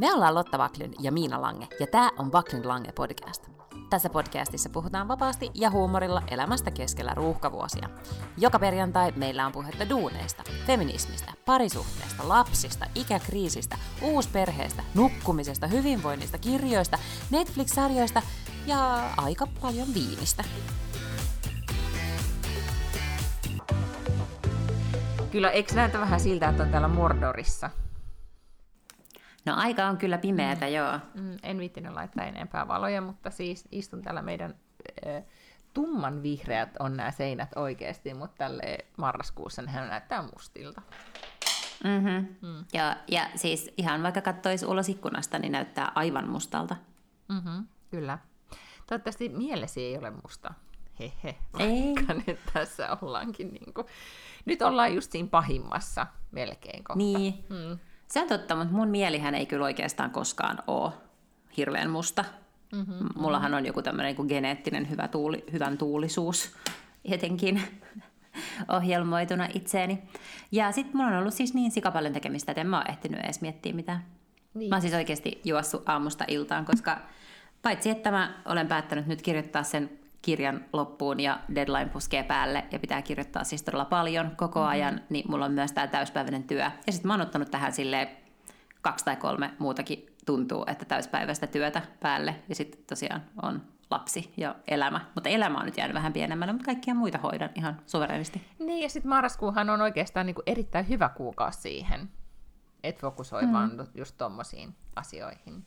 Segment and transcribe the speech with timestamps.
[0.00, 3.48] Me ollaan Lotta Vaklyn ja Miina Lange, ja tämä on Vaklyn Lange podcast.
[3.90, 7.88] Tässä podcastissa puhutaan vapaasti ja huumorilla elämästä keskellä ruuhkavuosia.
[8.38, 16.98] Joka perjantai meillä on puhetta duuneista, feminismistä, parisuhteesta, lapsista, ikäkriisistä, uusperheestä, nukkumisesta, hyvinvoinnista, kirjoista,
[17.30, 18.22] Netflix-sarjoista
[18.66, 20.44] ja aika paljon viinistä.
[25.30, 27.70] Kyllä, eikö näytä vähän siltä, että on täällä Mordorissa?
[29.46, 30.72] No aika on kyllä pimeätä, mm.
[30.72, 30.98] joo.
[31.14, 34.54] Mm, en viittinyt laittaa enempää valoja, mutta siis istun täällä meidän
[35.06, 35.22] äh,
[35.74, 40.82] tumman vihreät on nämä seinät oikeasti, mutta tälle marraskuussa nehän näyttää mustilta.
[41.84, 42.48] Mm-hmm.
[42.48, 42.64] Mm.
[42.72, 46.76] Ja, ja siis ihan vaikka katsoisi ulos ikkunasta, niin näyttää aivan mustalta.
[47.28, 48.18] Mm-hmm, kyllä.
[48.86, 50.54] Toivottavasti mielesi ei ole musta.
[50.98, 51.94] Hehe, ei.
[52.26, 53.86] nyt tässä ollaankin niin kuin...
[54.44, 56.98] Nyt ollaan just siinä pahimmassa melkein kohta.
[56.98, 57.44] Niin.
[57.48, 57.78] Mm.
[58.10, 60.92] Se on totta, mutta mun mielihän ei kyllä oikeastaan koskaan ole
[61.56, 62.24] hirveän musta.
[62.72, 66.56] Mm-hmm, Mullahan on joku tämmöinen niin geneettinen hyvä tuuli, hyvän tuulisuus
[67.04, 67.62] jotenkin
[68.76, 70.02] ohjelmoituna itseeni.
[70.52, 73.40] Ja sitten mulla on ollut siis niin sikapaljon tekemistä, että en mä ole ehtinyt edes
[73.40, 74.04] miettiä mitään.
[74.54, 74.68] Niin.
[74.68, 76.98] Mä oon siis oikeasti juossut aamusta iltaan, koska
[77.62, 82.78] paitsi että mä olen päättänyt nyt kirjoittaa sen kirjan loppuun ja deadline puskee päälle ja
[82.78, 84.72] pitää kirjoittaa siis todella paljon koko mm-hmm.
[84.72, 86.70] ajan, niin mulla on myös tämä täyspäiväinen työ.
[86.86, 88.08] Ja sitten mä oon ottanut tähän silleen
[88.82, 92.34] kaksi tai kolme muutakin tuntuu, että täyspäiväistä työtä päälle.
[92.48, 95.00] Ja sitten tosiaan on lapsi ja elämä.
[95.14, 98.42] Mutta elämä on nyt jäänyt vähän pienemmälle, mutta kaikkia muita hoidan ihan suverenisti.
[98.58, 102.10] Niin, ja sitten marraskuuhan on oikeastaan niinku erittäin hyvä kuukausi siihen,
[102.82, 103.52] että fokusoi mm.
[103.52, 105.66] vaan just tommosiin asioihin.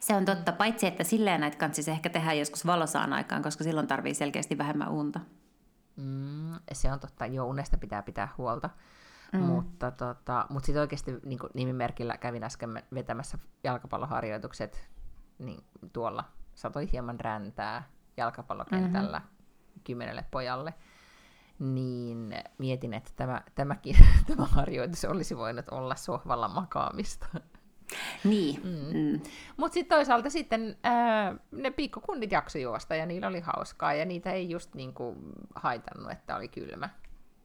[0.00, 3.86] Se on totta, paitsi että silleen näitä kanssisi ehkä tehdä joskus valosaan aikaan, koska silloin
[3.86, 5.20] tarvii selkeästi vähemmän unta.
[5.96, 8.70] Mm, se on totta, jo unesta pitää pitää huolta.
[9.32, 9.40] Mm.
[9.40, 14.88] Mutta, tota, mutta sitten oikeasti niin nimimerkillä kävin äsken vetämässä jalkapalloharjoitukset
[15.38, 16.24] niin tuolla
[16.54, 17.82] satoi hieman räntää
[18.16, 19.80] jalkapallokentällä mm-hmm.
[19.84, 20.74] kymmenelle pojalle.
[21.58, 23.96] Niin mietin, että tämä, tämäkin
[24.26, 27.26] tämä harjoitus olisi voinut olla sohvalla makaamista.
[28.24, 28.60] Niin.
[28.64, 28.98] Mm.
[28.98, 29.20] Mm.
[29.56, 34.32] Mutta sitten toisaalta sitten ää, ne pikkukunnit jaksoi juosta ja niillä oli hauskaa ja niitä
[34.32, 35.16] ei just niinku
[35.54, 36.88] haitannut, että oli kylmä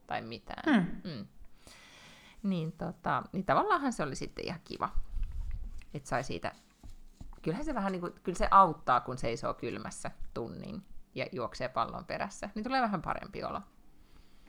[0.08, 0.76] tai mitään.
[0.76, 1.12] Mm.
[1.12, 1.26] Mm.
[2.44, 4.90] Niin, tota, niin tavallaanhan se oli sitten ihan kiva,
[5.94, 6.52] että sai siitä,
[7.42, 10.84] kyllähän se vähän niin kuin, kyllä se auttaa, kun seisoo kylmässä tunnin
[11.16, 13.62] ja juoksee pallon perässä, niin tulee vähän parempi olo.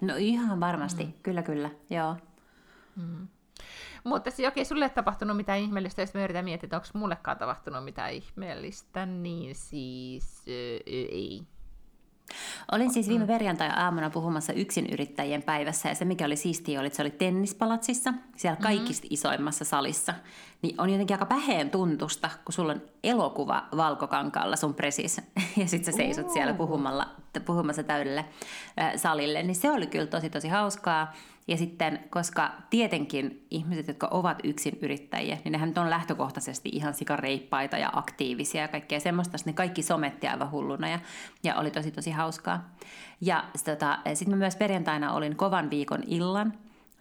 [0.00, 1.12] No ihan varmasti, mm.
[1.22, 2.16] kyllä kyllä, joo.
[2.96, 3.28] Mm.
[4.04, 7.38] Mutta siis okei, sulle ei tapahtunut mitään ihmeellistä, jos me yritän miettiä, että onko mullekaan
[7.38, 11.42] tapahtunut mitään ihmeellistä, niin siis öö, ei.
[12.72, 14.52] Olin siis viime perjantai-aamuna puhumassa
[14.92, 18.62] yrittäjien päivässä ja se mikä oli siistiä oli, että se oli tennispalatsissa, siellä mhm.
[18.62, 19.14] kaikista mm-hmm.
[19.14, 20.14] isoimmassa salissa.
[20.62, 25.20] Niin on jotenkin aika päheen tuntusta, kun sulla on elokuva valkokankaalla sun presis
[25.60, 27.08] ja sitten sä seisot siellä puhumalla,
[27.44, 28.24] puhumassa täydelle
[28.80, 29.42] äh, salille.
[29.42, 31.12] Niin se oli kyllä tosi tosi hauskaa.
[31.48, 36.94] Ja sitten, koska tietenkin ihmiset, jotka ovat yksin yrittäjiä, niin nehän nyt on lähtökohtaisesti ihan
[36.94, 39.38] sikareippaita ja aktiivisia ja kaikkea semmoista.
[39.44, 40.98] Ne kaikki sometti aivan hulluna ja,
[41.42, 42.74] ja oli tosi tosi hauskaa.
[43.20, 46.52] Ja tota, sitten mä myös perjantaina olin kovan viikon illan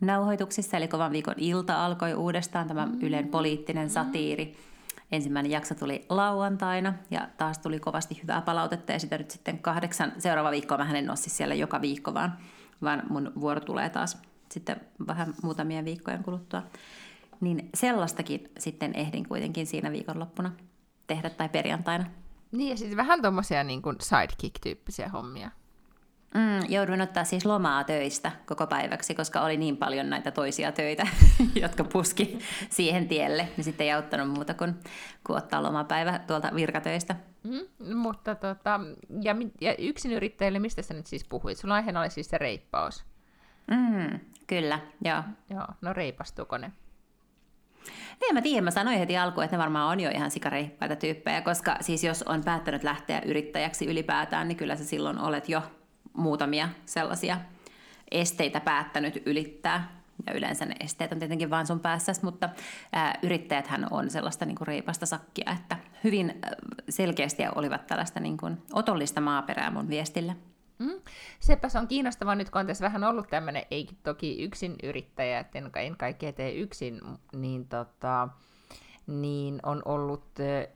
[0.01, 4.57] nauhoituksissa, eli kovan viikon ilta alkoi uudestaan tämä Ylen poliittinen satiiri.
[5.11, 10.11] Ensimmäinen jakso tuli lauantaina ja taas tuli kovasti hyvää palautetta ja sitä nyt sitten kahdeksan,
[10.17, 12.37] seuraava viikko mä en ole siis siellä joka viikko, vaan,
[12.81, 16.63] vaan mun vuoro tulee taas sitten vähän muutamia viikkojen kuluttua.
[17.41, 20.51] Niin sellaistakin sitten ehdin kuitenkin siinä viikonloppuna
[21.07, 22.05] tehdä tai perjantaina.
[22.51, 25.51] Niin ja siis vähän tuommoisia niin sidekick-tyyppisiä hommia.
[26.33, 31.07] Mm, jouduin ottaa siis lomaa töistä koko päiväksi, koska oli niin paljon näitä toisia töitä,
[31.61, 32.39] jotka puski
[32.69, 33.49] siihen tielle.
[33.57, 34.73] Niin sitten ei auttanut muuta kuin,
[35.23, 37.15] kuin ottaa lomapäivä tuolta virkatöistä.
[37.43, 38.79] Mm, mutta tota,
[39.21, 41.57] ja, ja yksin yrittäjille, mistä sä nyt siis puhuit?
[41.57, 43.05] Sulla aiheena oli siis se reippaus.
[43.67, 45.23] Mm, kyllä, joo.
[45.49, 46.71] Joo, no reipastuuko ne?
[48.29, 51.41] En mä tiedä, mä sanoin heti alkuun, että ne varmaan on jo ihan sikareippaita tyyppejä,
[51.41, 55.61] koska siis jos on päättänyt lähteä yrittäjäksi ylipäätään, niin kyllä sä silloin olet jo
[56.13, 57.37] muutamia sellaisia
[58.11, 60.03] esteitä päättänyt ylittää.
[60.27, 62.49] Ja yleensä ne esteet on tietenkin vain sun päässä, mutta
[62.93, 66.41] ää, yrittäjäthän on sellaista niin kuin reipasta sakkia, että hyvin
[66.89, 70.35] selkeästi olivat tällaista niin kuin otollista maaperää mun viestille.
[70.83, 71.01] Mm.
[71.39, 75.39] Sepä se on kiinnostavaa nyt, kun on tässä vähän ollut tämmöinen, ei toki yksin yrittäjä,
[75.39, 77.01] että en, en kaikkea tee yksin,
[77.33, 78.29] niin tota,
[79.07, 80.25] niin on ollut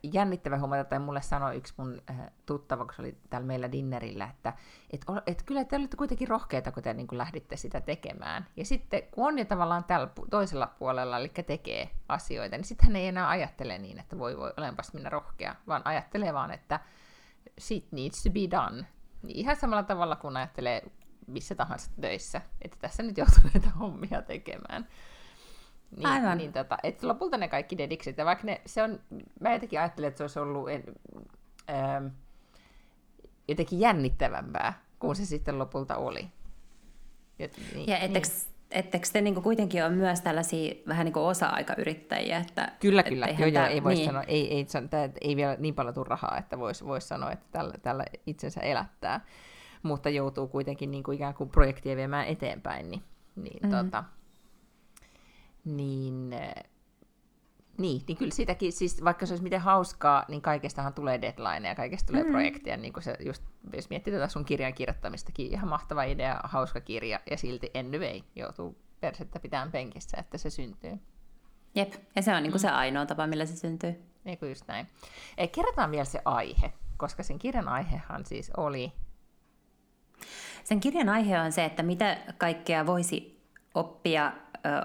[0.04, 2.02] jännittävä huomata, tai mulle sanoi yksi mun
[2.46, 4.54] tuttava, kun se oli täällä meillä dinnerillä, että
[4.92, 8.48] et, et kyllä te olitte kuitenkin rohkeita, kun te niin kuin lähditte sitä tekemään.
[8.58, 13.08] Ja sitten kun on jo tavallaan tällä toisella puolella, eli tekee asioita, niin sitten ei
[13.08, 16.80] enää ajattele niin, että voi voi, olenpas minä rohkea, vaan ajattelee vaan, että
[17.60, 18.86] shit needs to be done.
[19.28, 20.84] Ihan samalla tavalla kuin ajattelee
[21.28, 24.88] missä tahansa töissä, että tässä nyt joutuu näitä hommia tekemään.
[25.98, 26.38] Niin, Aivan.
[26.38, 29.00] Niin, tota, että lopulta ne kaikki dedikset, ja vaikka ne, se on,
[29.40, 30.84] mä jotenkin ajattelen, että se olisi ollut en,
[31.70, 32.08] ähm,
[33.48, 36.28] jotenkin jännittävämpää, kuin se sitten lopulta oli.
[37.40, 38.57] Ja, niin, ja etteikö, niin.
[38.72, 42.38] Ettekö te niinku kuitenkin ole myös tällaisia vähän niin kuin osa-aikayrittäjiä?
[42.38, 43.28] Että, kyllä, kyllä.
[43.28, 44.06] Joo, joo, ei voi niin.
[44.06, 47.46] sanoa, ei, ei, ei, ei vielä niin paljon tule rahaa, että voisi vois sanoa, että
[47.52, 49.26] tällä, tällä itsensä elättää,
[49.84, 53.04] mutta joutuu kuitenkin niin kuin ikään kuin projektia viemään eteenpäin, niin,
[53.36, 53.70] niin mm.
[53.70, 54.04] tota,
[55.66, 56.30] niin,
[57.78, 61.76] niin, niin kyllä sitäkin, siis vaikka se olisi miten hauskaa, niin kaikestahan tulee deadline ja
[61.76, 62.32] kaikesta tulee mm.
[62.32, 63.44] projekteja, niin kuin se just,
[63.74, 68.78] jos miettii tätä sun kirjan kirjoittamistakin, ihan mahtava idea, hauska kirja, ja silti anyway joutuu
[69.00, 71.00] persettä pitämään penkissä, että se syntyy.
[71.76, 72.68] Jep, ja se on niin kuin mm.
[72.68, 74.04] se ainoa tapa, millä se syntyy.
[74.24, 74.88] Niin kuin just näin.
[75.38, 78.92] E, kerrotaan vielä se aihe, koska sen kirjan aihehan siis oli...
[80.64, 83.44] Sen kirjan aihe on se, että mitä kaikkea voisi
[83.76, 84.34] oppia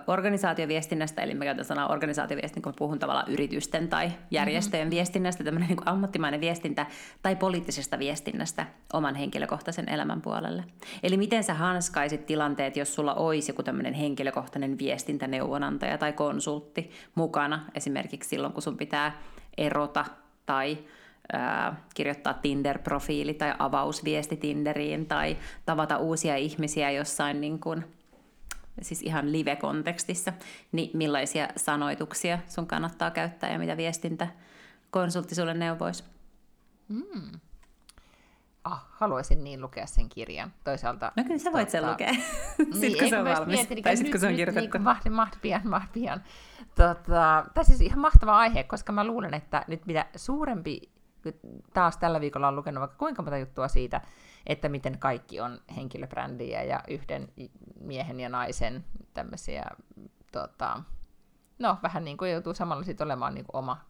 [0.06, 4.96] organisaatioviestinnästä, eli mä käytän sanaa organisaatioviestintä, kun puhun tavallaan yritysten tai järjestöjen mm-hmm.
[4.96, 6.86] viestinnästä, tämmöinen niin ammattimainen viestintä
[7.22, 10.64] tai poliittisesta viestinnästä oman henkilökohtaisen elämän puolelle.
[11.02, 17.64] Eli miten sä hanskaisit tilanteet, jos sulla olisi joku tämmöinen henkilökohtainen viestintäneuvonantaja tai konsultti mukana,
[17.74, 19.18] esimerkiksi silloin, kun sun pitää
[19.58, 20.04] erota
[20.46, 20.78] tai
[21.94, 25.36] kirjoittaa Tinder-profiili tai avausviesti Tinderiin tai
[25.66, 27.84] tavata uusia ihmisiä jossain niin kuin
[28.82, 30.32] siis ihan live-kontekstissa,
[30.72, 34.28] niin millaisia sanoituksia sun kannattaa käyttää ja mitä viestintä
[34.90, 36.04] konsultti sulle neuvoisi?
[36.88, 37.40] Mm.
[38.64, 40.52] Ah, haluaisin niin lukea sen kirjan.
[40.64, 41.12] Toisaalta...
[41.16, 41.70] No kyllä sä voit tota...
[41.70, 42.12] sen lukea,
[42.80, 44.78] niin, kun se on valmis, mietin, tai sitten kun se on kirjoitettu.
[44.78, 46.22] Niin, mahti, mahti pian, mahti pian.
[46.74, 50.80] Tota, tämä siis ihan mahtava aihe, koska mä luulen, että nyt mitä suurempi,
[51.74, 54.00] taas tällä viikolla on lukenut vaikka kuinka monta juttua siitä,
[54.46, 57.28] että miten kaikki on henkilöbrändiä ja yhden
[57.80, 58.84] miehen ja naisen
[59.14, 59.64] tämmöisiä,
[60.32, 60.82] tota,
[61.58, 63.80] no vähän niin kuin joutuu samalla sitten olemaan niin kuin oma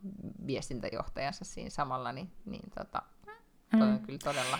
[0.46, 3.02] viestintäjohtajansa siinä samalla, niin, niin tota,
[3.70, 4.06] toi on mm.
[4.06, 4.58] kyllä todella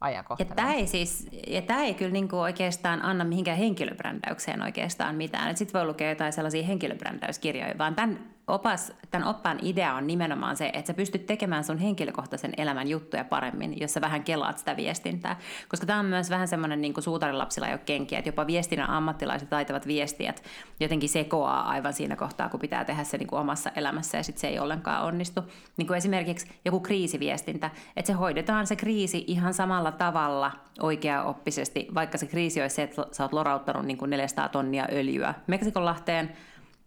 [0.00, 0.50] ajankohtainen.
[0.50, 5.56] Ja tämä ei, siis, ja tämä ei kyllä niinku oikeastaan anna mihinkään henkilöbrändäykseen oikeastaan mitään.
[5.56, 10.70] Sitten voi lukea jotain sellaisia henkilöbrändäyskirjoja, vaan tämän opas, tämän oppaan idea on nimenomaan se,
[10.72, 15.36] että sä pystyt tekemään sun henkilökohtaisen elämän juttuja paremmin, jos sä vähän kelaat sitä viestintää.
[15.68, 19.86] Koska tämä on myös vähän semmoinen niin suutarilapsilla ole kenkiä, että jopa viestinnän ammattilaiset taitavat
[19.86, 20.42] viestijät
[20.80, 24.40] jotenkin sekoaa aivan siinä kohtaa, kun pitää tehdä se niin kuin omassa elämässä ja sitten
[24.40, 25.40] se ei ollenkaan onnistu.
[25.76, 32.18] Niin kuin esimerkiksi joku kriisiviestintä, että se hoidetaan se kriisi ihan samalla tavalla oikea-oppisesti, vaikka
[32.18, 36.32] se kriisi olisi se, että sä oot lorauttanut niin kuin 400 tonnia öljyä Meksikonlahteen,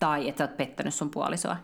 [0.02, 1.58] tai että sä oot pettänyt sun puolisoa.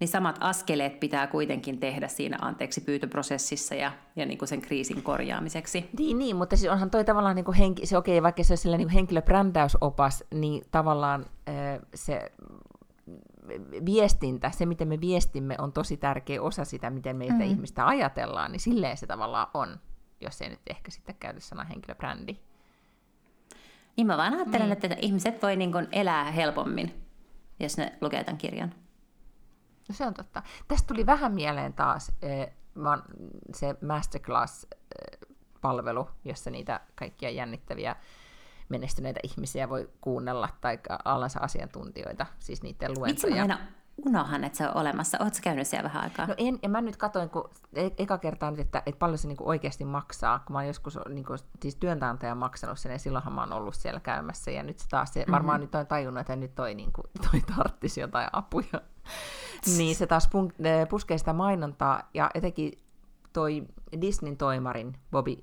[0.00, 5.02] Niin samat askeleet pitää kuitenkin tehdä siinä anteeksi pyytöprosessissa ja, ja niin kuin sen kriisin
[5.02, 5.90] korjaamiseksi.
[5.98, 8.52] Niin, niin mutta siis onhan toi tavallaan niin kuin henki, se okei, okay, vaikka se
[8.52, 11.26] olisi niin henkilöbrändäysopas, niin tavallaan
[11.94, 12.32] se
[13.86, 17.40] viestintä, se miten me viestimme on tosi tärkeä osa sitä, miten meitä mm.
[17.40, 19.80] ihmistä ajatellaan, niin silleen se tavallaan on,
[20.20, 22.36] jos ei nyt ehkä sitten käytä sana henkilöbrändi.
[23.96, 24.72] Niin mä vaan ajattelen, niin.
[24.72, 27.03] että ihmiset voi niin elää helpommin
[27.60, 28.74] jos ne lukee tämän kirjan.
[29.88, 30.42] No se on totta.
[30.68, 32.52] Tästä tuli vähän mieleen taas eh,
[33.54, 37.96] se masterclass-palvelu, jossa niitä kaikkia jännittäviä
[38.68, 43.34] menestyneitä ihmisiä voi kuunnella, tai alansa asiantuntijoita, siis niiden luentoja.
[43.34, 43.58] Vitsi, aina
[44.06, 45.18] unohan, että se on olemassa.
[45.20, 46.26] Oletko käynyt siellä vähän aikaa?
[46.26, 49.28] No en, ja mä nyt katsoin, kun e- eka kertaa nyt, että, että paljon se
[49.28, 53.40] niinku oikeasti maksaa, kun mä oon joskus niinku, siis työnantaja maksanut sen, ja silloinhan mä
[53.40, 55.32] oon ollut siellä käymässä, ja nyt se taas, se, mm-hmm.
[55.32, 58.80] varmaan nyt on tajunnut, että nyt toi, niinku, toi tarttisi jotain apuja.
[59.76, 62.72] niin se taas pun- puskee sitä mainontaa, ja etenkin
[63.32, 63.66] toi
[64.00, 65.36] Disneyn toimarin Bobby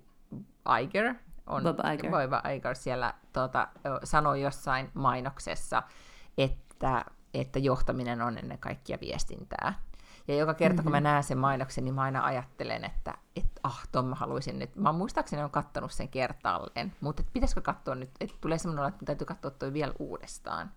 [0.82, 1.16] Iger,
[1.48, 2.12] on, Bob Iger.
[2.12, 3.68] Bob Iger siellä tota,
[4.04, 5.84] sanoi jossain mainoksessa,
[6.38, 9.74] että että johtaminen on ennen kaikkea viestintää.
[10.28, 10.84] Ja joka kerta, mm-hmm.
[10.84, 11.04] kun mä mhm.
[11.04, 14.76] näen sen mainoksen, niin mä aina ajattelen, että et, ah, ton mä haluaisin nyt.
[14.76, 19.26] Mä muistaakseni on kattonut sen kertaalleen, mutta pitäisikö katsoa nyt, että tulee semmoinen että täytyy
[19.26, 20.72] katsoa toi vielä uudestaan.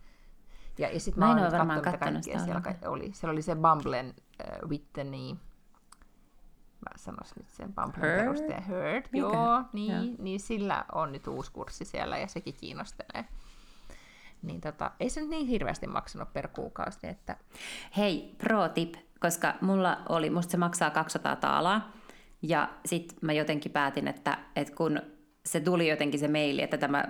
[0.78, 3.12] Ja, ja sitten mä, mä oon varmaan katsonut mitä siellä oli.
[3.12, 4.14] Siellä oli se Bumblen
[4.62, 5.36] uh, Whitney,
[6.84, 9.06] mä sanoisin nyt sen Bumblen perustaja Heard.
[9.12, 13.24] Joo, niin, niin sillä on nyt uusi kurssi siellä ja sekin kiinnostelee.
[14.46, 16.98] Niin tota, ei se nyt niin hirveästi maksanut per kuukausi.
[17.02, 17.36] Että...
[17.96, 21.92] Hei, pro tip, koska mulla oli, musta se maksaa 200 taalaa,
[22.42, 25.02] ja sitten mä jotenkin päätin, että, että kun
[25.46, 27.04] se tuli jotenkin se maili, että tämä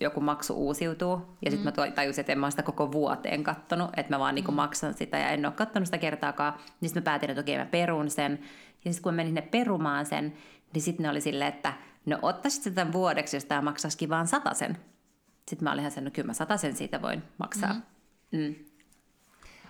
[0.00, 1.80] joku maksu uusiutuu, ja sitten mm.
[1.80, 4.56] mä tajusin, että en mä sitä koko vuoteen kattonut, että mä vaan niinku mm.
[4.56, 7.66] maksan sitä, ja en ole kattonut sitä kertaakaan, niin sitten mä päätin, että okei, mä
[7.66, 8.38] perun sen,
[8.84, 10.32] ja sitten kun mä menin sinne perumaan sen,
[10.74, 11.72] niin sitten ne oli silleen, että
[12.06, 14.78] no ottaisit sitä tämän vuodeksi, jos tämä maksaisikin vaan sen.
[15.50, 17.74] Sitten mä olin ihan sen, no kyllä mä sen siitä voin maksaa.
[18.32, 18.38] Mm.
[18.38, 18.54] Mm.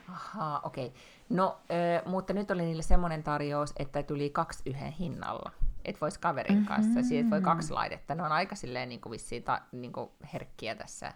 [0.08, 0.86] Ahaa, okei.
[0.86, 0.98] Okay.
[1.28, 5.52] No, äh, mutta nyt oli niille semmoinen tarjous, että tuli kaksi yhden hinnalla.
[5.84, 6.66] Et voisi kaverin mm-hmm.
[6.66, 8.14] kanssa, siitä voi kaksi laitetta.
[8.14, 11.12] Ne on aika silleen niin kuin vissiin ta, niin kuin herkkiä tässä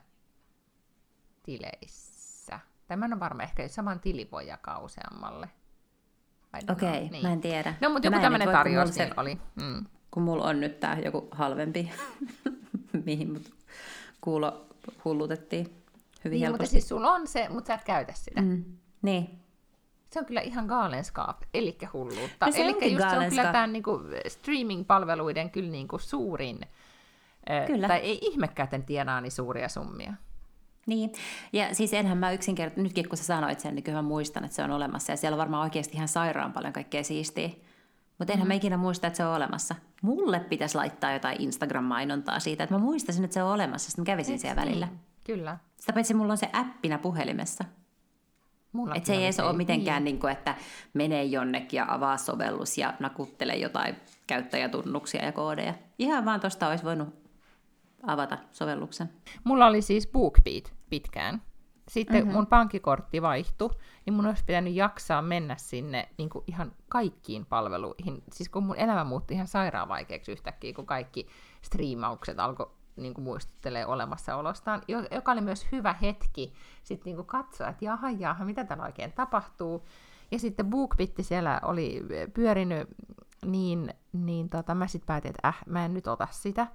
[1.42, 2.60] tileissä.
[2.86, 5.48] Tämän on varmaan ehkä saman tili voi jakaa useammalle.
[6.70, 7.22] Okei, okay, niin.
[7.22, 7.74] mä en tiedä.
[7.80, 9.38] No, mutta joku tämmöinen tarjous se oli.
[9.54, 9.86] Mm.
[10.10, 11.92] Kun mulla on nyt tää joku halvempi,
[13.06, 13.53] mihin mut
[14.24, 14.66] kuulo
[15.04, 15.84] hullutettiin
[16.24, 16.62] hyvin niin, helposti.
[16.62, 18.40] mutta siis sulla on se, mutta sä et käytä sitä.
[18.40, 18.64] Mm.
[19.02, 19.40] Niin.
[20.10, 22.46] Se on kyllä ihan gaalenskaap, eli hulluutta.
[22.46, 26.60] No se eli just se on kyllä tämän niin kuin, streaming-palveluiden kyllä niin kuin, suurin,
[27.66, 27.88] kyllä.
[27.88, 30.12] tai ei ihmekään, että tienaa niin suuria summia.
[30.86, 31.12] Niin,
[31.52, 34.54] ja siis enhän mä yksinkertaisesti, nytkin kun sä sanoit sen, niin kyllä mä muistan, että
[34.54, 37.50] se on olemassa, ja siellä on varmaan oikeasti ihan sairaan paljon kaikkea siistiä.
[38.18, 38.50] Mutta enhän mm.
[38.50, 39.74] mä ikinä muista, että se on olemassa.
[40.02, 44.06] Mulle pitäisi laittaa jotain Instagram-mainontaa siitä, että mä muistaisin, että se on olemassa, sitten mä
[44.06, 44.86] kävisin siellä välillä.
[44.86, 45.00] Niin?
[45.24, 45.58] Kyllä.
[45.80, 47.64] Sitä paitsi mulla on se appina puhelimessa.
[48.72, 50.12] Mulla että se ei edes ole mitenkään, niin.
[50.12, 50.54] Niin kuin, että
[50.94, 55.74] menee jonnekin ja avaa sovellus ja nakuttelee jotain käyttäjätunnuksia ja koodeja.
[55.98, 57.08] Ihan vaan tuosta olisi voinut
[58.06, 59.10] avata sovelluksen.
[59.44, 61.42] Mulla oli siis BookBeat pitkään.
[61.88, 62.32] Sitten mm-hmm.
[62.32, 63.70] mun pankkikortti vaihtui,
[64.06, 68.22] niin mun olisi pitänyt jaksaa mennä sinne niin kuin ihan kaikkiin palveluihin.
[68.32, 71.26] Siis kun mun elämä muutti ihan sairaan vaikeaksi yhtäkkiä, kun kaikki
[71.62, 77.68] striimaukset alkoi niin kuin muistuttelee olemassaolostaan, joka oli myös hyvä hetki sitten niin kuin katsoa,
[77.68, 79.84] että jaha, jaha, mitä täällä oikein tapahtuu.
[80.30, 82.02] Ja sitten BookBitti siellä oli
[82.34, 82.88] pyörinyt,
[83.44, 86.66] niin, niin tota, mä sitten päätin, että äh, mä en nyt ota sitä.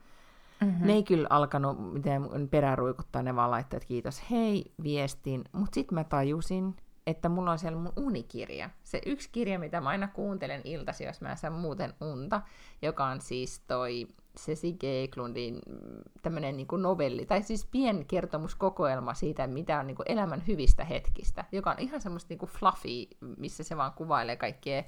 [0.61, 0.87] Mm-hmm.
[0.87, 5.43] Ne ei kyllä alkanut miten peräruikuttaa, ne vaan laittaa, että kiitos hei viestin.
[5.51, 6.75] Mutta sitten mä tajusin,
[7.07, 8.69] että mulla on siellä mun unikirja.
[8.83, 12.41] Se yksi kirja, mitä mä aina kuuntelen iltasi, jos mä en saa muuten unta,
[12.81, 14.07] joka on siis toi
[14.39, 20.11] Ceci Geeklundin mm, tämmöinen niin novelli, tai siis pien kertomuskokoelma siitä, mitä on niin kuin
[20.11, 22.89] elämän hyvistä hetkistä, joka on ihan semmoista niin kuin fluffy,
[23.37, 24.83] missä se vaan kuvailee kaikkea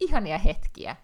[0.00, 0.96] ihania hetkiä.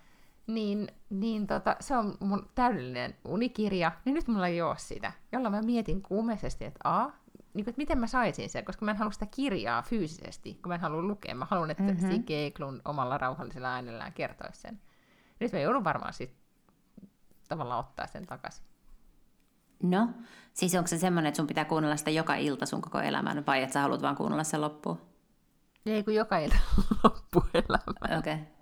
[0.46, 5.50] Niin, niin tota, se on mun täydellinen unikirja, niin nyt mulla ei ole sitä, jolla
[5.50, 7.10] mä mietin kuumeisesti, että a,
[7.56, 10.68] niin kuin, että miten mä saisin sen, koska mä en halua sitä kirjaa fyysisesti, kun
[10.68, 11.34] mä en halua lukea.
[11.34, 12.10] Mä haluan, että mm-hmm.
[12.10, 14.80] Sige Eklund omalla rauhallisella äänellään kertoisi sen.
[15.40, 16.38] Nyt mä joudun varmaan sitten
[17.48, 18.64] tavallaan ottaa sen takaisin.
[19.82, 20.08] No,
[20.52, 23.62] siis onko se semmoinen, että sun pitää kuunnella sitä joka ilta sun koko elämän, vai
[23.62, 25.00] että sä haluat vaan kuunnella sen loppuun?
[25.86, 26.56] Ei, kun joka ilta
[27.04, 28.18] loppuelämä.
[28.18, 28.34] Okei.
[28.34, 28.55] Okay.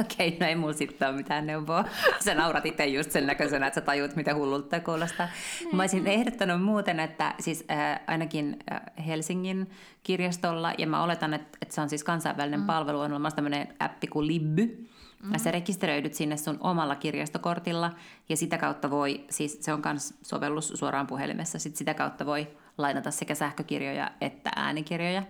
[0.00, 1.84] Okei, okay, no ei mulla sitten ole mitään neuvoa.
[2.24, 5.28] Sä naurat itse just sen näköisenä, että sä tajut, mitä hullulta kuulostaa.
[5.60, 5.76] Niin.
[5.76, 9.70] Mä olisin ehdottanut muuten, että siis äh, ainakin äh, Helsingin
[10.02, 12.66] kirjastolla, ja mä oletan, että, että se on siis kansainvälinen mm.
[12.66, 14.88] palvelu, on olemassa tämmöinen appi kuin Libby,
[15.22, 15.38] Mm-hmm.
[15.38, 17.90] Sä rekisteröidyt sinne sun omalla kirjastokortilla
[18.28, 22.48] ja sitä kautta voi, siis se on myös sovellus suoraan puhelimessa, sit sitä kautta voi
[22.78, 25.22] lainata sekä sähkökirjoja että äänikirjoja.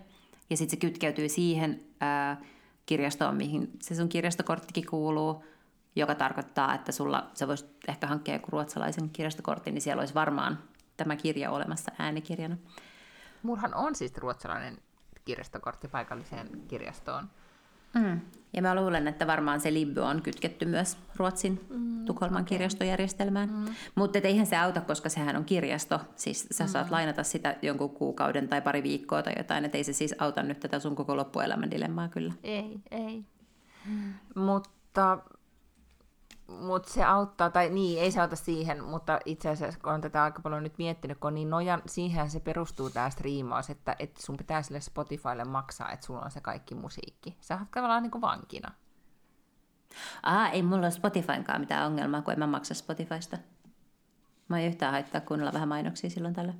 [0.51, 2.41] Ja sitten se kytkeytyy siihen ää,
[2.87, 5.45] kirjastoon, mihin se sun kirjastokorttikin kuuluu,
[5.97, 10.59] joka tarkoittaa, että sulla, sä voisit ehkä hankkia joku ruotsalaisen kirjastokortin, niin siellä olisi varmaan
[10.97, 12.57] tämä kirja olemassa äänikirjana.
[13.43, 14.79] Mullahan on siis ruotsalainen
[15.25, 17.31] kirjastokortti paikalliseen kirjastoon.
[17.95, 18.21] Mm.
[18.53, 22.49] Ja mä luulen, että varmaan se Libby on kytketty myös Ruotsin mm, Tukholman okay.
[22.49, 23.49] kirjastojärjestelmään.
[23.49, 23.75] Mm.
[23.95, 26.01] Mutta eihän se auta, koska sehän on kirjasto.
[26.17, 26.69] Siis sä mm.
[26.69, 29.65] saat lainata sitä jonkun kuukauden tai pari viikkoa tai jotain.
[29.65, 32.33] Että ei se siis auta nyt tätä sun koko loppuelämän dilemmaa kyllä.
[32.43, 33.25] Ei, ei.
[33.87, 34.13] Mm.
[34.35, 35.19] Mutta
[36.61, 40.23] mutta se auttaa, tai niin, ei se auta siihen, mutta itse asiassa kun on tätä
[40.23, 44.37] aika paljon nyt miettinyt, kun niin nojan, siihen se perustuu tämä striimaus, että, että sun
[44.37, 47.37] pitää sille Spotifylle maksaa, että sulla on se kaikki musiikki.
[47.41, 48.71] Sä oot tavallaan niin kuin vankina.
[50.23, 53.39] Aa, ei mulla ole Spotifynkaan mitään ongelmaa, kun en mä maksa Spotifysta.
[54.49, 56.55] Mä en yhtään haittaa kuunnella vähän mainoksia silloin tällä.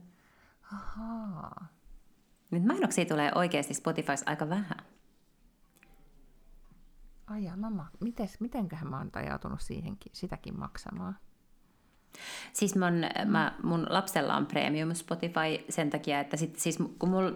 [0.75, 1.67] Ahaa.
[2.51, 4.92] Nyt mainoksia tulee oikeasti Spotifys aika vähän.
[7.33, 11.17] Ai ja, mama, mites, mitenköhän mä oon ajautunut siihenkin, sitäkin maksamaan?
[12.53, 17.31] Siis mun, mä, mun lapsella on premium Spotify sen takia, että sit, siis kun mul,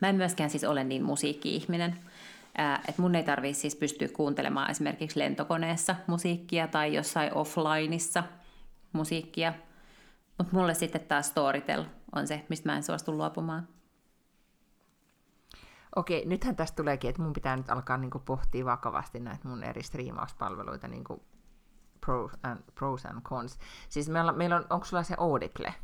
[0.00, 1.96] mä en myöskään siis ole niin musiikki-ihminen,
[2.88, 8.24] että mun ei tarvii siis pystyä kuuntelemaan esimerkiksi lentokoneessa musiikkia tai jossain offlineissa
[8.92, 9.52] musiikkia.
[10.38, 13.68] Mutta mulle sitten taas Storytel on se, mistä mä en suostu luopumaan.
[15.96, 19.64] Okei, nythän tästä tuleekin, että mun pitää nyt alkaa niin kuin, pohtia vakavasti näitä mun
[19.64, 21.20] eri striimauspalveluita, niin kuin
[22.00, 23.58] pros and, pros and cons.
[23.88, 25.74] Siis meillä, meillä on, onko sulla se Audible?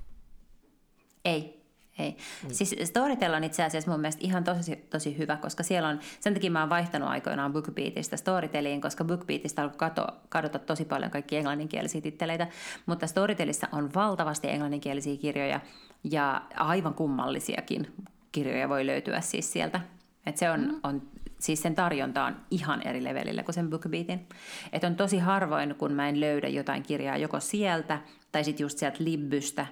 [1.25, 1.67] Ei,
[1.99, 2.17] ei.
[2.43, 2.51] Mm.
[2.51, 6.35] Siis Storytel on itse asiassa mun mielestä ihan tosi, tosi hyvä, koska siellä on, sen
[6.35, 11.37] takia mä oon vaihtanut aikoinaan BookBeatista Storyteliin, koska BookBeatista on kato, kadota tosi paljon kaikki
[11.37, 12.47] englanninkielisiä titteleitä,
[12.87, 15.61] mutta Storytelissa on valtavasti englanninkielisiä kirjoja
[16.05, 17.95] ja aivan kummallisiakin
[18.33, 19.81] kirjoja voi löytyä siis sieltä.
[20.27, 20.81] Et se on, mm.
[20.83, 21.03] on,
[21.39, 24.29] siis sen tarjonta on ihan eri levelillä kuin sen BookBeatin.
[24.73, 28.01] Et on tosi harvoin, kun mä en löydä jotain kirjaa joko sieltä,
[28.33, 29.67] tai sitten just sieltä Libbystä,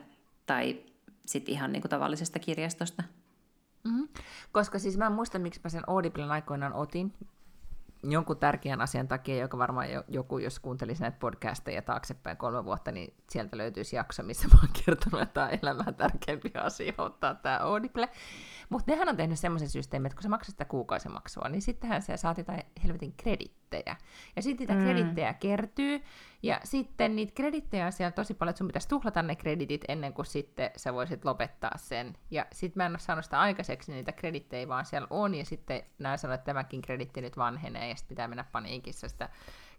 [0.47, 0.83] tai
[1.27, 3.03] sitten ihan niinku tavallisesta kirjastosta.
[3.85, 4.09] Mm-hmm.
[4.53, 7.13] Koska siis mä en muista, miksi mä sen Audiblen aikoinaan otin,
[8.11, 13.15] jonkun tärkeän asian takia, joka varmaan joku, jos kuuntelisi näitä podcasteja taaksepäin kolme vuotta, niin
[13.31, 17.59] sieltä löytyisi jakso, missä mä oon kertonut, että tämä on elämään tärkeämpi asia ottaa tämä
[17.59, 18.09] Audible.
[18.75, 22.17] Mutta nehän on tehnyt semmoisen systeemin, että kun sä maksat sitä kuukausimaksua, niin sittenhän se
[22.17, 23.97] saat jotain helvetin kredittejä.
[24.37, 24.85] Ja sitten niitä mm.
[24.85, 26.03] kredittejä kertyy,
[26.43, 30.13] ja sitten niitä kredittejä on siellä tosi paljon, että sun pitäisi tuhlata ne kreditit ennen
[30.13, 32.17] kuin sitten sä voisit lopettaa sen.
[32.31, 35.45] Ja sitten mä en ole saanut sitä aikaiseksi, niin niitä kredittejä vaan siellä on, ja
[35.45, 39.29] sitten näin sanoa, että tämäkin kreditti nyt vanhenee, ja sitten pitää mennä paniikissa sitä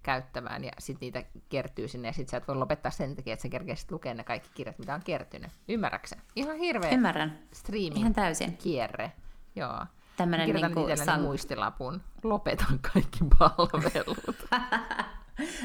[0.05, 3.43] käyttämään, ja sitten niitä kertyy sinne, ja sitten sä et voi lopettaa sen takia, että
[3.43, 5.51] sä kerkeäsit lukea ne kaikki kirjat, mitä on kertynyt.
[5.67, 6.15] Ymmärräksä?
[6.35, 7.39] Ihan hirveä Ymmärrän.
[7.53, 8.57] streaming Ihan täysin.
[8.57, 9.12] kierre.
[9.55, 9.85] Joo.
[10.17, 11.21] Tämmönen Kirjoitan niinku san...
[11.21, 12.01] muistilapun.
[12.24, 14.47] Lopetan kaikki palvelut.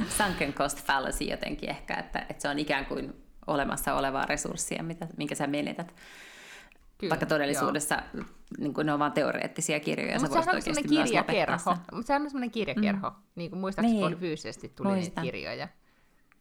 [0.19, 5.07] Sunken cost fallacy jotenkin ehkä, että, että se on ikään kuin olemassa olevaa resurssia, mitä,
[5.17, 5.95] minkä sä menetät.
[7.01, 8.03] Kyllä, Vaikka todellisuudessa
[8.59, 10.21] niin kuin ne on vain teoreettisia kirjoja.
[10.21, 11.77] Mutta sehän on sellainen kirjakerho.
[11.93, 13.11] Mutta sehän on sellainen kirjakerho.
[13.11, 13.17] Mm.
[13.35, 14.19] Niin kuin muistaakseni niin.
[14.19, 15.05] fyysisesti tuli Muistan.
[15.05, 15.69] niitä kirjoja.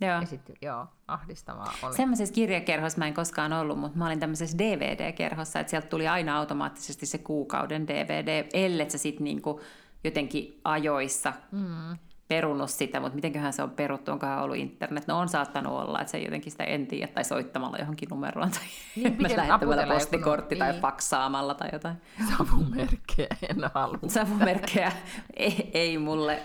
[0.01, 0.11] Joo.
[0.21, 1.95] Ja sitten joo, ahdistavaa oli.
[1.95, 6.37] Semmoisessa kirjakerhossa mä en koskaan ollut, mutta mä olin tämmöisessä DVD-kerhossa, että sieltä tuli aina
[6.37, 9.61] automaattisesti se kuukauden DVD, ellei sä sitten niinku
[10.03, 11.97] jotenkin ajoissa mm
[12.29, 15.07] perunut sitä, mutta mitenköhän se on peruttu, onkohan ollut internet.
[15.07, 18.61] No on saattanut olla, että se jotenkin sitä en tiedä, tai soittamalla johonkin numeroon, tai
[18.95, 20.81] niin, lähettämällä postikortti tai niin.
[20.81, 21.95] faksaamalla tai jotain.
[22.37, 23.99] Savumerkkejä en halua.
[24.07, 24.91] Savumerkkejä
[25.37, 26.43] ei, ei mulle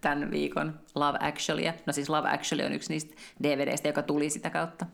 [0.00, 1.74] tämän viikon Love Actuallyä.
[1.86, 4.86] No siis Love Actually on yksi niistä DVDistä, joka tuli sitä kautta.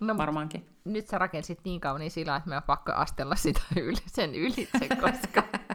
[0.00, 0.66] No, Varmaankin.
[0.84, 4.88] Nyt sä rakensit niin kauniin sillä, että me on pakko astella sitä yli, sen ylitse,
[5.00, 5.42] koska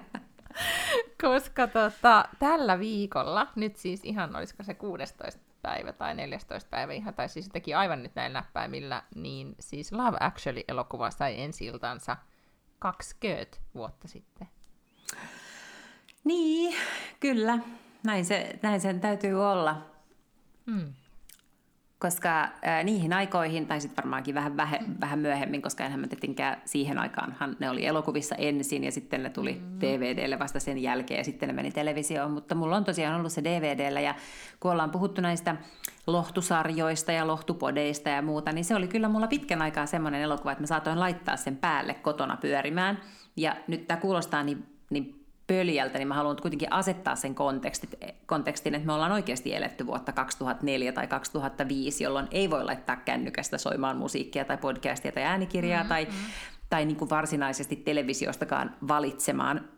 [1.22, 7.14] koska tota, tällä viikolla, nyt siis ihan olisiko se 16 päivä tai 14 päivä ihan,
[7.14, 12.18] tai siis teki aivan nyt näin näppäimillä, niin siis Love Actually-elokuva sai ensi iltansa
[12.80, 14.48] 20 vuotta sitten.
[16.24, 16.76] Niin,
[17.20, 17.60] kyllä.
[18.04, 19.82] Näin, se, näin sen täytyy olla.
[20.72, 20.94] Hmm
[22.00, 26.62] koska äh, niihin aikoihin, tai sitten varmaankin vähän, vähe, vähän myöhemmin, koska enhän mä tietenkään
[26.66, 29.80] siihen aikaanhan ne oli elokuvissa ensin ja sitten ne tuli mm.
[29.80, 33.44] DVDlle vasta sen jälkeen ja sitten ne meni televisioon, mutta mulla on tosiaan ollut se
[33.44, 34.16] DVDllä ja
[34.60, 35.56] kun ollaan puhuttu näistä
[36.08, 40.64] lohtusarjoista ja lohtupodeista ja muuta, niin se oli kyllä mulla pitkän aikaa semmoinen elokuva, että
[40.64, 43.00] mä saatoin laittaa sen päälle kotona pyörimään
[43.36, 45.19] ja nyt tämä kuulostaa niin, niin
[45.50, 47.90] pöljältä, niin mä haluan kuitenkin asettaa sen kontekstin,
[48.26, 53.58] kontekstin, että me ollaan oikeasti eletty vuotta 2004 tai 2005, jolloin ei voi laittaa kännykästä
[53.58, 55.90] soimaan musiikkia tai podcastia tai äänikirjaa mm-hmm.
[55.90, 56.08] tai,
[56.70, 59.70] tai niin kuin varsinaisesti televisiostakaan valitsemaan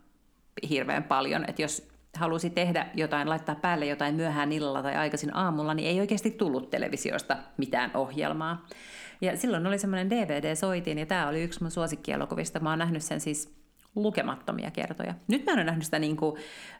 [0.70, 1.44] hirveän paljon.
[1.48, 6.00] Että jos halusi tehdä jotain, laittaa päälle jotain myöhään illalla tai aikaisin aamulla, niin ei
[6.00, 8.66] oikeasti tullut televisiosta mitään ohjelmaa.
[9.20, 12.60] Ja silloin oli semmoinen DVD-soitin, ja tämä oli yksi mun suosikkielokuvista.
[12.60, 13.61] Mä oon nähnyt sen siis
[13.94, 15.14] lukemattomia kertoja.
[15.28, 16.36] Nyt mä en ole nähnyt sitä niin kuin,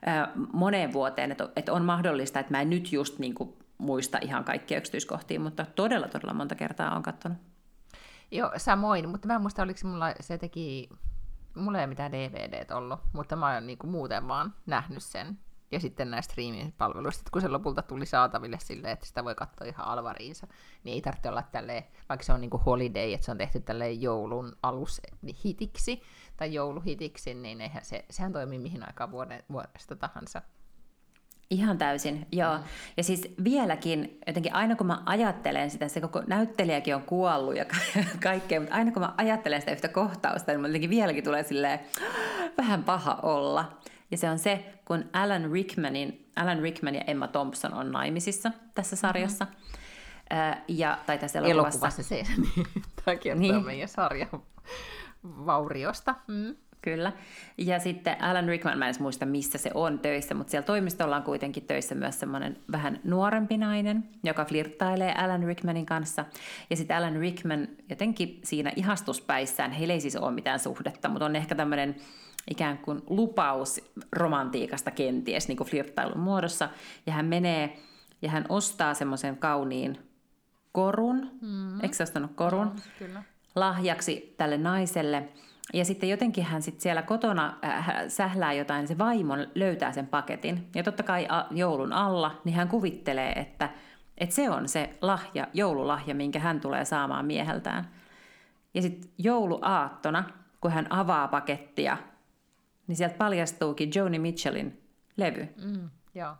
[0.08, 4.18] äh, moneen vuoteen, että, että on mahdollista, että mä en nyt just niin kuin, muista
[4.22, 7.38] ihan kaikkia yksityiskohtia, mutta todella, todella monta kertaa on katsonut.
[8.30, 10.88] Joo, samoin, mutta mä en muista, oliko mulla, se teki,
[11.56, 15.38] mulla ei ole mitään DVDt ollut, mutta mä oon niin kuin muuten vaan nähnyt sen.
[15.70, 19.86] Ja sitten näistä streaming-palveluista, kun se lopulta tuli saataville silleen, että sitä voi katsoa ihan
[19.86, 20.46] alvariinsa,
[20.84, 23.60] niin ei tarvitse olla tälleen, vaikka se on niin kuin holiday, että se on tehty
[23.60, 26.02] tälleen joulun alushitiksi,
[26.42, 30.42] tai jouluhitiksi, niin eihän se, sehän toimii mihin aikaan vuoden, vuodesta tahansa.
[31.50, 32.58] Ihan täysin, joo.
[32.58, 32.64] Mm.
[32.96, 37.64] Ja siis vieläkin, jotenkin aina kun mä ajattelen sitä, se koko näyttelijäkin on kuollut ja
[38.22, 41.80] kaikkea, mutta aina kun mä ajattelen sitä yhtä kohtausta, niin jotenkin vieläkin tulee silleen
[42.58, 43.78] vähän paha olla.
[44.10, 48.96] Ja se on se, kun Alan Rickmanin, Alan Rickman ja Emma Thompson on naimisissa tässä
[48.96, 49.44] sarjassa.
[49.44, 50.64] Mm-hmm.
[50.68, 51.78] Ja, tai tässä elokuvassa.
[51.78, 52.14] Elokuvassa se,
[52.56, 52.66] niin,
[53.04, 53.66] tämä kertoo niin.
[53.66, 54.42] meidän sarjan
[55.24, 56.14] vauriosta.
[56.28, 56.56] Mm.
[56.82, 57.12] Kyllä.
[57.58, 61.22] Ja sitten Alan Rickman, mä en muista missä se on töissä, mutta siellä toimistolla on
[61.22, 66.24] kuitenkin töissä myös semmoinen vähän nuorempi nainen, joka flirttailee Alan Rickmanin kanssa.
[66.70, 71.36] Ja sitten Alan Rickman jotenkin siinä ihastuspäissään, heillä ei siis ole mitään suhdetta, mutta on
[71.36, 71.96] ehkä tämmöinen
[72.50, 73.80] ikään kuin lupaus
[74.12, 76.68] romantiikasta kenties niin kuin flirttailun muodossa.
[77.06, 77.76] Ja hän menee
[78.22, 79.98] ja hän ostaa semmoisen kauniin
[80.72, 81.80] korun, mm.
[81.80, 82.66] eikö se ostanut korun?
[82.66, 83.22] No, kyllä.
[83.54, 85.28] Lahjaksi tälle naiselle.
[85.74, 90.68] Ja sitten jotenkin hän sitten siellä kotona äh, sählää jotain, se vaimo löytää sen paketin.
[90.74, 93.70] Ja totta kai a, joulun alla, niin hän kuvittelee, että,
[94.18, 97.88] että se on se lahja, joululahja, minkä hän tulee saamaan mieheltään.
[98.74, 100.24] Ja sitten jouluaattona,
[100.60, 101.96] kun hän avaa pakettia,
[102.86, 104.82] niin sieltä paljastuukin Joni Mitchellin
[105.16, 105.48] levy.
[105.64, 106.34] Mm, joo.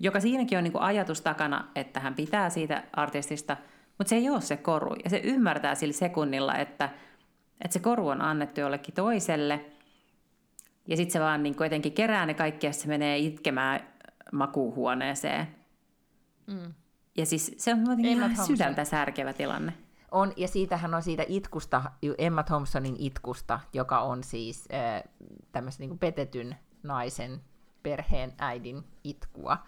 [0.00, 3.56] Joka siinäkin on niin kuin ajatus takana, että hän pitää siitä artistista,
[3.98, 4.94] mutta se ei ole se koru.
[5.04, 6.90] Ja se ymmärtää sillä sekunnilla, että,
[7.60, 9.64] että se koru on annettu jollekin toiselle.
[10.86, 13.80] Ja sitten se vaan niin jotenkin kerää ne kaikki ja se menee itkemään
[14.32, 15.48] makuuhuoneeseen.
[16.46, 16.74] Mm.
[17.16, 19.72] Ja siis se on jotenkin ihan sydäntä särkevä tilanne.
[20.10, 21.82] On, ja siitähän on siitä itkusta,
[22.18, 25.02] Emma Thompsonin itkusta, joka on siis äh,
[25.52, 27.40] tämmöisen niin petetyn naisen
[27.82, 29.58] perheen äidin itkua,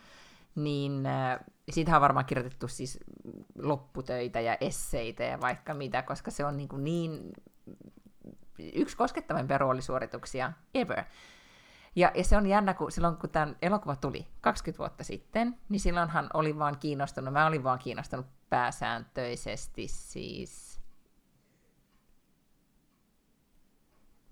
[0.55, 1.39] niin äh,
[1.71, 2.99] siitä on varmaan kirjoitettu siis
[3.63, 7.33] lopputöitä ja esseitä ja vaikka mitä, koska se on niin, kuin niin
[8.75, 11.05] yksi koskettavimpia roolisuorituksia ever.
[11.97, 15.81] Ja, ja se on jännä, kun silloin kun tämä elokuva tuli 20 vuotta sitten, niin
[15.81, 20.81] silloinhan oli vaan kiinnostunut, mä olin vaan kiinnostunut pääsääntöisesti siis...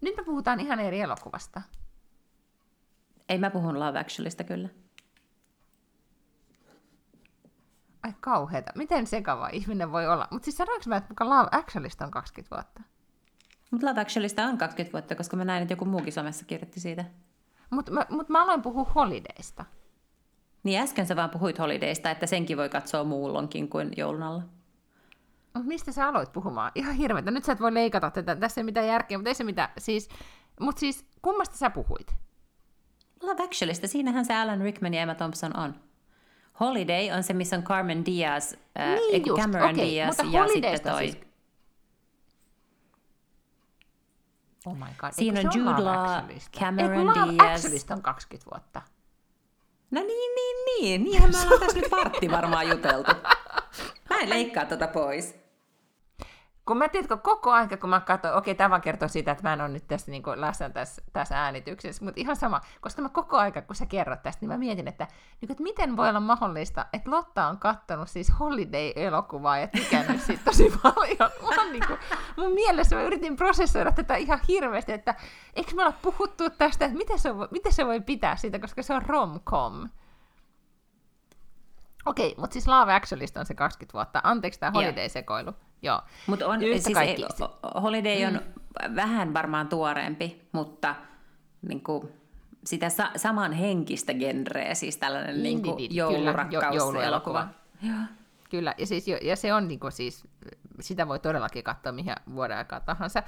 [0.00, 1.62] Nyt me puhutaan ihan eri elokuvasta.
[3.28, 4.68] Ei mä puhun Love Actualista kyllä.
[8.02, 8.72] Ai kauheeta.
[8.74, 10.28] Miten sekava ihminen voi olla?
[10.30, 12.82] Mutta siis sanoinko mä, että Love Actualista on 20 vuotta?
[13.70, 17.04] Mutta Love Actualista on 20 vuotta, koska mä näin, että joku muukin somessa kirjoitti siitä.
[17.70, 19.64] Mutta mä, mut mä aloin puhua Holidaysta.
[20.62, 24.42] Niin äsken sä vaan puhuit Holidaysta, että senkin voi katsoa muullonkin kuin joulun alla.
[25.62, 26.72] Mistä sä aloit puhumaan?
[26.74, 27.30] Ihan hirveätä.
[27.30, 28.36] Nyt sä et voi leikata tätä.
[28.36, 29.68] Tässä ei mitään järkeä, mutta ei se mitään.
[29.78, 30.08] Siis,
[30.60, 32.14] mutta siis, kummasta sä puhuit?
[33.22, 33.88] Love Actualista.
[33.88, 35.87] Siinähän se Alan Rickman ja Emma Thompson on.
[36.60, 40.80] Holiday on se, missä on Carmen Diaz, äh, niin just, Cameron okay, Diaz ja sitten
[40.82, 40.98] toi...
[40.98, 41.28] Siis...
[44.66, 45.10] Oh my god.
[45.12, 46.24] Siinä on Jude Law,
[46.60, 47.56] Cameron Love Diaz.
[47.56, 48.82] Actualista on 20 vuotta.
[49.90, 51.04] No niin, niin, niin.
[51.04, 53.12] Niinhän me ollaan tässä nyt partti varmaan juteltu.
[54.10, 55.47] Mä en leikkaa tota pois
[56.68, 59.52] kun mä tiedätkö, koko aika, kun mä katsoin, okei, tämä vaan kertoo sitä, että mä
[59.52, 63.36] en ole nyt tässä niin läsnä tässä, tässä äänityksessä, mutta ihan sama, koska mä koko
[63.36, 65.06] aika, kun sä kerrot tästä, niin mä mietin, että,
[65.40, 70.42] niin, että miten voi olla mahdollista, että Lotta on kattonut siis Holiday-elokuvaa ja tykännyt siitä
[70.44, 71.30] tosi paljon.
[71.56, 71.98] Mä niin kuin,
[72.36, 75.14] mun mielessä mä yritin prosessoida tätä ihan hirveästi, että
[75.54, 78.82] eikö me olla puhuttu tästä, että miten se, voi, miten se voi pitää siitä, koska
[78.82, 79.88] se on rom-com.
[82.06, 84.20] Okei, mutta siis Love Actualista on se 20 vuotta.
[84.24, 85.67] Anteeksi tämä Holiday-sekoilu.
[85.82, 86.00] Joo.
[86.26, 87.16] Mutta on, Yhtä siis ei,
[87.82, 88.96] Holiday on mm.
[88.96, 90.94] vähän varmaan tuoreempi, mutta
[91.62, 92.08] niin kuin,
[92.64, 97.48] sitä sa- samanhenkistä genreä, siis tällainen niin kuin joulurakkauselokuva.
[97.82, 97.98] Joo.
[98.50, 100.24] Kyllä, ja, siis, ja se on niin kuin, siis,
[100.80, 103.22] sitä voi todellakin katsoa mihin vuoden aikaa tahansa.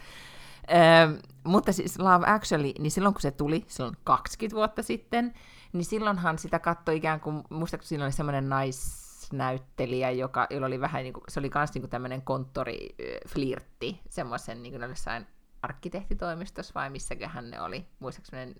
[0.70, 5.34] Öö, mutta siis Love Actually, niin silloin kun se tuli, silloin 20 vuotta sitten,
[5.72, 10.80] niin silloinhan sitä katsoi ikään kuin, muistaakseni siinä oli semmoinen nais naisnäyttelijä, joka, jolla oli
[10.80, 15.26] vähän, niin kuin, se oli myös niin tämmöinen konttoriflirtti, semmoisen niin kuin jossain
[15.62, 18.54] arkkitehtitoimistossa vai missäköhän ne oli, muistaakseni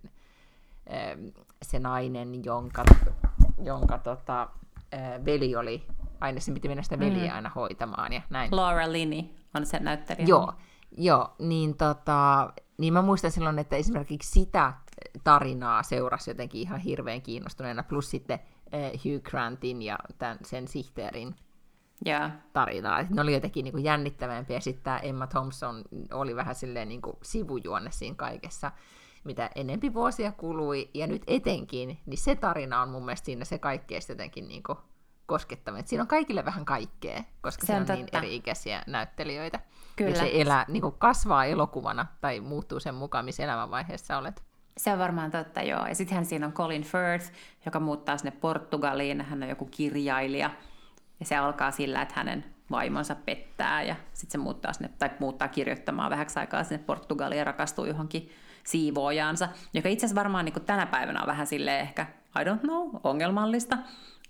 [1.62, 2.84] se nainen, jonka,
[3.62, 4.48] jonka tota,
[5.24, 5.86] veli oli,
[6.20, 7.34] aina se piti mennä sitä veliä mm.
[7.36, 8.56] aina hoitamaan ja näin.
[8.56, 9.22] Laura Linney
[9.54, 10.26] on se näyttelijä.
[10.26, 10.52] Joo,
[10.96, 14.72] joo niin, tota, niin mä muistan silloin, että esimerkiksi sitä
[15.24, 18.40] tarinaa seurasi jotenkin ihan hirveän kiinnostuneena, plus sitten
[18.72, 21.34] Hugh Grantin ja tämän, sen sihteerin
[22.06, 22.32] yeah.
[22.52, 23.04] tarinaa.
[23.10, 27.16] Ne oli jotenkin niin kuin jännittävämpiä, sitten tämä Emma Thompson oli vähän silleen niin kuin
[27.22, 28.72] sivujuonne siinä kaikessa,
[29.24, 33.58] mitä enempi vuosia kului, ja nyt etenkin, niin se tarina on mun mielestä siinä se
[33.58, 34.78] kaikkein jotenkin niin kuin
[35.26, 35.86] koskettavin.
[35.86, 39.60] Siinä on kaikille vähän kaikkea, koska se on, on niin eri-ikäisiä näyttelijöitä.
[39.96, 40.10] Kyllä.
[40.10, 44.49] Ja se elää, niin kuin kasvaa elokuvana, tai muuttuu sen mukaan, missä elämänvaiheessa olet.
[44.76, 45.86] Se on varmaan totta, joo.
[45.86, 47.32] Ja sittenhän siinä on Colin Firth,
[47.66, 49.20] joka muuttaa sinne Portugaliin.
[49.20, 50.50] Hän on joku kirjailija.
[51.20, 55.48] Ja se alkaa sillä, että hänen vaimonsa pettää ja sitten se muuttaa, sinne, tai muuttaa
[55.48, 58.30] kirjoittamaan vähäksi aikaa sinne Portugaliin ja rakastuu johonkin
[58.64, 62.06] siivoojaansa, joka itse asiassa varmaan niin tänä päivänä on vähän sille ehkä
[62.40, 63.78] I don't know, ongelmallista,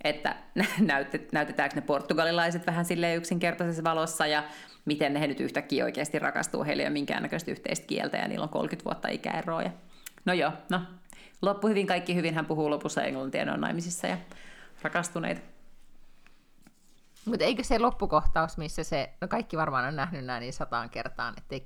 [0.05, 0.37] että
[1.33, 4.43] näytetäänkö ne portugalilaiset vähän sille yksinkertaisessa valossa ja
[4.85, 8.49] miten he nyt yhtäkkiä oikeasti rakastuu, heille ei ole minkäännäköistä yhteistä kieltä ja niillä on
[8.49, 9.63] 30 vuotta ikäeroa.
[9.63, 9.71] Ja...
[10.25, 10.81] No joo, no.
[11.43, 14.17] Loppu hyvin, kaikki hyvin, hän puhuu lopussa englantia, ne on naimisissa ja
[14.83, 15.41] rakastuneita.
[17.25, 21.35] Mutta eikö se loppukohtaus, missä se, no kaikki varmaan on nähnyt näin niin sataan kertaan,
[21.39, 21.65] ettei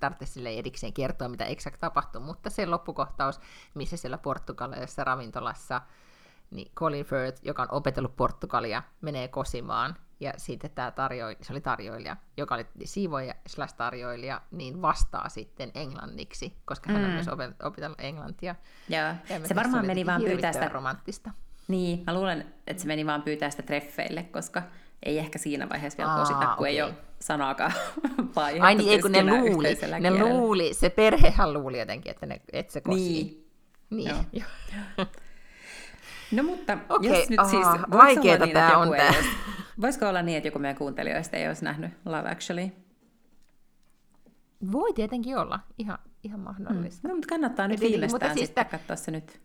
[0.00, 3.40] tarvitse sille erikseen kertoa, mitä eksakt tapahtuu, mutta se loppukohtaus,
[3.74, 5.80] missä siellä portugalilaisessa ravintolassa,
[6.50, 11.60] niin Colin Firth, joka on opetellut portugalia, menee kosimaan, ja sitten tämä tarjoilija, se oli
[11.60, 17.14] tarjoilija, joka oli siivoja slash tarjoilija, niin vastaa sitten englanniksi, koska hän on mm.
[17.14, 17.28] myös
[17.62, 18.54] opetellut englantia.
[18.88, 20.68] Joo, se varmaan meni vaan pyytää sitä...
[20.68, 21.30] romanttista.
[21.68, 24.62] Niin, mä luulen, että se meni vaan pyytää sitä treffeille, koska
[25.02, 26.68] ei ehkä siinä vaiheeessa vielä kosita, kun okay.
[26.68, 27.72] ei ole sanaakaan
[28.36, 32.40] vaihdettu Ai niin, ei kun ne luuli, ne luuli, se perhehän luuli jotenkin, että, ne,
[32.52, 33.48] että se kosii.
[33.90, 34.04] Niin.
[34.04, 34.08] Niin.
[34.32, 35.06] Joo.
[36.32, 37.66] no mutta, okay, jos nyt siis...
[37.90, 39.14] Vaikeeta niin, tämä on tämä.
[39.80, 42.70] Voisiko olla niin, että joku meidän kuuntelijoista ei olisi nähnyt Love Actually?
[44.72, 47.00] Voi tietenkin olla, ihan, ihan mahdollista.
[47.02, 47.08] Hmm.
[47.08, 49.40] No, mutta kannattaa nyt viimeistään siis sitten katsoa se nyt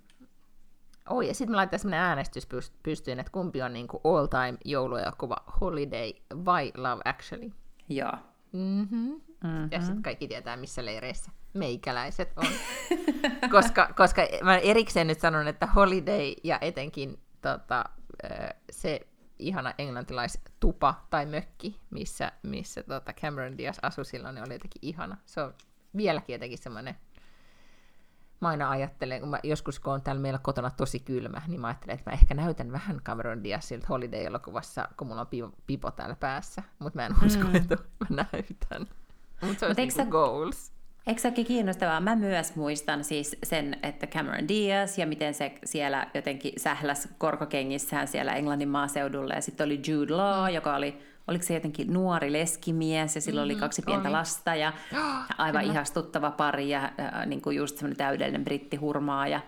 [1.09, 2.47] Oi, ja sitten me laitetaan sellainen äänestys
[2.83, 6.11] pystyyn, että kumpi on niinku all-time jouluelokuva Holiday
[6.45, 7.51] vai Love Actually.
[7.89, 8.11] Joo.
[8.51, 9.21] Mm-hmm.
[9.43, 9.67] Mm-hmm.
[9.71, 12.47] Ja sitten kaikki tietää, missä leireissä meikäläiset on.
[13.56, 17.86] koska, koska mä erikseen nyt sanon, että Holiday ja etenkin tota,
[18.71, 19.08] se
[19.39, 25.17] ihana englantilaistupa tai mökki, missä, missä tota Cameron Diaz asui silloin, niin oli jotenkin ihana.
[25.25, 25.54] Se on
[25.95, 26.95] vieläkin jotenkin semmoinen
[28.41, 31.67] mä aina ajattelen, kun mä joskus kun on täällä meillä kotona tosi kylmä, niin mä
[31.67, 36.15] ajattelen, että mä ehkä näytän vähän Cameron Diazilta Holiday-elokuvassa, kun mulla on pipo, pipo täällä
[36.15, 37.56] päässä, mutta mä en usko, mm.
[37.56, 38.88] että mä näytän.
[39.41, 40.71] Mutta se on niinku goals.
[41.08, 42.02] Eikö se olekin kiinnostavaa?
[42.02, 48.08] Mä myös muistan siis sen, että Cameron Diaz ja miten se siellä jotenkin sähläs korkokengissään
[48.08, 49.34] siellä Englannin maaseudulla.
[49.34, 50.56] Ja sitten oli Jude Law, mm.
[50.56, 50.97] joka oli
[51.28, 54.12] oliko se jotenkin nuori leskimies ja sillä mm, oli kaksi pientä oli.
[54.12, 54.73] lasta ja
[55.38, 55.73] aivan Kyllä.
[55.73, 59.41] ihastuttava pari ja äh, niin kuin just semmoinen täydellinen brittihurmaa ja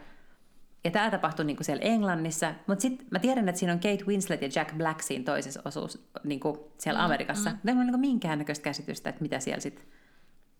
[0.83, 4.05] ja tämä tapahtui niin kuin siellä Englannissa, mutta sitten mä tiedän, että siinä on Kate
[4.07, 7.49] Winslet ja Jack Black siinä toisessa osuus niin kuin siellä mm, Amerikassa.
[7.49, 7.69] Mm.
[7.69, 9.85] Ei ole niin minkäännäköistä käsitystä, että mitä siellä sitten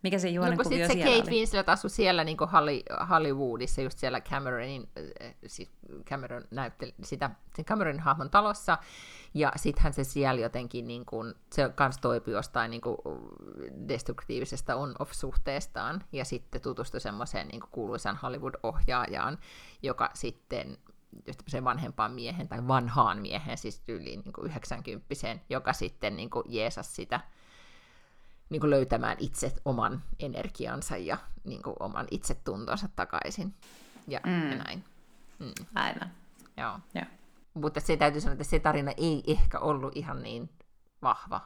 [0.04, 1.38] mikä se juonen no, kuvio se siellä Kate oli?
[1.38, 2.38] Winslet asui siellä niin
[3.10, 4.90] Hollywoodissa, just siellä Cameronin,
[5.24, 5.72] äh, siis
[6.06, 8.78] Cameron näytteli sitä, sen Cameronin hahmon talossa,
[9.34, 12.98] ja sittenhän se siellä jotenkin, niin kuin, se kans toipui jostain niin kuin
[13.88, 19.38] destruktiivisesta on-off-suhteestaan, ja sitten tutustui semmoiseen niin kuuluisaan Hollywood-ohjaajaan,
[19.82, 20.78] joka sitten
[21.28, 25.06] just vanhempaan miehen tai vanhaan miehen, siis yli niin kuin 90
[25.50, 27.20] joka sitten niin kuin jeesas sitä
[28.52, 33.54] niin kuin löytämään itse oman energiansa ja niin kuin oman itsetuntonsa takaisin.
[34.08, 34.52] Ja, mm.
[34.52, 34.84] ja näin.
[35.40, 35.54] Mm.
[35.76, 36.12] Aivan.
[36.58, 36.80] Joo.
[36.94, 37.06] Joo.
[37.54, 40.50] Mutta se täytyy sanoa, että se tarina ei ehkä ollut ihan niin
[41.02, 41.42] vahva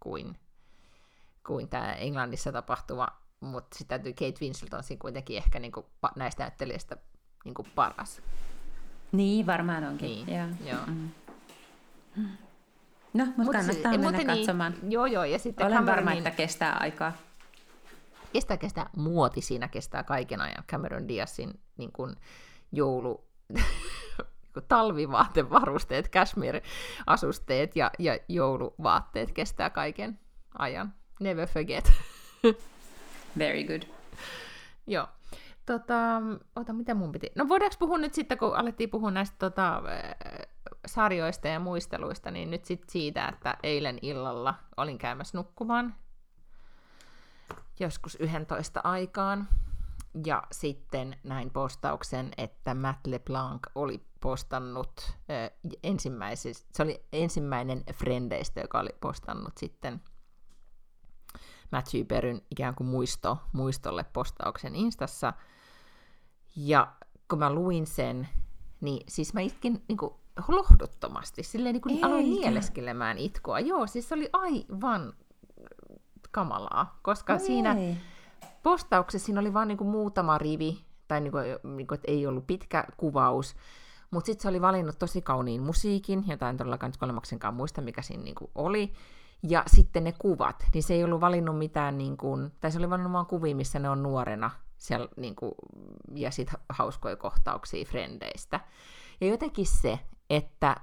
[0.00, 0.38] kuin,
[1.46, 3.08] kuin tämä Englannissa tapahtuva,
[3.40, 6.96] mutta sitten täytyy Kate Winslet on siinä kuitenkin ehkä niin kuin, näistä näyttelijöistä
[7.44, 8.22] niin kuin paras.
[9.12, 10.26] Niin, varmaan onkin.
[10.26, 10.48] Niin, joo.
[10.66, 10.86] joo.
[10.86, 11.10] Mm.
[13.14, 14.74] No, mutta Mut kannattaa si- mennä niin, katsomaan.
[14.88, 15.24] Joo, joo.
[15.24, 16.04] Ja sitten Olen Cameronin...
[16.04, 17.12] varma, että kestää aikaa.
[18.32, 18.90] Kestää, kestää.
[18.96, 20.64] Muoti siinä kestää kaiken ajan.
[20.70, 22.16] Cameron Diazin niin kuin,
[22.72, 23.24] joulu...
[24.68, 30.18] talvivaatevarusteet, cashmere-asusteet ja, ja jouluvaatteet kestää kaiken
[30.58, 30.94] ajan.
[31.20, 31.92] Never forget.
[33.38, 33.82] Very good.
[34.86, 35.08] Joo.
[35.66, 36.22] Tota,
[36.56, 37.30] ota, mitä mun piti?
[37.34, 39.82] No voidaanko puhua nyt sitten, kun alettiin puhua näistä tota,
[40.88, 45.94] sarjoista ja muisteluista, niin nyt sitten siitä, että eilen illalla olin käymässä nukkumaan
[47.80, 49.48] joskus 11 aikaan.
[50.26, 55.16] Ja sitten näin postauksen, että Matt LeBlanc oli postannut
[55.82, 60.02] ensimmäisessä, se oli ensimmäinen Frendeistä, joka oli postannut sitten
[61.72, 65.32] Matthew Peryn ikään kuin muisto, muistolle postauksen Instassa.
[66.56, 66.92] Ja
[67.30, 68.28] kun mä luin sen,
[68.80, 70.14] niin siis mä itkin niin kuin,
[70.48, 73.60] lohduttomasti, silleen niin kuin aloin nieleskelemään itkua.
[73.60, 75.12] Joo, siis se oli aivan
[76.30, 77.96] kamalaa, koska no siinä ei.
[78.62, 82.26] postauksessa siinä oli vain niin kuin muutama rivi, tai niin kuin, niin kuin, että ei
[82.26, 83.56] ollut pitkä kuvaus,
[84.10, 88.24] mutta sitten se oli valinnut tosi kauniin musiikin, jota en todellakaan kolmaksenkaan muista, mikä siinä
[88.24, 88.92] niin kuin oli.
[89.42, 92.90] Ja sitten ne kuvat, niin se ei ollut valinnut mitään, niin kuin, tai se oli
[92.90, 95.52] valinnut vaan kuvia, missä ne on nuorena, siellä, niin kuin,
[96.14, 98.60] ja sitten hauskoja kohtauksia frendeistä.
[99.20, 99.98] Ja jotenkin se,
[100.30, 100.76] että,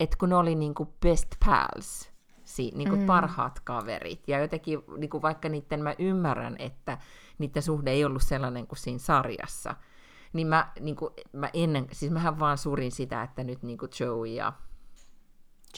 [0.00, 2.12] että kun ne oli niin kuin best pals,
[2.44, 3.06] si, niin kuin mm.
[3.06, 6.98] parhaat kaverit, ja jotenkin niin kuin vaikka niiden mä ymmärrän, että
[7.38, 9.74] niiden suhde ei ollut sellainen kuin siinä sarjassa,
[10.32, 13.90] niin mä, niin kuin, mä ennen, siis mähän vaan surin sitä, että nyt niin kuin
[14.00, 14.52] Joey ja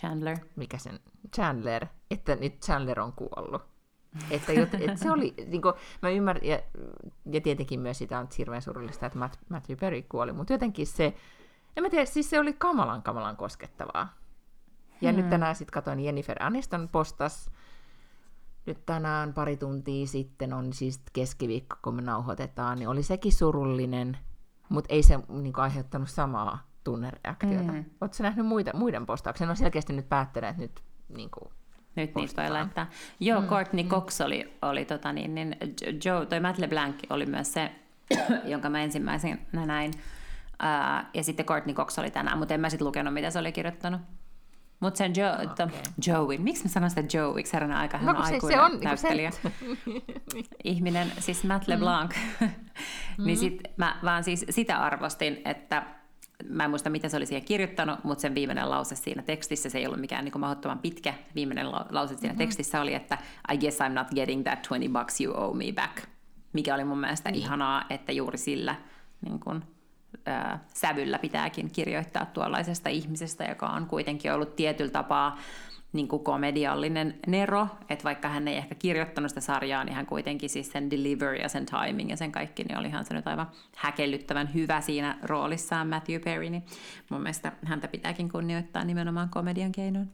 [0.01, 0.37] Chandler.
[0.57, 1.01] mikä sen,
[1.35, 3.63] Chandler, että nyt Chandler on kuollut.
[4.31, 6.61] Että, jot, että se oli, niin kuin, mä ymmärrän, ja,
[7.33, 11.15] ja tietenkin myös sitä on hirveän surullista, että Matthew Perry kuoli, mutta jotenkin se,
[11.77, 14.15] en mä tiedä, siis se oli kamalan kamalan koskettavaa.
[15.01, 15.21] Ja hmm.
[15.21, 17.51] nyt tänään sitten katsoin Jennifer Aniston postas,
[18.67, 24.19] nyt tänään pari tuntia sitten on siis keskiviikko, kun me nauhoitetaan, niin oli sekin surullinen,
[24.69, 27.73] mutta ei se niin aiheuttanut samaa tunnereaktiota.
[27.73, 27.85] Mm.
[28.01, 29.47] Oletko nähnyt muita, muiden postauksia?
[29.47, 31.53] Ne on selkeästi nyt päättäneet nyt niin kuin,
[31.97, 32.87] nyt niistä voi laittaa.
[33.21, 33.47] Joo, mm.
[33.47, 33.91] Courtney mm.
[33.91, 35.57] Cox oli, oli tota niin, niin
[36.05, 37.71] Joe, toi Matt LeBlanc oli myös se,
[38.53, 39.93] jonka mä ensimmäisenä näin.
[41.14, 44.00] Ja sitten Courtney Cox oli tänään, mutta en mä sitten lukenut, mitä se oli kirjoittanut.
[44.81, 45.81] Mutta sen jo, okay.
[46.07, 48.81] Joey, miksi mä sanon sitä Joey, herran aika, hän no, on se, aikuinen se on,
[48.81, 49.31] näyttelijä.
[49.31, 49.53] Se...
[50.64, 52.14] Ihminen, siis Matt LeBlanc.
[53.18, 53.27] Mm.
[53.27, 55.83] niin sit mä vaan siis sitä arvostin, että
[56.48, 59.79] mä en muista, mitä se oli siihen kirjoittanut, mutta sen viimeinen lause siinä tekstissä, se
[59.79, 62.38] ei ollut mikään niin mahdottoman pitkä, viimeinen lause siinä mm-hmm.
[62.38, 63.18] tekstissä oli, että
[63.53, 66.09] I guess I'm not getting that 20 bucks you owe me back,
[66.53, 67.42] mikä oli mun mielestä niin.
[67.42, 68.74] ihanaa, että juuri sillä
[69.20, 69.62] niin kuin,
[70.75, 75.39] sävyllä pitääkin kirjoittaa tuollaisesta ihmisestä, joka on kuitenkin ollut tietyllä tapaa
[75.93, 80.51] niin kuin komediallinen Nero, että vaikka hän ei ehkä kirjoittanut sitä sarjaa, niin hän kuitenkin
[80.51, 84.55] siis sen delivery ja sen timing ja sen kaikki, niin olihan se nyt aivan häkellyttävän
[84.55, 86.65] hyvä siinä roolissaan Matthew Perry, niin
[87.11, 90.13] mun mielestä häntä pitääkin kunnioittaa nimenomaan komedian keinoin.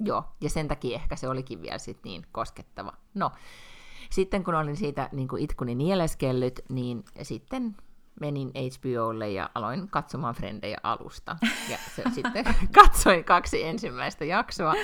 [0.00, 2.92] Joo, ja sen takia ehkä se olikin vielä sit niin koskettava.
[3.14, 3.32] No,
[4.10, 7.76] sitten kun olin siitä niin kuin itkuni nieleskellyt, niin sitten
[8.20, 11.36] menin HBOlle ja aloin katsomaan Frendejä alusta.
[11.68, 14.74] Ja se, sitten katsoin kaksi ensimmäistä jaksoa.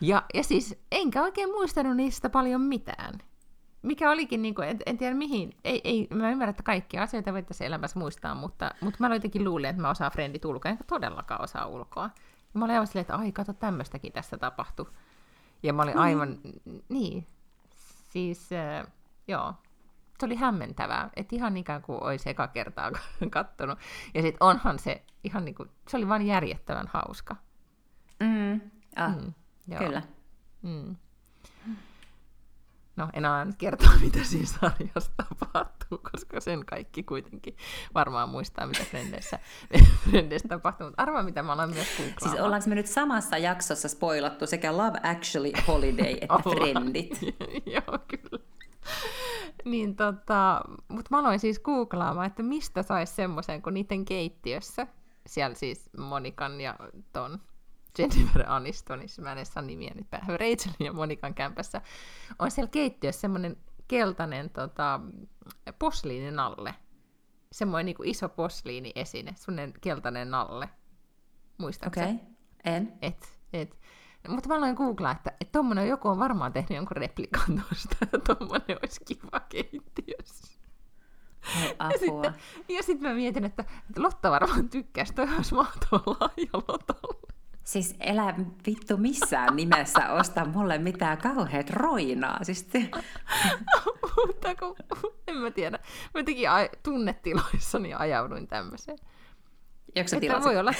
[0.00, 3.18] Ja, ja siis enkä oikein muistanut niistä paljon mitään.
[3.82, 7.32] Mikä olikin, niin kuin, en, en tiedä mihin, ei, ei, mä ymmärrän, että kaikkia asioita
[7.32, 11.44] voitaisiin elämässä muistaa, mutta, mutta mä jotenkin luulin, että mä osaan Frendit ulkoa, enkä todellakaan
[11.44, 12.10] osaa ulkoa.
[12.54, 14.86] Ja mä olin aivan silleen, että ai kato, tämmöistäkin tässä tapahtui.
[15.62, 16.00] Ja mä olin mm.
[16.00, 16.80] aivan, mm.
[16.88, 17.26] niin,
[18.08, 18.86] siis äh,
[19.28, 19.54] joo,
[20.20, 22.90] se oli hämmentävää, että ihan ikään kuin olisi eka kertaa
[23.30, 23.78] kattonut.
[24.14, 27.36] Ja sitten onhan se ihan niin kuin, se oli vain järjettävän hauska.
[28.20, 28.60] Mm.
[28.96, 29.32] Ah, mm,
[29.68, 29.78] joo.
[29.78, 30.02] Kyllä.
[30.62, 30.96] Mm.
[32.96, 37.56] No, en nyt kertoa, mitä siinä sarjassa tapahtuu, koska sen kaikki kuitenkin
[37.94, 40.86] varmaan muistaa, mitä Frendeissä tapahtuu.
[40.86, 42.30] Mutta arvaa, mitä mä olen myös googlaamaan.
[42.30, 47.20] Siis ollaanko me nyt samassa jaksossa spoilattu sekä Love Actually Holiday että Friendit?
[47.74, 48.44] Joo, kyllä
[49.66, 54.86] niin tota, mutta mä aloin siis googlaamaan, että mistä saisi semmoisen kuin niiden keittiössä.
[55.26, 56.76] Siellä siis Monikan ja
[57.12, 57.40] ton
[57.98, 61.80] Jennifer Anistonissa, mä en edes saa nimiä nyt päähän, Rachelin ja Monikan kämpässä,
[62.38, 63.56] on siellä keittiössä semmoinen
[63.88, 65.00] keltainen tota,
[65.78, 66.74] posliinin alle.
[67.52, 70.68] Semmoinen niin kuin iso posliini-esine, semmoinen keltainen nalle.
[71.58, 72.26] Muistatko Okei, okay.
[72.64, 72.92] en.
[73.02, 73.78] Et, et.
[74.28, 78.18] Mutta mä aloin googlaa, että, että tommonen joku on varmaan tehnyt jonkun replikan tuosta, ja
[78.18, 80.56] tommonen olisi kiva keittiössä.
[81.78, 82.34] Ja sitten,
[82.68, 83.64] ja sitten mä mietin, että,
[83.98, 87.26] Lotta varmaan tykkäisi, toi olisi mahtava lahja Lotalle.
[87.64, 88.34] Siis elä
[88.66, 92.44] vittu missään nimessä osta mulle mitään kauheat roinaa.
[92.44, 92.90] Siis te...
[94.26, 94.76] Mutta kun,
[95.28, 95.78] en mä tiedä.
[96.14, 96.48] Mä jotenkin
[96.82, 98.98] tunnetiloissani ajauduin tämmöiseen.
[99.96, 100.72] Joksa että voi olla,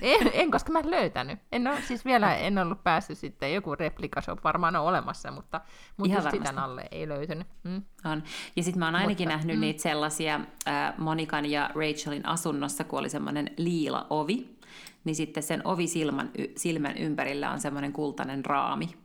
[0.00, 1.38] en, en, koska mä en löytänyt.
[1.52, 5.60] En ole, siis vielä en ollut päässyt sitten, joku replikashop varmaan on olemassa, mutta,
[5.96, 7.46] mutta just sitä alle ei löytynyt.
[7.62, 7.82] Mm.
[8.04, 8.22] On.
[8.56, 9.60] Ja sitten mä oon ainakin mutta, nähnyt mm.
[9.60, 10.34] niitä sellaisia
[10.68, 14.58] äh, Monikan ja Rachelin asunnossa, kun oli semmoinen liila ovi,
[15.04, 18.96] niin sitten sen ovisilmän silmän ympärillä on semmoinen kultainen raami.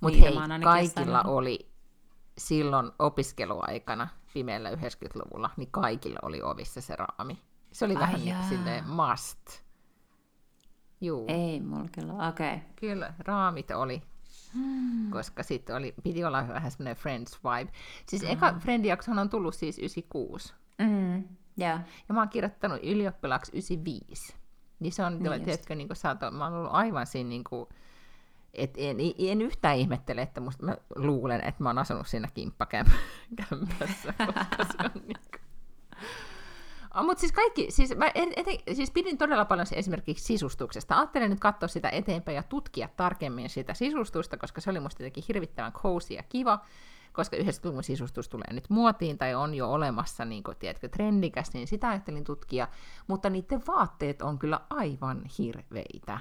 [0.00, 1.68] Mutta hei, kaikilla oli
[2.38, 7.38] silloin opiskeluaikana pimeällä 90-luvulla, niin kaikilla oli ovissa se raami.
[7.72, 9.62] Se oli Ai vähän niin silleen must.
[11.00, 11.24] Juu.
[11.28, 12.54] Ei mulla kyllä, okei.
[12.54, 12.58] Okay.
[12.76, 14.02] Kyllä, raamit oli.
[14.54, 15.10] Hmm.
[15.10, 17.72] Koska sitten oli, piti olla vähän semmoinen Friends vibe.
[18.06, 18.30] Siis hmm.
[18.30, 20.54] eka Friend-jaksohan on tullut siis 96.
[20.78, 21.24] Mm.
[21.60, 21.80] Yeah.
[22.08, 24.34] Ja mä oon kirjoittanut ylioppilaaksi 95.
[24.80, 27.44] Niin se on, niin tiedätkö, niin kuin sä oot, mä oon ollut aivan siinä niin
[27.44, 27.68] kuin,
[28.54, 34.14] et en, en yhtään ihmettele, että musta, mä luulen, että mä oon asunut siinä kimppakämpässä,
[34.18, 35.48] koska se on niin kuin...
[36.94, 38.34] Oh, mutta siis kaikki, siis, mä eten,
[38.72, 40.96] siis pidin todella paljon esimerkiksi sisustuksesta.
[40.96, 45.24] Ajattelin nyt katsoa sitä eteenpäin ja tutkia tarkemmin sitä sisustusta, koska se oli musta jotenkin
[45.28, 46.60] hirvittävän cozy ja kiva,
[47.12, 51.52] koska yhdessä luvun sisustus tulee nyt muotiin tai on jo olemassa, niin kuin, tiedätkö, trendikäs,
[51.52, 52.68] niin sitä ajattelin tutkia,
[53.06, 56.18] mutta niiden vaatteet on kyllä aivan hirveitä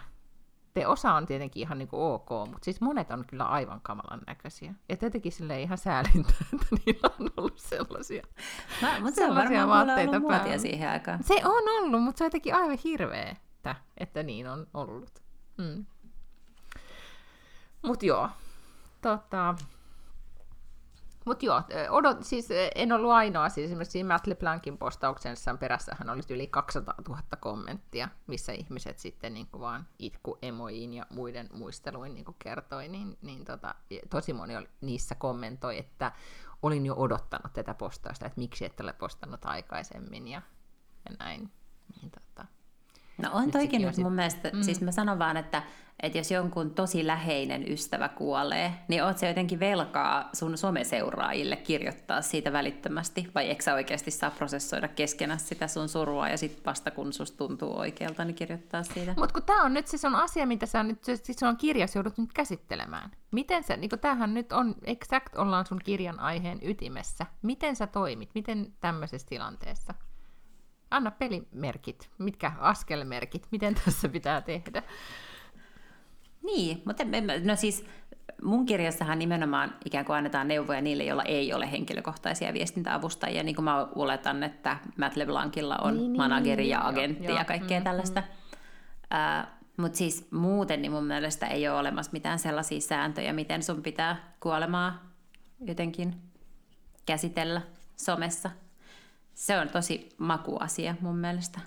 [0.78, 4.22] sitten osa on tietenkin ihan niin kuin ok, mutta siis monet on kyllä aivan kamalan
[4.28, 4.74] näköisiä.
[4.90, 8.24] Ja tietenkin sille ihan säälintä, että niillä on ollut sellaisia
[8.82, 9.36] no, mutta se on
[9.68, 11.24] vaatteita ollut muotia siihen aikaan.
[11.24, 15.24] Se on ollut, mutta se on jotenkin aivan hirveetä, että niin on ollut.
[15.58, 15.86] Mm.
[17.82, 18.30] Mutta joo,
[19.02, 19.56] tota,
[21.28, 26.48] mutta joo, odot, siis en ollut ainoa, siis esimerkiksi Matt LeBlancin postauksensa perässähän oli yli
[26.48, 32.26] 200 000 kommenttia, missä ihmiset sitten niin kuin vaan itku emoiin ja muiden muisteluin niin
[32.26, 33.76] kuin kertoi, niin, niin tota,
[34.10, 36.12] tosi moni oli, niissä kommentoi, että
[36.62, 40.42] olin jo odottanut tätä postausta, että miksi et ole postannut aikaisemmin ja,
[41.10, 41.52] ja näin.
[41.96, 42.46] Niin, tota,
[43.18, 44.62] No on toikin nyt mun mielestä, mm.
[44.62, 45.64] siis mä sanon vaan, että,
[46.04, 52.22] että jos jonkun tosi läheinen ystävä kuolee, niin oot se jotenkin velkaa sun someseuraajille kirjoittaa
[52.22, 56.92] siitä välittömästi, vai eikö sä oikeasti saa prosessoida keskenä sitä sun surua, ja sitten vasta
[56.92, 59.14] kun susta tuntuu oikealta, niin kirjoittaa siitä?
[59.18, 62.18] Mutta kun tämä on nyt se on asia, mitä sä nyt, siis on kirjas joudut
[62.18, 63.12] nyt käsittelemään.
[63.32, 67.26] Miten sä, niin tämähän nyt on, exact ollaan sun kirjan aiheen ytimessä.
[67.42, 69.94] Miten sä toimit, miten tämmöisessä tilanteessa?
[70.92, 74.84] Anna pelimerkit, mitkä askelmerkit, miten tässä pitää tehdä.
[76.44, 77.04] Niin, mutta
[77.44, 77.86] no siis
[78.44, 83.66] mun kirjassahan nimenomaan ikään kuin annetaan neuvoja niille, joilla ei ole henkilökohtaisia viestintäavustajia, niin kuin
[83.66, 87.80] mä oletan, että Matt LeBlancilla on niin, niin manageri niin, ja agentti joo, ja kaikkea
[87.80, 88.22] mm, tällaista.
[88.22, 88.28] Mm.
[89.44, 93.84] Uh, mutta siis muuten niin mun mielestä ei ole olemassa mitään sellaisia sääntöjä, miten sun
[93.84, 95.12] pitää kuolemaa
[95.60, 96.16] jotenkin
[97.06, 97.62] käsitellä
[97.96, 98.52] somessa
[99.38, 101.60] se on tosi makuasia mun mielestä.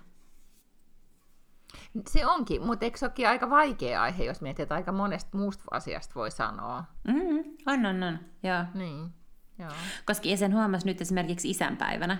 [2.08, 5.64] Se onkin, mutta eikö se olekin aika vaikea aihe, jos miettii, että aika monesta muusta
[5.70, 6.84] asiasta voi sanoa?
[7.08, 7.44] Mm-hmm.
[7.66, 8.18] On, on, on.
[8.42, 8.64] Joo.
[8.74, 9.14] Niin.
[9.58, 9.70] Joo.
[10.06, 12.18] Koska sen huomasi nyt esimerkiksi isänpäivänä,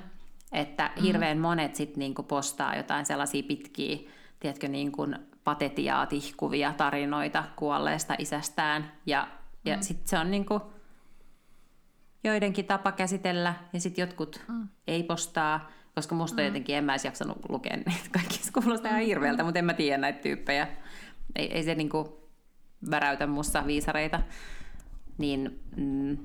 [0.53, 1.03] että mm.
[1.03, 3.99] hirveän monet sit niinku postaa jotain sellaisia pitkiä,
[4.41, 5.07] tiedätkö, niinku
[5.45, 8.93] patetiaa tihkuvia tarinoita kuolleesta isästään.
[9.07, 9.29] Ja,
[9.65, 9.83] ja mm.
[9.83, 10.73] sitten se on niinku,
[12.25, 14.69] joidenkin tapa käsitellä, ja sitten jotkut mm.
[14.87, 16.47] ei postaa, koska musta mm.
[16.47, 18.41] jotenkin en mä edes jaksanut lukea niitä kaikki.
[18.63, 20.69] Kuulostaa ihan hirveältä, mutta en mä tiedä näitä tyyppejä.
[21.37, 22.31] Ei, ei se niinku
[22.91, 24.21] väräytä musta viisareita.
[25.19, 26.19] Niin, mm,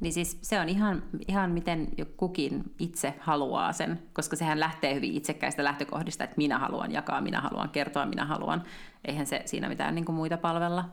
[0.00, 5.12] niin siis se on ihan, ihan miten kukin itse haluaa sen, koska sehän lähtee hyvin
[5.12, 8.62] itsekkäistä lähtökohdista, että minä haluan jakaa, minä haluan kertoa, minä haluan.
[9.04, 10.84] Eihän se siinä mitään niin kuin muita palvella.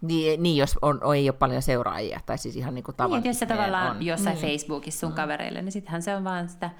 [0.00, 3.20] Niin, niin jos on, on, ei ole paljon seuraajia, tai siis ihan niin kuin tavan,
[3.20, 4.02] niin, jos se tavallaan on.
[4.02, 4.50] jossain niin.
[4.50, 5.16] Facebookissa sun mm.
[5.16, 6.70] kavereille, niin sittenhän se on vaan sitä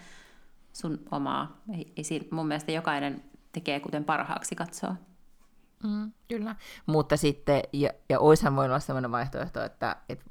[0.73, 1.62] sun omaa.
[1.77, 4.95] Ei, ei, mun mielestä jokainen tekee kuten parhaaksi katsoo.
[5.85, 6.57] Mm, kyllä.
[6.87, 10.25] Mutta sitten, ja, ja oishan voi olla sellainen vaihtoehto, että, että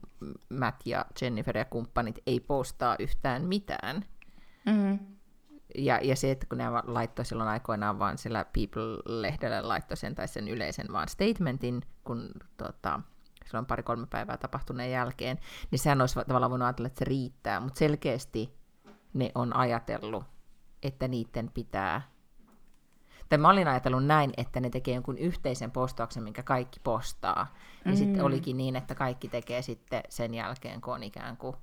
[0.49, 4.05] Matt ja Jennifer ja kumppanit ei postaa yhtään mitään.
[4.65, 4.99] Mm.
[5.77, 10.27] Ja, ja se, että kun ne laittoi silloin aikoinaan vaan sillä People-lehdellä laittoi sen tai
[10.27, 12.99] sen yleisen vaan statementin, kun tota,
[13.45, 15.39] silloin pari-kolme päivää tapahtuneen jälkeen,
[15.71, 18.53] niin sehän olisi tavallaan voinut ajatella, että se riittää, mutta selkeästi
[19.13, 20.23] ne on ajatellut,
[20.83, 22.01] että niiden pitää
[23.29, 27.53] tai mä olin ajatellut näin, että ne tekee jonkun yhteisen postauksen, minkä kaikki postaa.
[27.85, 27.97] Ja mm.
[27.97, 31.55] sitten olikin niin, että kaikki tekee sitten sen jälkeen, kun on ikään kuin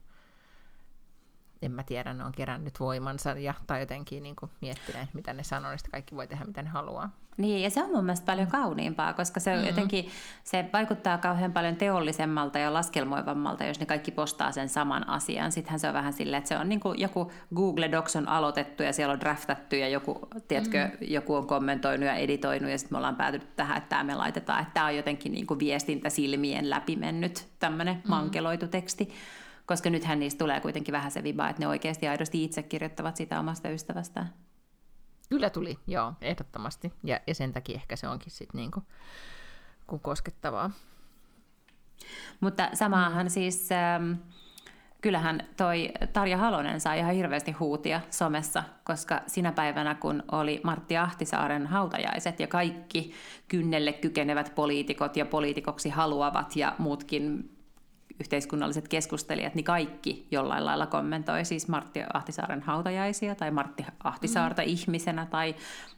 [1.66, 5.42] en mä tiedä, ne on kerännyt voimansa ja, tai jotenkin niin kuin miettineet, mitä ne
[5.42, 7.10] sanoo, niin kaikki voi tehdä, mitä ne haluaa.
[7.36, 9.66] Niin, ja se on mun mielestä paljon kauniimpaa, koska se mm-hmm.
[9.66, 10.08] jotenkin,
[10.44, 15.52] se vaikuttaa kauhean paljon teollisemmalta ja laskelmoivammalta, jos ne kaikki postaa sen saman asian.
[15.52, 18.82] Sittenhän se on vähän silleen, että se on niin kuin joku Google Docs on aloitettu
[18.82, 20.98] ja siellä on draftattu ja joku, tiedätkö, mm-hmm.
[21.00, 24.62] joku on kommentoinut ja editoinut ja sitten me ollaan päätynyt tähän, että tämä me laitetaan,
[24.62, 28.10] että tämä on jotenkin niin kuin viestintä silmien läpi mennyt tämmöinen mm-hmm.
[28.10, 29.12] mankeloitu teksti
[29.66, 33.40] koska nythän niistä tulee kuitenkin vähän se viba, että ne oikeasti aidosti itse kirjoittavat sitä
[33.40, 34.32] omasta ystävästään.
[35.28, 36.92] Kyllä tuli, joo, ehdottomasti.
[37.04, 38.82] Ja, ja sen takia ehkä se onkin sitten niinku,
[39.86, 40.70] kun koskettavaa.
[42.40, 44.12] Mutta samaahan siis, ähm,
[45.00, 50.96] kyllähän toi Tarja Halonen sai ihan hirveästi huutia somessa, koska sinä päivänä, kun oli Martti
[50.96, 53.12] Ahtisaaren hautajaiset ja kaikki
[53.48, 57.55] kynnelle kykenevät poliitikot ja poliitikoksi haluavat ja muutkin
[58.20, 64.68] yhteiskunnalliset keskustelijat, niin kaikki jollain lailla kommentoi siis Martti Ahtisaaren hautajaisia tai Martti Ahtisaarta mm.
[64.68, 65.54] ihmisenä tai,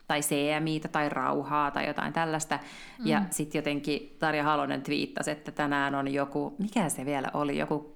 [0.07, 2.59] tai CMItä tai rauhaa tai jotain tällaista.
[2.99, 3.07] Mm.
[3.07, 7.95] Ja sitten jotenkin Tarja Halonen twiittasi, että tänään on joku, mikä se vielä oli, joku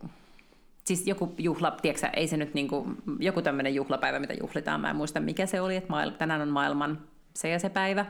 [0.84, 2.86] siis joku juhla, tiedätkö, ei se nyt niinku,
[3.18, 6.48] joku tämmöinen juhlapäivä, mitä juhlitaan, mä en muista mikä se oli, että maailma, tänään on
[6.48, 6.98] maailman
[7.34, 8.06] se ja se päivä.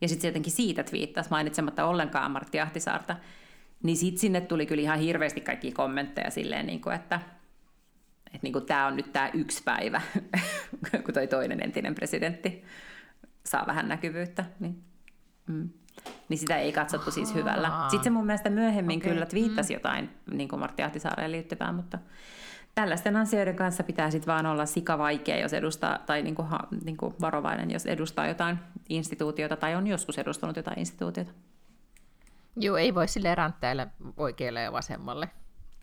[0.00, 3.16] Ja sitten se jotenkin siitä twiittasi mainitsematta ollenkaan Martti Ahtisaarta.
[3.82, 7.20] Niin sitten sinne tuli kyllä ihan hirveästi kaikki kommentteja silleen, niin kuin, että,
[8.26, 10.00] että niin kuin tämä on nyt tämä yksi päivä,
[11.04, 12.64] kun toi toinen entinen presidentti
[13.44, 14.44] saa vähän näkyvyyttä.
[14.60, 14.82] Niin.
[15.46, 15.68] Mm.
[16.28, 17.72] Niin sitä ei katsottu siis hyvällä.
[17.90, 19.12] Sitten se mun mielestä myöhemmin okay.
[19.12, 19.76] kyllä twiittasi mm.
[19.76, 21.98] jotain niin kuin Martti Ahtisaareen liittyvää, mutta
[22.74, 26.48] tällaisten asioiden kanssa pitää sitten vaan olla sikavaikea, jos edustaa, tai niin kuin,
[26.84, 28.58] niin kuin varovainen, jos edustaa jotain
[28.88, 31.32] instituutiota tai on joskus edustanut jotain instituutiota.
[32.56, 33.86] Joo, ei voi sille ränttäillä
[34.16, 35.30] oikealle ja vasemmalle.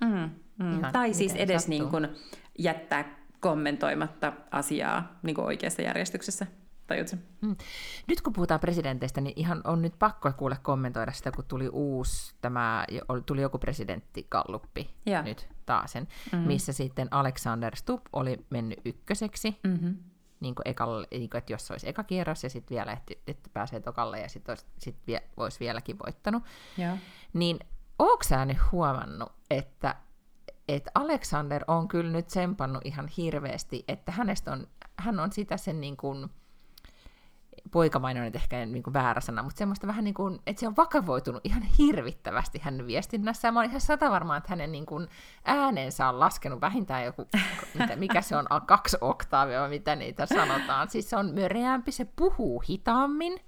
[0.01, 0.30] Mm,
[0.65, 0.82] mm.
[0.93, 2.07] tai siis edes niin kuin
[2.59, 6.47] jättää kommentoimatta asiaa niin kuin oikeassa järjestyksessä.
[6.88, 7.15] Tajutko?
[7.41, 7.55] Mm.
[8.07, 12.36] Nyt kun puhutaan presidenteistä, niin ihan on nyt pakko kuule kommentoida sitä, kun tuli uusi,
[12.41, 12.86] tämä,
[13.26, 15.21] tuli joku presidenttikalluppi ja.
[15.21, 16.47] nyt taasen, mm-hmm.
[16.47, 19.97] missä sitten Alexander Stubb oli mennyt ykköseksi, mm-hmm.
[20.44, 23.50] Niin kuin ekalle, niin kuin, että jos olisi eka kierros ja sitten vielä, että, että
[23.54, 26.44] pääsee tokalle ja sitten sit vie, olisi vieläkin voittanut,
[26.78, 26.98] ja.
[27.34, 27.60] niin
[28.00, 29.96] onko sä nyt huomannut, että
[30.68, 34.68] että Alexander on kyllä nyt sempannut ihan hirveästi, että hänestä on,
[35.00, 36.30] hän on sitä sen niin kuin,
[37.72, 40.68] poikamainen on nyt ehkä niin kuin väärä sana, mutta semmoista vähän niin kuin, että se
[40.68, 43.51] on vakavoitunut ihan hirvittävästi hänen viestinnässä.
[43.51, 45.07] Mä olen ihan sata varma, että hänen niin kuin
[45.45, 47.28] äänensä on laskenut vähintään joku,
[47.80, 50.89] mitä, mikä se on, kaksi oktaavia vai mitä niitä sanotaan.
[50.89, 53.39] Siis se on möreämpi, se puhuu hitaammin,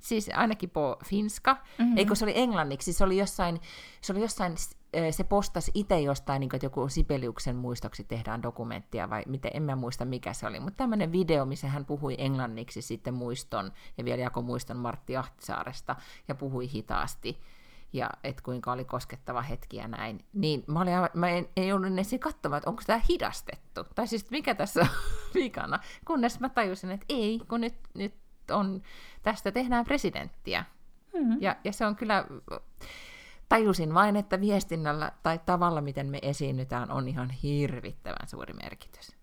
[0.00, 1.96] siis ainakin po finska, mm-hmm.
[1.96, 3.60] eikö se oli englanniksi, se oli jossain,
[4.00, 4.54] se oli jossain
[5.10, 9.62] se postasi itse jostain, niin kuin, että joku Sibeliuksen muistoksi tehdään dokumenttia, vai miten, en
[9.62, 14.04] mä muista mikä se oli, mutta tämmöinen video, missä hän puhui englanniksi sitten muiston, ja
[14.04, 15.96] vielä jako muiston Martti Ahtisaaresta,
[16.28, 17.40] ja puhui hitaasti,
[17.92, 21.92] ja et kuinka oli koskettava hetki ja näin, niin mä, olin, mä en, ei joudun
[21.92, 24.88] edes katsomaan, että onko tämä hidastettu, tai siis mikä tässä on
[25.34, 28.14] vikana, kunnes mä tajusin, että ei, kun nyt, nyt
[28.50, 28.82] on,
[29.22, 30.64] tästä tehdään presidenttiä,
[31.14, 31.36] mm-hmm.
[31.40, 32.26] ja, ja se on kyllä
[33.52, 39.16] tajusin vain, että viestinnällä tai tavalla, miten me esiinnytään, on ihan hirvittävän suuri merkitys.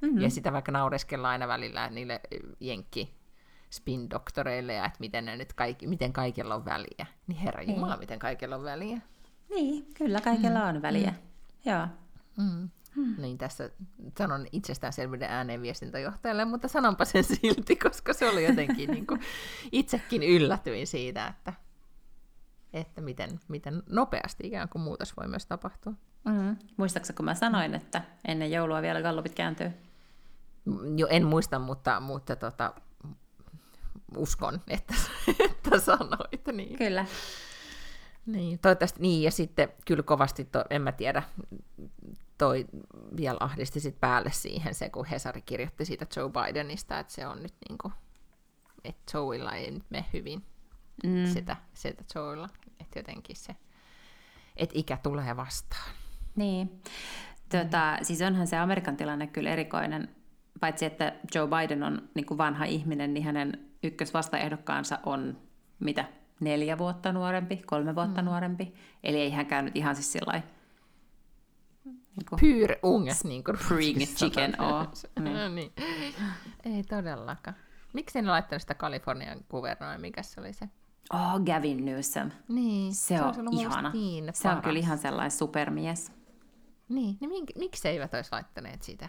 [0.00, 0.20] Mm-hmm.
[0.20, 2.20] Ja sitä vaikka naureskellaan aina välillä niille
[2.60, 3.14] jenkki
[3.70, 7.06] spin-doktoreille, ja että miten, ne nyt kaikki, miten kaikilla on väliä.
[7.26, 7.74] Niin herra niin.
[7.74, 9.00] Jumala, miten kaikilla on väliä.
[9.50, 10.76] Niin, kyllä kaikilla mm.
[10.76, 11.10] on väliä.
[11.10, 11.70] Mm.
[11.70, 11.86] Joo.
[12.36, 12.68] Mm.
[12.96, 13.14] Hmm.
[13.18, 13.70] Niin tässä
[14.18, 19.20] sanon itsestäänselvyyden ääneen viestintäjohtajalle, mutta sanonpa sen silti, koska se oli jotenkin niin kuin,
[19.72, 21.52] itsekin yllätyin siitä, että
[22.72, 25.92] että miten, miten nopeasti ikään kuin muutos voi myös tapahtua.
[26.24, 26.56] Mm-hmm.
[26.76, 29.70] Muistaaksä, kun mä sanoin, että ennen joulua vielä gallupit kääntyy?
[30.96, 32.74] Jo, en muista, mutta, mutta tota,
[34.16, 34.94] uskon, että,
[35.50, 36.46] että sanoit.
[36.52, 36.78] Niin.
[36.78, 37.06] Kyllä.
[38.26, 41.22] Niin, toivottavasti niin, ja sitten kyllä kovasti, to, en mä tiedä,
[42.38, 42.66] toi
[43.16, 47.42] vielä ahdisti sit päälle siihen se, kun Hesari kirjoitti siitä Joe Bidenista, että se on
[47.42, 47.94] nyt niin kuin,
[48.84, 50.44] että Joeilla ei nyt mene hyvin
[51.04, 51.26] mm.
[51.32, 52.48] sitä, sitä Joella.
[52.80, 53.56] Että jotenkin se,
[54.56, 55.90] että ikä tulee vastaan.
[56.36, 56.82] Niin.
[57.48, 57.98] Tota.
[58.02, 60.08] Siis onhan se Amerikan tilanne kyllä erikoinen.
[60.60, 65.38] Paitsi että Joe Biden on niin kuin vanha ihminen, niin hänen ykkösvastaehdokkaansa on
[65.78, 66.04] mitä?
[66.40, 68.26] Neljä vuotta nuorempi, kolme vuotta mm.
[68.26, 68.74] nuorempi.
[69.04, 70.42] Eli ei hän käynyt ihan siis sillä
[72.16, 74.86] niin kuin, Pyr unges, niin kuin spring chicken oo.
[75.20, 75.54] Niin.
[75.54, 75.72] niin.
[76.64, 77.56] Ei todellakaan.
[77.92, 80.68] Miksi ne laittanut sitä Kalifornian kuvernoi, mikä se oli se?
[81.14, 82.30] Oh, Gavin Newsom.
[82.48, 83.90] Niin, se, se on, on ihana.
[83.90, 86.12] Niin se on kyllä ihan sellainen supermies.
[86.88, 89.08] Niin, niin mink, miksi eivät olisi laittaneet sitä?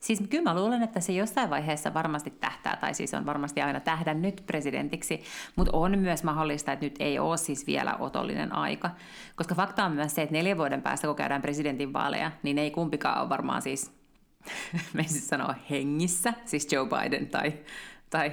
[0.00, 3.80] Siis kyllä mä luulen, että se jossain vaiheessa varmasti tähtää, tai siis on varmasti aina
[3.80, 5.22] tähdännyt presidentiksi,
[5.56, 8.90] mutta on myös mahdollista, että nyt ei ole siis vielä otollinen aika.
[9.36, 13.20] Koska fakta on myös se, että neljän vuoden päästä, kun käydään presidentinvaaleja, niin ei kumpikaan
[13.20, 13.92] ole varmaan siis,
[14.94, 17.52] me siis sanoa hengissä, siis Joe Biden tai,
[18.10, 18.32] tai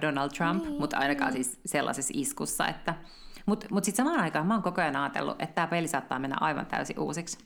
[0.00, 0.80] Donald Trump, niin.
[0.80, 2.94] mutta ainakaan siis sellaisessa iskussa, että...
[3.46, 6.36] Mutta mut sitten samaan aikaan mä oon koko ajan ajatellut, että tämä peli saattaa mennä
[6.40, 7.38] aivan täysin uusiksi.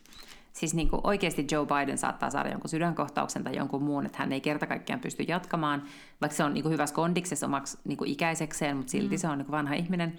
[0.53, 4.33] Siis niin kuin oikeasti Joe Biden saattaa saada jonkun sydänkohtauksen tai jonkun muun, että hän
[4.33, 5.83] ei kerta kaikkiaan pysty jatkamaan,
[6.21, 9.21] vaikka se on niin kuin hyvässä kondiksessa omaksi niin kuin ikäisekseen, mutta silti mm.
[9.21, 10.19] se on niin kuin vanha ihminen.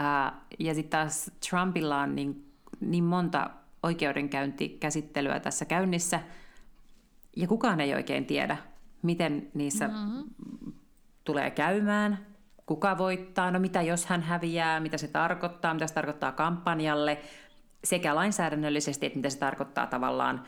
[0.00, 3.50] Uh, ja sitten taas Trumpilla on niin, niin monta
[3.82, 6.20] oikeudenkäyntikäsittelyä tässä käynnissä,
[7.36, 8.56] ja kukaan ei oikein tiedä,
[9.02, 10.24] miten niissä mm-hmm
[11.24, 12.26] tulee käymään,
[12.66, 17.20] kuka voittaa, no mitä jos hän häviää, mitä se tarkoittaa, mitä se tarkoittaa kampanjalle,
[17.84, 20.44] sekä lainsäädännöllisesti, että mitä se tarkoittaa tavallaan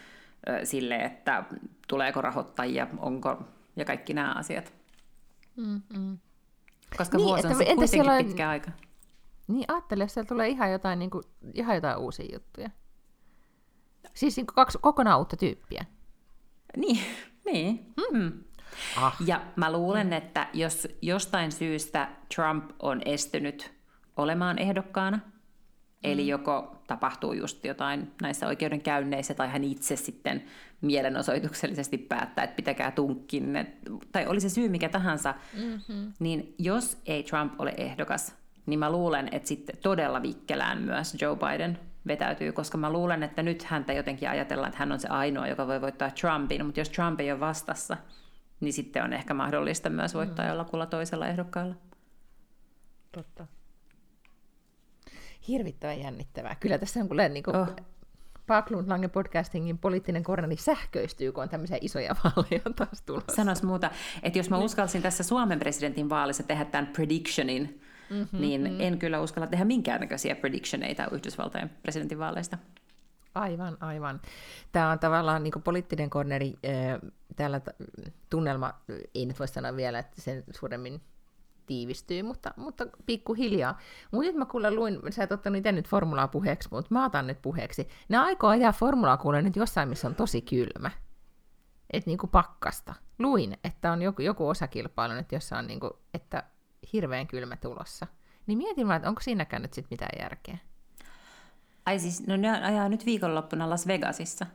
[0.65, 1.45] sille, että
[1.89, 3.43] tuleeko rahoittajia, onko,
[3.77, 4.73] ja kaikki nämä asiat.
[5.57, 6.19] Mm-hmm.
[6.97, 8.25] Koska niin, vuosi on että, entä siellä on...
[8.25, 8.71] pitkä aika.
[9.49, 11.25] Niin, ajattelin, jos siellä tulee ihan jotain, niin kuin,
[11.55, 12.71] ihan jotain uusia juttuja.
[14.15, 15.85] Siis niin kuin kaksi kokonaan uutta tyyppiä.
[16.77, 17.01] Niin,
[17.53, 17.95] niin.
[18.13, 18.45] Mm.
[18.97, 19.17] Ah.
[19.27, 23.73] Ja mä luulen, että jos jostain syystä Trump on estynyt
[24.17, 25.21] olemaan ehdokkaana,
[26.05, 30.45] Eli joko tapahtuu just jotain näissä oikeudenkäynneissä, tai hän itse sitten
[30.81, 33.67] mielenosoituksellisesti päättää, että pitäkää tunkkinne,
[34.13, 36.13] tai oli se syy mikä tahansa, mm-hmm.
[36.19, 38.35] niin jos ei Trump ole ehdokas,
[38.67, 43.43] niin mä luulen, että sitten todella vikkelään myös Joe Biden vetäytyy, koska mä luulen, että
[43.43, 46.89] nyt häntä jotenkin ajatellaan, että hän on se ainoa, joka voi voittaa Trumpin, mutta jos
[46.89, 47.97] Trump ei ole vastassa,
[48.61, 50.49] niin sitten on ehkä mahdollista myös voittaa mm.
[50.49, 51.75] jollakulla toisella ehdokkaalla.
[53.13, 53.47] Totta.
[55.49, 56.57] Hirvittävän jännittävää.
[56.61, 57.69] Kyllä tässä on kyllä niin kuin, oh.
[58.47, 63.37] Backlund Lange podcastingin poliittinen korneli sähköistyy, kun on tämmöisiä isoja vaaleja taas tulossa.
[63.37, 63.91] Sanois muuta,
[64.23, 67.81] että jos mä uskalsin tässä Suomen presidentin vaalissa tehdä tämän predictionin,
[68.11, 68.81] mm-hmm, niin mm.
[68.81, 72.59] en kyllä uskalla tehdä minkäännäköisiä predictioneita Yhdysvaltojen presidentinvaaleista.
[73.37, 74.21] Aivan, aivan.
[74.73, 76.55] Tämä on tavallaan niin poliittinen korneri.
[77.37, 77.61] Täällä
[78.31, 78.75] tunnelma,
[79.15, 81.01] ei nyt voi sanoa vielä, että sen suuremmin
[81.67, 83.79] tiivistyy, mutta, mutta pikkuhiljaa.
[84.11, 87.27] Mutta nyt mä kuulen luin, sä et ottanut itse nyt formulaa puheeksi, mutta mä otan
[87.27, 87.89] nyt puheeksi.
[88.09, 90.91] Ne aikoo ajaa formulaa kuulen nyt jossain, missä on tosi kylmä.
[91.93, 92.95] Että niinku pakkasta.
[93.19, 96.43] Luin, että on joku, joku osakilpailu nyt, jossa on niinku, että
[96.93, 98.07] hirveän kylmä tulossa.
[98.47, 100.59] Niin mietin vaan, että onko siinäkään nyt sit mitään järkeä.
[101.87, 104.47] Ai siis, no ne ajaa nyt viikonloppuna Las Vegasissa.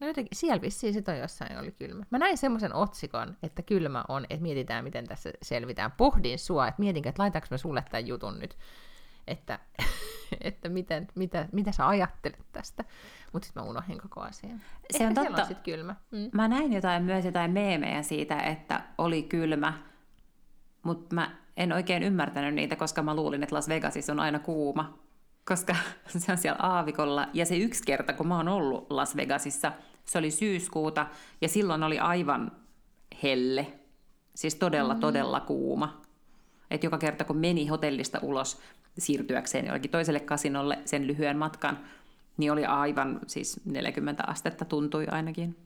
[0.00, 2.04] No jotenkin, siellä vissiin sit on jossain oli kylmä.
[2.10, 5.92] Mä näin semmoisen otsikon, että kylmä on, että mietitään, miten tässä selvitään.
[5.92, 8.56] Pohdin sua, että mietinkö, että laitaanko mä sulle tämän jutun nyt,
[9.26, 9.58] että,
[10.40, 12.84] että miten, mitä, mitä sä ajattelet tästä.
[13.32, 14.62] Mutta sitten mä unohdin koko asian.
[14.90, 15.42] Se on totta.
[15.42, 15.96] On sit kylmä.
[16.10, 16.30] Mm.
[16.32, 19.72] Mä näin jotain myös jotain meemejä siitä, että oli kylmä,
[20.82, 24.98] mutta mä en oikein ymmärtänyt niitä, koska mä luulin, että Las Vegasissa on aina kuuma,
[25.48, 25.76] koska
[26.18, 27.28] se on siellä aavikolla.
[27.32, 29.72] Ja se yksi kerta, kun mä oon ollut Las Vegasissa,
[30.04, 31.06] se oli syyskuuta,
[31.40, 32.52] ja silloin oli aivan
[33.22, 33.66] helle.
[34.34, 35.00] Siis todella, mm.
[35.00, 36.02] todella kuuma.
[36.70, 38.60] Et joka kerta, kun meni hotellista ulos
[38.98, 41.78] siirtyäkseen jollekin toiselle kasinolle sen lyhyen matkan,
[42.36, 45.56] niin oli aivan siis 40 astetta tuntui ainakin.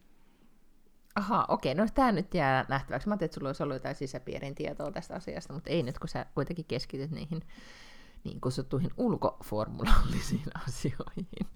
[1.14, 1.74] Aha, okei.
[1.74, 3.08] No tämä nyt jää nähtäväksi.
[3.08, 6.08] Mä ajattelin, että sulla olisi ollut jotain sisäpiirin tietoa tästä asiasta, mutta ei nyt, kun
[6.08, 7.42] sä kuitenkin keskityt niihin
[8.24, 11.46] niin kutsuttuihin ulkoformulallisiin asioihin.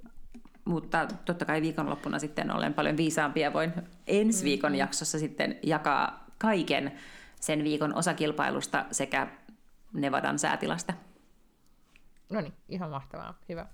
[0.64, 3.72] Mutta totta kai viikonloppuna sitten olen paljon viisaampi ja voin
[4.06, 4.78] ensi viikon mm-hmm.
[4.78, 6.92] jaksossa sitten jakaa kaiken
[7.40, 9.28] sen viikon osakilpailusta sekä
[9.92, 10.92] Nevadan säätilasta.
[12.30, 13.38] No niin, ihan mahtavaa.
[13.48, 13.66] Hyvä.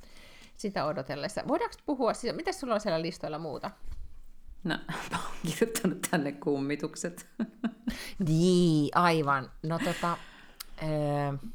[0.56, 1.42] Sitä odotellessa.
[1.48, 3.70] Voidaanko puhua, siis, mitä sulla on siellä listoilla muuta?
[4.64, 4.78] No,
[5.10, 7.28] mä oon kirjoittanut tänne kummitukset.
[8.18, 9.50] Niin, aivan.
[9.62, 10.16] No tota,
[10.82, 11.48] öö,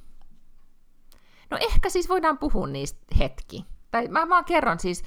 [1.50, 3.66] no ehkä siis voidaan puhua niistä hetki.
[3.92, 5.04] Tai mä vaan kerron siis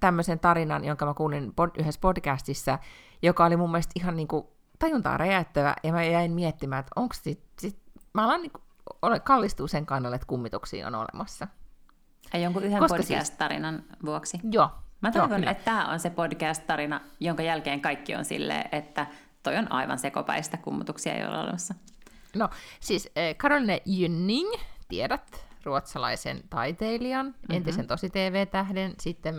[0.00, 2.78] tämmöisen tarinan, jonka mä kuulin pod, yhdessä podcastissa,
[3.22, 7.42] joka oli mun mielestä ihan niinku tajuntaa räjäyttävä, ja mä jäin miettimään, että onko sit,
[7.58, 7.78] sit,
[8.14, 8.60] mä alan niinku,
[9.02, 11.46] ole, kallistuu sen kannalle, että kummituksia on olemassa.
[12.34, 14.40] Ei jonkun yhden Koska siis- podcast-tarinan siis, vuoksi?
[14.50, 19.06] Joo, Mä toivon, Joo, että tämä on se podcast-tarina, jonka jälkeen kaikki on silleen, että
[19.42, 21.74] toi on aivan sekopäistä kummutuksia ei ole olemassa.
[22.36, 22.48] No,
[22.80, 24.52] siis Caroline eh, Jynning,
[24.88, 27.56] tiedät, ruotsalaisen taiteilijan, mm-hmm.
[27.56, 29.34] entisen tosi TV-tähden, sitten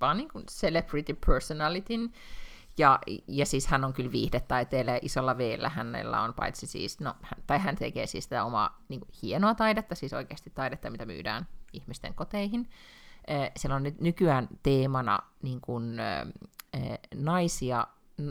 [0.00, 2.12] vaan niin kuin celebrity personalityn,
[2.78, 2.98] ja,
[3.28, 5.68] ja siis hän on kyllä viihdetaiteilija isolla veellä.
[5.68, 9.54] Hänellä on paitsi siis, no, hän, tai hän tekee siis sitä omaa niin kuin, hienoa
[9.54, 12.70] taidetta, siis oikeasti taidetta, mitä myydään ihmisten koteihin.
[13.56, 15.96] Siellä on nyt nykyään teemana niin kuin,
[17.14, 17.86] naisia,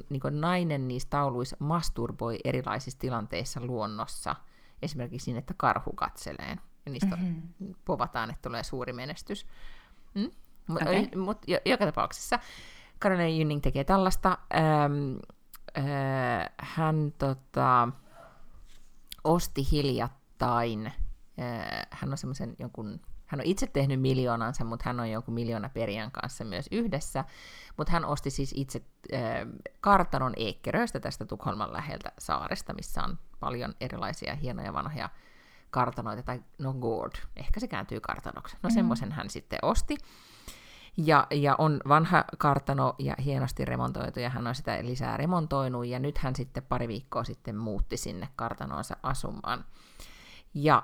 [0.10, 4.36] niin kuin nainen niissä tauluissa masturboi erilaisissa tilanteissa luonnossa.
[4.82, 6.58] Esimerkiksi niin, että karhu katselee.
[6.86, 7.76] Ja niistä mm-hmm.
[7.86, 9.48] povataan, että tulee suuri menestys.
[10.14, 10.32] Mm?
[10.70, 11.08] Okay.
[11.16, 12.40] Mutta joka tapauksessa
[13.02, 14.38] Caroline Jynning tekee tällaista.
[14.56, 15.16] Ähm,
[15.78, 17.90] äh, hän tota,
[19.24, 25.10] osti hiljattain, äh, hän on semmoisen jonkun hän on itse tehnyt miljoonansa, mutta hän on
[25.10, 27.26] jonkun miljoona perijän kanssa myös yhdessä.
[27.78, 28.82] Mutta hän osti siis itse
[29.14, 29.22] äh,
[29.82, 35.10] kartanon Eekkeröistä tästä Tukholman läheltä saaresta, missä on paljon erilaisia hienoja vanhoja
[35.76, 38.58] kartanoita, tai no gourd, ehkä se kääntyy kartanoksi.
[38.64, 38.74] No mm.
[38.74, 39.98] semmoisen hän sitten osti.
[40.98, 46.00] Ja, ja on vanha kartano ja hienosti remontoitu, ja hän on sitä lisää remontoinut, ja
[46.00, 49.66] nyt hän sitten pari viikkoa sitten muutti sinne kartanoonsa asumaan.
[50.54, 50.84] Ja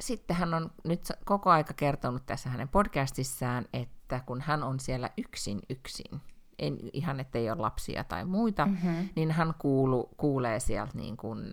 [0.00, 5.10] sitten hän on nyt koko aika kertonut tässä hänen podcastissaan, että kun hän on siellä
[5.18, 6.20] yksin yksin,
[6.58, 9.08] en, ihan ettei ole lapsia tai muita, mm-hmm.
[9.16, 11.52] niin hän kuulu, kuulee sieltä niin kuin,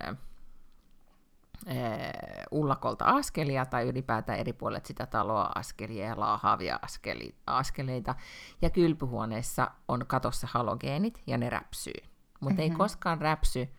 [2.51, 8.15] ullakolta askelia tai ylipäätään eri puolet sitä taloa askelia ja laahaavia askeli, askeleita.
[8.61, 12.03] Ja kylpyhuoneessa on katossa halogeenit ja ne räpsyy.
[12.39, 12.71] Mutta mm-hmm.
[12.71, 13.69] ei koskaan räpsy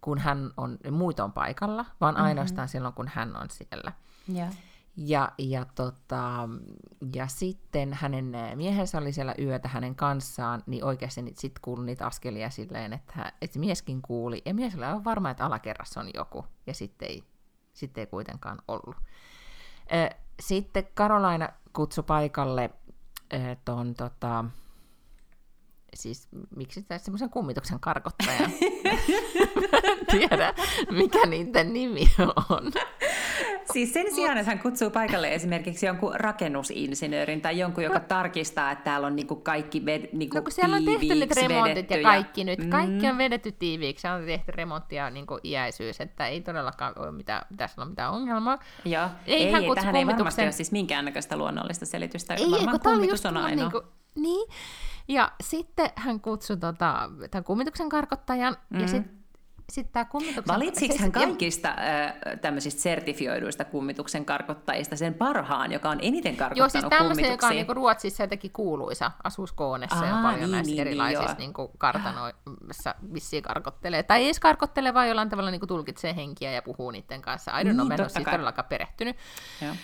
[0.00, 2.26] kun hän on, muut on paikalla, vaan mm-hmm.
[2.26, 3.92] ainoastaan silloin, kun hän on siellä.
[4.34, 4.54] Yeah.
[5.00, 6.48] Ja, ja, tota,
[7.14, 12.50] ja sitten hänen miehensä oli siellä yötä hänen kanssaan, niin oikeasti sitten kuului niitä askelia
[12.50, 14.42] silleen, että, että mieskin kuuli.
[14.44, 17.22] Ja mies oli aivan varma, että alakerrassa on joku, ja sitten ei,
[17.72, 18.96] sitten ei kuitenkaan ollut.
[20.40, 22.70] Sitten Karolaina kutsui paikalle
[23.64, 24.44] ton, tota,
[25.94, 28.38] siis miksi tämä semmoisen kummituksen karkottaja?
[28.38, 30.54] en tiedä,
[30.90, 32.10] mikä niiden nimi
[32.50, 32.72] on.
[33.72, 38.04] Siis sen sijaan, että hän kutsuu paikalle esimerkiksi jonkun rakennusinsinöörin tai jonkun, joka no.
[38.08, 41.90] tarkistaa, että täällä on niinku kaikki ved, niinku no, kun siellä on tehty nyt remontit
[41.90, 42.58] ja kaikki nyt.
[42.58, 42.70] Mm.
[42.70, 44.08] Kaikki on vedetty tiiviiksi.
[44.08, 48.58] On tehty remonttia niinku iäisyys, että ei todellakaan ole mitään, pitäisi olla mitään ongelmaa.
[48.84, 49.08] Joo.
[49.26, 52.34] Ei, ei, ei tähän ei varmasti ole siis minkäännäköistä luonnollista selitystä.
[52.34, 53.70] Ei, Varmaan kummitus on ainoa.
[53.70, 53.82] Niinku,
[54.14, 54.48] niin.
[55.08, 58.80] Ja sitten hän kutsui tota, tämän kummituksen karkottajan, mm.
[58.80, 59.17] ja sitten
[59.72, 60.54] sitten tämä kummituksen...
[60.54, 66.80] Valitsiko hän kaikista äh, tämmöisistä sertifioiduista kummituksen karkottajista sen parhaan, joka on eniten karkottanut Joo,
[66.80, 70.80] siis tämmöisen, joka on niinku Ruotsissa jotenkin kuuluisa, asuu Skoonessa ja paljon niin, näissä niin,
[70.80, 74.02] erilaisissa niin, niinku kartanoissa vissiin karkottelee.
[74.02, 77.60] Tai ei edes karkottele, vaan jollain tavalla niinku tulkitsee henkiä ja puhuu niiden kanssa.
[77.60, 79.16] I don't know, niin, en siis todellakaan perehtynyt.
[79.62, 79.74] Joo.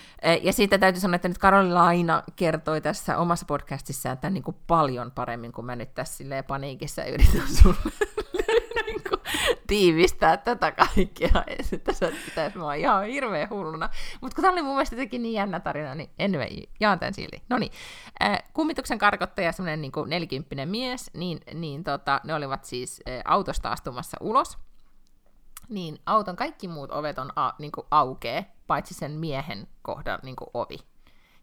[0.43, 5.11] Ja sitten täytyy sanoa, että nyt Karolaina kertoi tässä omassa podcastissaan tämän niin kuin paljon
[5.11, 8.14] paremmin kuin mä nyt tässä paniikissa yritän sulle
[9.67, 11.45] tiivistää tätä kaikkea.
[11.73, 13.91] Että se pitäisi mua ihan hirveän hulluna.
[14.21, 16.49] Mutta kun tämä oli mun mielestä jotenkin niin jännä tarina, niin anyway,
[16.81, 17.43] jaan tämän silti.
[17.49, 17.73] No niin,
[18.23, 23.71] äh, kummituksen karkottaja, semmoinen niin nelikymppinen mies, niin, niin tota, ne olivat siis äh, autosta
[23.71, 24.59] astumassa ulos.
[25.69, 30.79] Niin auton kaikki muut ovet on a, niin aukee, paitsi sen miehen kohdan niin ovi.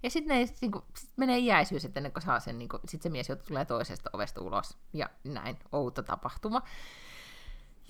[0.04, 3.04] Ja sitten ne niin kuin, sit menee iäisyys, että ennen kuin saa sen, niin sitten
[3.04, 4.78] se mies joutuu tulee toisesta ovesta ulos.
[4.94, 6.62] Ja näin, outo tapahtuma.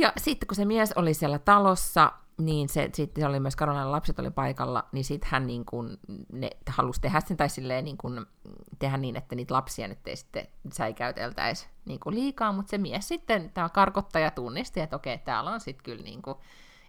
[0.01, 4.19] Ja sitten kun se mies oli siellä talossa, niin se, sitten oli myös Karolainen lapset
[4.19, 5.97] oli paikalla, niin sitten hän niin kuin,
[6.31, 8.25] ne halusi tehdä sen, tai silleen niin kuin,
[8.79, 13.51] tehdä niin, että niitä lapsia nyt ei sitten säikäyteltäisi niin liikaa, mutta se mies sitten,
[13.53, 16.37] tämä karkottaja tunnisti, että okei, täällä on sitten kyllä niin kuin,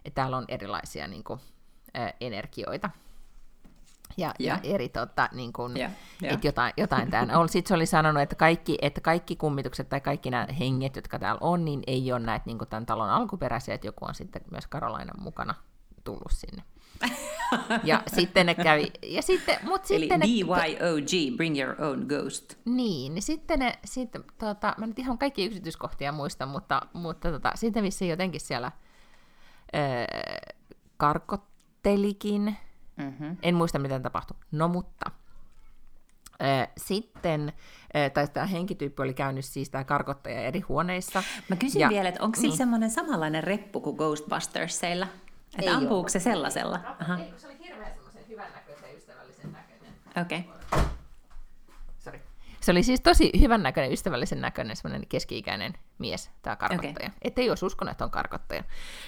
[0.05, 1.39] että täällä on erilaisia niin kuin,
[1.97, 2.89] ä, energioita
[4.17, 4.53] ja, ja.
[4.53, 5.91] ja eri, tota, niin kun, yeah,
[6.23, 6.33] yeah.
[6.33, 10.29] että jotain, jotain täällä Sitten se oli sanonut, että kaikki, että kaikki kummitukset tai kaikki
[10.29, 14.05] nämä henget, jotka täällä on, niin ei ole näitä niin tämän talon alkuperäisiä, että joku
[14.05, 15.55] on sitten myös Karolainan mukana
[16.03, 16.63] tullut sinne.
[17.83, 22.55] ja sitten ne kävi, ja sitten, mut Eli sitten ne, BYOG, bring your own ghost.
[22.65, 27.51] Niin, niin sitten ne, sitten, tota, mä nyt ihan kaikki yksityiskohtia muista, mutta, mutta tota,
[27.55, 28.71] sitten missä jotenkin siellä
[29.75, 29.81] öö,
[30.97, 32.57] karkottelikin,
[33.03, 33.37] Mm-hmm.
[33.41, 34.37] En muista, miten tapahtui.
[34.51, 35.11] No mutta.
[36.77, 37.53] Sitten,
[38.13, 41.23] tai tämä henkityyppi oli käynyt siis tämä karkottaja eri huoneissa.
[41.49, 42.57] Mä kysyn ja, vielä, että onko sillä niin.
[42.57, 45.07] semmoinen samanlainen reppu kuin Ghostbustersseilla?
[45.59, 46.09] Että Ei ampuuko ole.
[46.09, 46.79] se sellaisella?
[46.99, 47.17] Aha.
[47.17, 49.93] Ei, se oli hirveän semmoisen hyvän näköisen, ystävällisen näköinen.
[50.21, 50.39] Okei.
[50.39, 50.62] Okay.
[52.63, 56.93] Se oli siis tosi hyvän näköinen, ystävällisen näköinen, semmoinen keski-ikäinen mies, tämä karkottaja.
[56.93, 57.09] Okay.
[57.21, 58.63] Että ei olisi uskonut, että on karkottaja.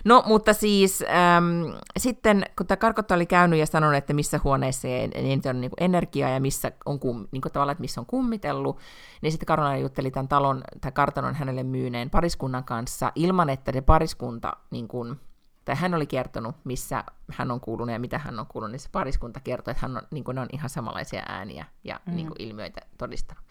[0.05, 1.03] No, mutta siis
[1.37, 5.61] äm, sitten, kun tämä karkottaja oli käynyt ja sanonut, että missä huoneissa ei, ei on
[5.61, 8.79] niin energiaa ja missä on, kum, niin kuin tavallaan, että missä on kummitellut,
[9.21, 13.81] niin sitten Karolina jutteli tämän talon tai kartanon hänelle myyneen pariskunnan kanssa ilman, että se
[13.81, 15.19] pariskunta niin kuin,
[15.66, 18.89] tai hän oli kertonut, missä hän on kuulunut ja mitä hän on kuulunut, niin se
[18.91, 22.16] pariskunta kertoi, että hän on, niin kuin, ne on ihan samanlaisia ääniä ja mm.
[22.16, 23.43] niin kuin, ilmiöitä todistanut.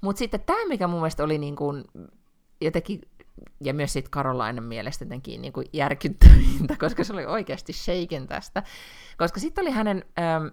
[0.00, 1.84] Mutta sitten tämä, mikä mun mielestä oli niin kuin,
[2.60, 3.00] jotenkin,
[3.60, 8.62] ja myös sitten Karolainen mielestä jotenkin niin kuin järkyttävintä, koska se oli oikeasti shaken tästä,
[9.18, 10.04] koska sitten oli hänen...
[10.18, 10.46] Ähm,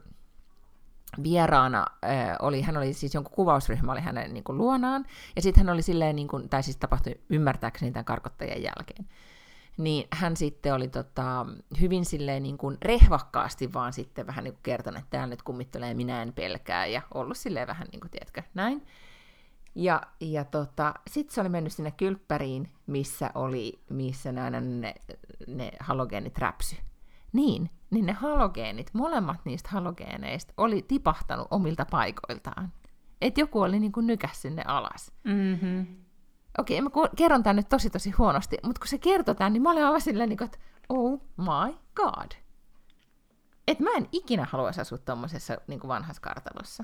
[1.24, 5.06] vieraana äh, oli, hän oli siis jonkun kuvausryhmä oli hänen niin kuin, luonaan,
[5.36, 9.06] ja sitten hän oli silleen, niin kuin, tai siis tapahtui ymmärtääkseni tämän karkottajien jälkeen,
[9.78, 11.46] niin hän sitten oli tota,
[11.82, 15.94] hyvin silleen niin kuin rehvakkaasti vaan sitten vähän niin kuin kertonut, että täällä nyt kummittelee,
[15.94, 18.86] minä en pelkää, ja ollut silleen vähän niin kuin, tiedätkö, näin.
[19.76, 24.96] Ja, ja tota, sitten se oli mennyt sinne kylppäriin, missä oli, missä aina ne,
[25.48, 26.76] ne halogeenit räpsy.
[27.34, 32.72] Niin, niin ne halogeenit, molemmat niistä halogeeneista oli tipahtanut omilta paikoiltaan.
[33.22, 35.12] Että joku oli niin kuin nykäs sinne alas.
[35.24, 36.03] Mm-hmm
[36.58, 39.64] okei, okay, mä kerron tämän nyt tosi tosi huonosti, mutta kun se kertoo tämän, niin
[39.64, 40.58] mä olen aivan silleen, niin kuin, että
[40.90, 42.32] oh my god.
[43.68, 46.84] Että mä en ikinä haluaisi asua tuommoisessa niin vanhassa kartalossa,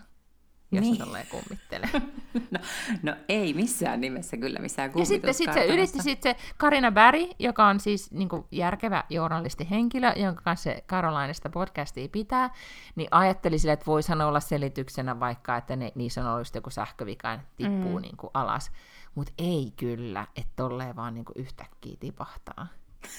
[0.71, 0.97] jos niin.
[0.97, 1.89] tolleen kummittelee.
[2.51, 2.59] no,
[3.03, 7.29] no, ei missään nimessä kyllä missään Ja sitten sit se yritti sitten se Karina Bäri,
[7.39, 12.49] joka on siis niin kuin järkevä journalistihenkilö, jonka kanssa se Karolainesta podcastia pitää,
[12.95, 16.69] niin ajatteli sille, että voi sanoa olla selityksenä vaikka, että ne, niissä on ollut joku
[16.69, 18.01] sähkövika, tippuu mm.
[18.01, 18.71] niin kuin alas.
[19.15, 22.67] Mutta ei kyllä, että tolleen vaan niinku yhtäkkiä tipahtaa.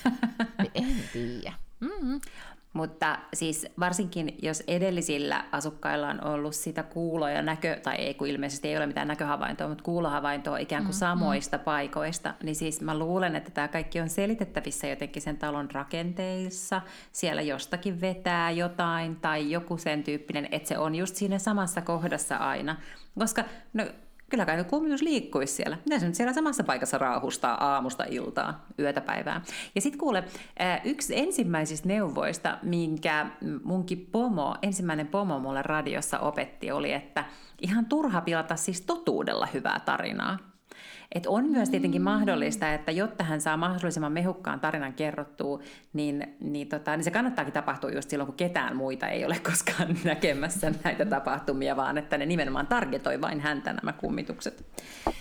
[0.59, 1.53] niin en tiedä.
[1.81, 2.21] Mm-hmm.
[2.73, 8.29] Mutta siis varsinkin, jos edellisillä asukkailla on ollut sitä kuulo- ja näkö, tai ei kun
[8.29, 11.65] ilmeisesti ei ole mitään näköhavaintoa, mutta kuulohavaintoa ikään kuin mm, samoista mm.
[11.65, 16.81] paikoista, niin siis mä luulen, että tämä kaikki on selitettävissä jotenkin sen talon rakenteissa,
[17.13, 22.37] siellä jostakin vetää jotain tai joku sen tyyppinen, että se on just siinä samassa kohdassa
[22.37, 22.77] aina.
[23.19, 23.85] Koska no,
[24.31, 25.79] kyllä kai kummitus liikkuisi siellä.
[25.85, 29.41] Mitä se nyt siellä samassa paikassa raahustaa aamusta iltaa, yötä päivää.
[29.75, 30.25] Ja sitten kuule,
[30.85, 33.27] yksi ensimmäisistä neuvoista, minkä
[33.65, 37.25] munkin pomo, ensimmäinen pomo mulle radiossa opetti, oli, että
[37.61, 40.50] ihan turha pilata siis totuudella hyvää tarinaa.
[41.15, 45.61] Et on myös tietenkin mahdollista, että jotta hän saa mahdollisimman mehukkaan tarinan kerrottua,
[45.93, 49.97] niin, niin, tota, niin se kannattaakin tapahtua just silloin, kun ketään muita ei ole koskaan
[50.05, 54.67] näkemässä näitä tapahtumia, vaan että ne nimenomaan targetoi vain häntä nämä kummitukset.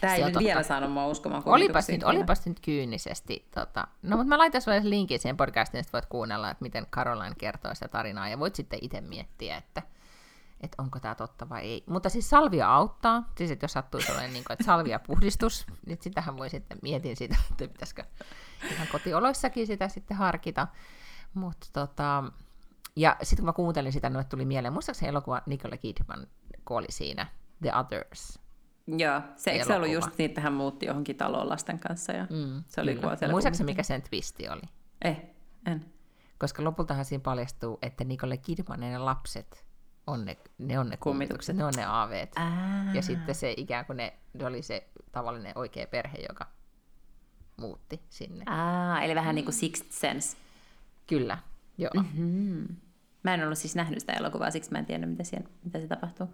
[0.02, 0.46] Tämä ei nyt totta.
[0.46, 3.46] vielä saanut mua uskomaan olipas nyt, olipas nyt kyynisesti.
[3.56, 3.88] Tota.
[4.02, 7.74] No, mutta mä laitan sulle linkin siihen podcastiin, että voit kuunnella, että miten Caroline kertoo
[7.74, 9.82] sitä tarinaa, ja voit sitten itse miettiä, että
[10.62, 11.84] että onko tämä totta vai ei.
[11.88, 15.98] Mutta siis salvia auttaa, siis että jos sattuu sellainen, niin kuin, että salvia puhdistus, niin
[16.02, 18.04] sitähän voi sitten, mietin sitä, että pitäisikö
[18.72, 20.68] ihan kotioloissakin sitä sitten harkita.
[21.34, 22.24] Mutta tota,
[22.96, 26.28] ja sitten kun mä kuuntelin sitä, niin tuli mieleen, muistaakseni elokuva Nicole Kidman,
[26.66, 27.28] kun oli siinä,
[27.62, 28.40] The Others.
[28.98, 32.28] Joo, se eikö se ollut just niin, että hän muutti johonkin taloon lasten kanssa ja
[32.30, 34.62] mm, se oli kuva Muistaakseni mikä sen twisti oli?
[35.02, 35.22] Eh,
[35.66, 35.86] en.
[36.40, 39.69] Koska lopultahan siinä paljastuu, että Nicole Kidmanin lapset
[40.10, 42.32] on ne, ne on ne kummitukset, ne on ne aaveet.
[42.36, 42.92] Ää.
[42.94, 46.48] Ja sitten se ikään kuin ne, ne oli se tavallinen oikea perhe, joka
[47.58, 48.44] muutti sinne.
[48.46, 50.38] Aa, eli vähän niin kuin Sixth Sense.
[51.08, 51.38] Kyllä,
[51.78, 51.92] joo.
[51.94, 52.76] Mm-hmm.
[53.24, 55.88] Mä en ollut siis nähnyt sitä elokuvaa, siksi mä en tiedä, mitä, siellä, mitä se
[55.88, 56.28] tapahtuu.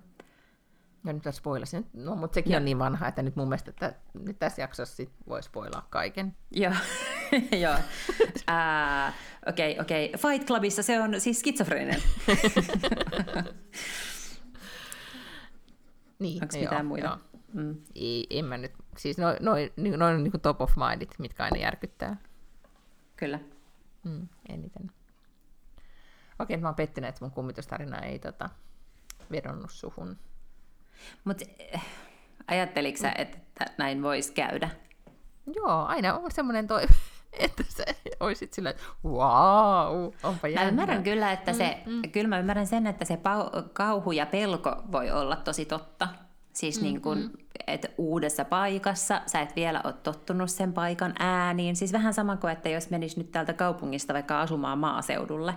[1.06, 1.86] Ja nyt spoilasin.
[1.94, 2.58] No, mutta sekin no.
[2.58, 6.36] on niin vanha, että nyt mun mielestä että nyt tässä jaksossa sit voi spoilaa kaiken.
[6.52, 6.74] Joo,
[7.64, 7.76] joo.
[9.48, 10.12] Okei, okei.
[10.18, 12.02] Fight Clubissa se on siis skitsofreninen.
[16.20, 17.08] niin, Onko mitään muita?
[17.08, 17.18] Joo.
[17.54, 17.76] Mm.
[17.96, 21.58] Ei, en mä nyt, siis noin no, no, no, niin top of mindit, mitkä aina
[21.58, 22.18] järkyttää.
[23.16, 23.40] Kyllä.
[24.04, 24.92] Mm, eniten.
[26.40, 28.50] Okei, mä oon pettynyt, että mun kummitustarina ei tota,
[29.32, 30.18] vedonnut suhun.
[31.24, 31.82] Mutta eh,
[32.48, 34.70] ajatteliko sä, että näin voisi käydä?
[35.56, 36.94] Joo, aina on semmoinen toive,
[37.40, 37.86] että se
[38.20, 40.62] olisit sillä, että wow, onpa jännä.
[40.62, 42.12] Mä ymmärrän kyllä, että se, mm, mm.
[42.12, 43.20] kyllä mä ymmärrän sen, että se
[43.74, 46.08] kauhu ja pelko voi olla tosi totta.
[46.54, 47.30] Siis mm, niin kun, mm.
[47.68, 51.76] että uudessa paikassa sä et vielä ole tottunut sen paikan ääniin.
[51.76, 55.56] Siis vähän sama kuin, että jos menis nyt täältä kaupungista vaikka asumaan maaseudulle,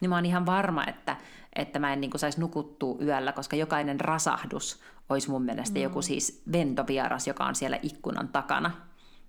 [0.00, 1.16] niin mä oon ihan varma, että,
[1.56, 5.82] että mä en niin saisi nukuttua yöllä, koska jokainen rasahdus olisi mun mielestä mm.
[5.82, 8.70] joku siis ventovieras, joka on siellä ikkunan takana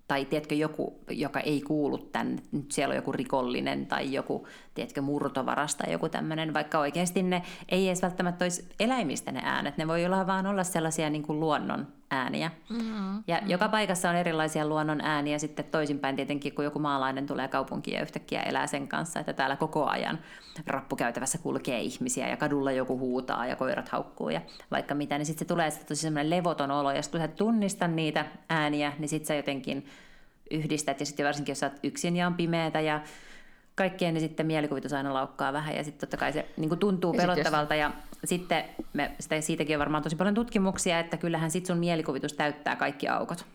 [0.08, 5.02] tai tiedätkö, joku, joka ei kuulu tänne, nyt siellä on joku rikollinen tai joku, tiedätkö,
[5.02, 9.88] murtovaras tai joku tämmöinen, vaikka oikeasti ne ei edes välttämättä olisi eläimistä ne äänet, ne
[9.88, 12.50] voi olla vaan olla sellaisia niin kuin luonnon ääniä.
[12.68, 13.22] Mm-hmm.
[13.26, 13.50] Ja mm-hmm.
[13.50, 18.02] joka paikassa on erilaisia luonnon ääniä sitten toisinpäin tietenkin, kun joku maalainen tulee kaupunkiin ja
[18.02, 20.18] yhtäkkiä elää sen kanssa, että täällä koko ajan
[20.66, 24.40] rappukäytävässä kulkee ihmisiä ja kadulla joku huutaa ja koirat haukkuu ja
[24.70, 27.36] vaikka mitä, niin sitten se tulee sitten tosi semmoinen levoton olo ja sitten kun sä
[27.36, 29.86] tunnistat niitä ääniä, niin sitten sä jotenkin
[30.50, 33.00] yhdistät ja sitten varsinkin jos sä oot yksin ja on pimeätä ja
[33.76, 37.14] kaikkeen, niin sitten mielikuvitus aina laukkaa vähän ja sitten totta kai se niin kuin tuntuu
[37.14, 37.92] ja pelottavalta jos...
[38.22, 42.32] ja sitten me, sitä, siitäkin on varmaan tosi paljon tutkimuksia, että kyllähän sit sun mielikuvitus
[42.32, 43.46] täyttää kaikki aukot.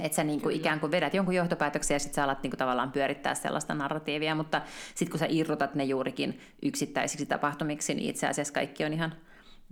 [0.00, 3.34] Että sä niinku ikään kuin vedät jonkun johtopäätöksen ja sitten sä alat niinku tavallaan pyörittää
[3.34, 4.62] sellaista narratiivia, mutta
[4.94, 9.14] sitten kun sä irrotat ne juurikin yksittäisiksi tapahtumiksi, niin itse asiassa kaikki on ihan,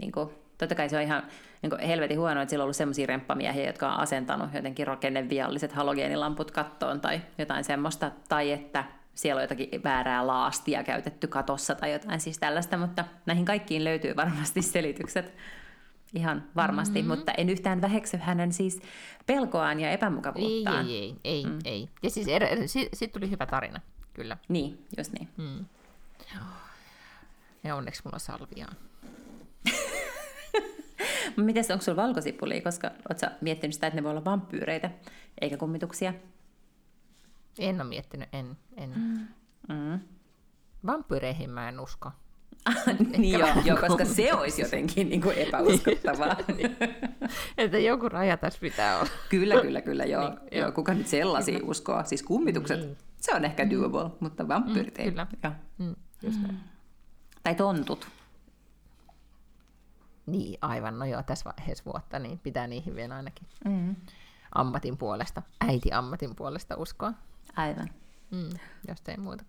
[0.00, 1.22] niinku, totta kai se on ihan
[1.62, 6.50] niinku helvetin huono, että siellä on ollut sellaisia remppamiehiä, jotka on asentanut jotenkin rakennevialliset halogeenilamput
[6.50, 8.84] kattoon tai jotain semmoista, tai että
[9.14, 14.16] siellä on jotakin väärää laastia käytetty katossa tai jotain siis tällaista, mutta näihin kaikkiin löytyy
[14.16, 15.34] varmasti selitykset
[16.14, 17.18] ihan varmasti, mm-hmm.
[17.18, 18.82] mutta en yhtään väheksy hänen siis
[19.26, 20.86] pelkoaan ja epämukavuuttaan.
[20.86, 21.58] Ei, ei, ei, mm.
[21.64, 21.88] ei.
[22.02, 23.80] Ja siis er, er, siitä sit tuli hyvä tarina,
[24.14, 24.36] kyllä.
[24.48, 25.28] Niin, just niin.
[25.36, 25.64] Mm.
[27.64, 28.72] Ja onneksi mulla on salviaa.
[31.36, 34.90] Miten onko sulla valkosipuli, koska oletko miettinyt sitä, että ne voi olla vampyyreitä
[35.40, 36.14] eikä kummituksia?
[37.58, 38.56] En ole miettinyt, en.
[38.76, 38.92] en.
[38.96, 39.74] Mm.
[39.74, 40.00] mm.
[40.86, 42.10] Vampyreihin mä en usko.
[43.18, 46.36] niin joo, jo, koska se olisi jotenkin niin kuin epäuskottavaa.
[46.56, 46.76] niin.
[47.58, 49.10] Että joku raja tässä pitää olla.
[49.28, 50.28] kyllä, kyllä, kyllä, joo.
[50.28, 50.62] niin, joo.
[50.62, 50.72] joo.
[50.72, 51.70] Kuka nyt sellaisia kyllä.
[51.70, 52.04] uskoa?
[52.04, 52.96] Siis kummitukset, niin.
[53.20, 54.14] se on ehkä doable, mm.
[54.20, 55.10] mutta vampyyrit mm, ei.
[55.10, 55.26] Kyllä.
[55.42, 55.52] Joo.
[55.78, 56.56] Mm, just mm.
[57.42, 58.08] Tai tontut.
[60.26, 60.98] Niin, aivan.
[60.98, 63.96] No joo, tässä vaiheessa vuotta, niin pitää niihin vielä ainakin mm.
[64.54, 67.12] ammatin puolesta, äiti ammatin puolesta uskoa.
[67.56, 67.88] Aivan.
[68.30, 68.50] Mm,
[68.88, 69.44] jos ei muuta.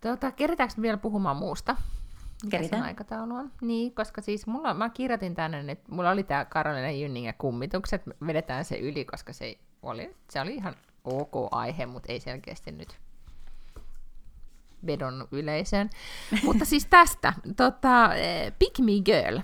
[0.00, 1.76] Tota, keritäänkö me vielä puhumaan muusta?
[2.50, 2.82] Keritään.
[2.82, 3.52] aikataulu on?
[3.60, 8.02] Niin, koska siis mulla, mä kirjoitin tänne, että mulla oli tää Karolina Jynning ja kummitukset,
[8.26, 12.98] vedetään se yli, koska se oli, se oli ihan ok aihe, mutta ei selkeästi nyt
[14.86, 15.90] vedon yleisöön.
[16.44, 18.10] mutta siis tästä, tota,
[18.58, 19.38] Pick Me Girl.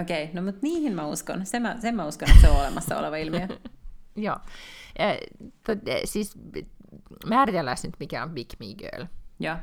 [0.00, 1.46] Okei, okay, no mutta niihin mä uskon.
[1.46, 3.46] Sen mä, sen mä uskon, että se on olemassa oleva ilmiö.
[4.16, 4.36] Joo.
[4.98, 5.18] Eh,
[5.64, 6.38] to, eh, siis
[7.26, 9.04] määritellään nyt, mikä on Pick Me Girl.
[9.40, 9.56] Joo.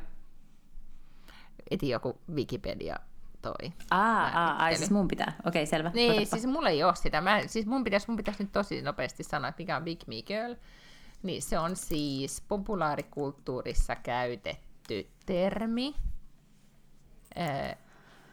[1.71, 2.95] Eti joku Wikipedia
[3.41, 3.71] toi.
[3.91, 5.33] Aa, aa, ai, siis mun pitää.
[5.45, 5.91] Okei, okay, selvä.
[5.93, 6.25] Niin, Otapa.
[6.25, 7.21] siis mulla ei ole sitä.
[7.21, 10.21] Mä, siis mun pitäisi, mun pitäisi nyt tosi nopeasti sanoa, että mikä on Big Me
[10.21, 10.55] Girl.
[11.23, 15.95] Niin se on siis populaarikulttuurissa käytetty termi
[17.35, 17.75] ää,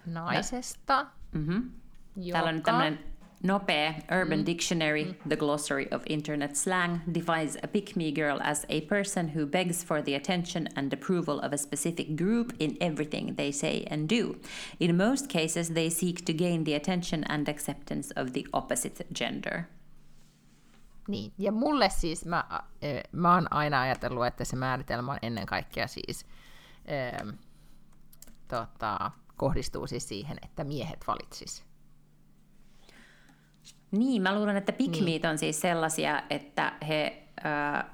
[0.06, 1.70] naisesta, Mm-hmm.
[2.16, 2.32] joka...
[2.32, 3.04] Täällä on nyt tämmöinen
[3.42, 4.44] nopea Urban Mm.
[4.44, 9.84] Dictionary, The Glossary of Internet Slang, defines a pick-me girl as a person who begs
[9.84, 14.36] for the attention and approval of a specific group in everything they say and do.
[14.78, 19.68] In most cases, they seek to gain the attention and acceptance of the opposite gender.
[21.08, 22.60] Niin, ja mulle siis, mä, äh,
[23.12, 26.26] mä oon aina ajatellut, että se määritelmä on ennen kaikkea siis,
[26.92, 27.28] ähm,
[28.48, 31.69] tota, kohdistuu siis siihen, että miehet valitsis.
[33.90, 35.26] Niin, mä luulen, että pick Niin.
[35.26, 37.84] on siis sellaisia, että he ö,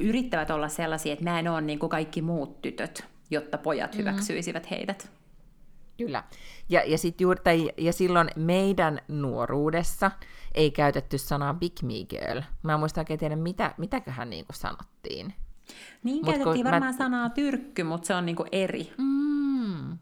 [0.00, 4.70] yrittävät olla sellaisia, että mä en ole niin kuin kaikki muut tytöt, jotta pojat hyväksyisivät
[4.70, 5.10] heidät.
[5.98, 6.24] Kyllä.
[6.68, 10.10] Ja, ja, sit juuri, tai, ja silloin meidän nuoruudessa
[10.54, 12.40] ei käytetty sanaa Big Me Girl.
[12.62, 15.34] Mä en muista oikein tiedä, mitä, mitäköhän niin kuin sanottiin.
[16.02, 18.92] Niin Mut käytettiin mä- varmaan sanaa tyrkky, mutta se on niin kuin eri.
[18.98, 19.98] Mm.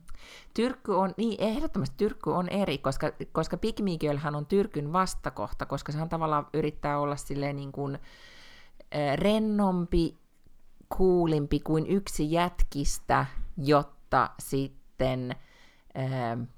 [0.55, 3.59] Tyrkky on, niin ehdottomasti tyrkky on eri, koska, koska
[4.01, 10.19] Girlhän on tyrkyn vastakohta, koska sehän tavallaan yrittää olla silleen niin kuin, äh, rennompi,
[10.97, 13.27] kuulimpi kuin yksi jätkistä,
[13.57, 15.37] jotta sitten
[15.99, 16.49] äh,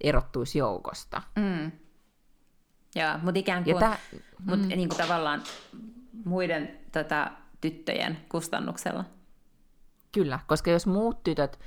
[0.00, 1.22] erottuisi joukosta.
[1.36, 1.72] Mm.
[2.94, 3.98] Joo, mutta ikään kuin, tää,
[4.46, 5.42] mut niin kuin tavallaan
[6.24, 7.30] muiden tota,
[7.60, 9.04] tyttöjen kustannuksella.
[10.12, 11.58] Kyllä, koska jos muut tytöt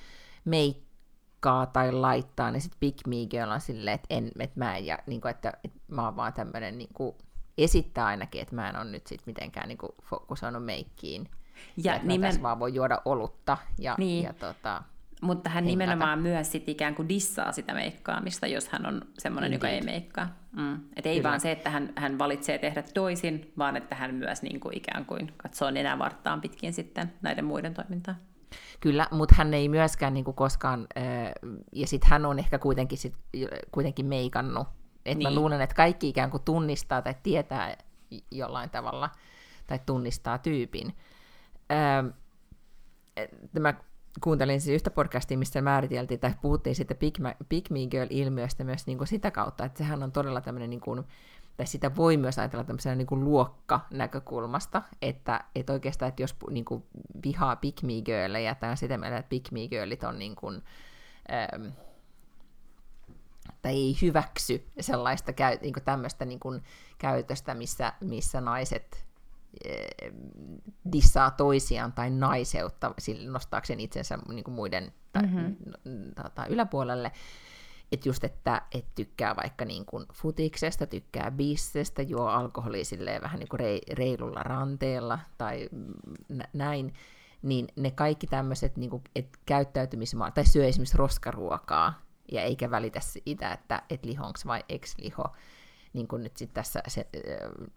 [1.41, 4.85] meikkaa tai laittaa, niin sitten Big Me Girl on silleen, että, en, että mä en,
[4.85, 7.15] ja, niin kuin, että, että mä oon vaan tämmöinen, niin kuin,
[7.57, 11.29] esittää ainakin, että mä en ole nyt sit mitenkään niin kuin, fokusoinut meikkiin.
[11.77, 13.57] Ja että nimen, mä tässä vaan voi juoda olutta.
[13.79, 14.23] Ja, Niin.
[14.23, 14.83] ja tota,
[15.21, 15.83] mutta hän hengata.
[15.83, 20.27] nimenomaan myös sit ikään kuin dissaa sitä meikkaamista, jos hän on semmoinen, joka ei meikkaa.
[20.51, 20.75] Mm.
[20.95, 21.29] Et ei Kyllä.
[21.29, 25.05] vaan se, että hän, hän valitsee tehdä toisin, vaan että hän myös niin kuin ikään
[25.05, 28.15] kuin katsoo nenää varttaan pitkin sitten näiden muiden toimintaa.
[28.79, 30.87] Kyllä, mutta hän ei myöskään niin kuin koskaan,
[31.71, 33.13] ja sitten hän on ehkä kuitenkin, sit,
[33.71, 34.67] kuitenkin meikannut.
[35.05, 35.29] Et niin.
[35.29, 37.77] Mä luulen, että kaikki ikään kuin tunnistaa tai tietää
[38.31, 39.09] jollain tavalla,
[39.67, 40.95] tai tunnistaa tyypin.
[43.59, 43.73] Mä
[44.23, 48.87] kuuntelin siis yhtä podcastia, missä määriteltiin tai puhuttiin siitä Big, Ma- Big Me Girl-ilmiöstä myös
[48.87, 51.03] niin kuin sitä kautta, että sehän on todella tämmöinen, niin kuin,
[51.57, 56.65] tai sitä voi myös ajatella tämmöisenä niin kuin luokka-näkökulmasta, että, että oikeastaan, että jos niin
[56.65, 56.83] kuin
[57.25, 60.63] vihaa Big Me Girlejä, tai on sitä mieltä, että Big Me Girlit on niin kuin,
[61.31, 61.67] ähm,
[63.61, 66.63] tai ei hyväksy sellaista käy, niin kuin tämmöistä niin kuin
[66.97, 69.05] käytöstä, missä, missä naiset
[69.65, 70.11] eh,
[70.91, 72.93] dissaa toisiaan tai naiseutta
[73.27, 75.55] nostaakseen itsensä niin kuin muiden tai, mm-hmm.
[76.23, 77.11] tota, yläpuolelle.
[77.91, 82.83] Että just, että et tykkää vaikka niin kuin futiksesta, tykkää bissestä, juo alkoholia
[83.21, 85.69] vähän niin kuin rei, reilulla ranteella tai
[86.29, 86.93] nä- näin,
[87.41, 89.03] niin ne kaikki tämmöiset niin
[89.45, 95.25] käyttäytymismaa, tai syö esimerkiksi roskaruokaa, ja eikä välitä siitä, että et lihonks vai eks liho,
[95.93, 97.67] niin kuin nyt sitten tässä se, äh,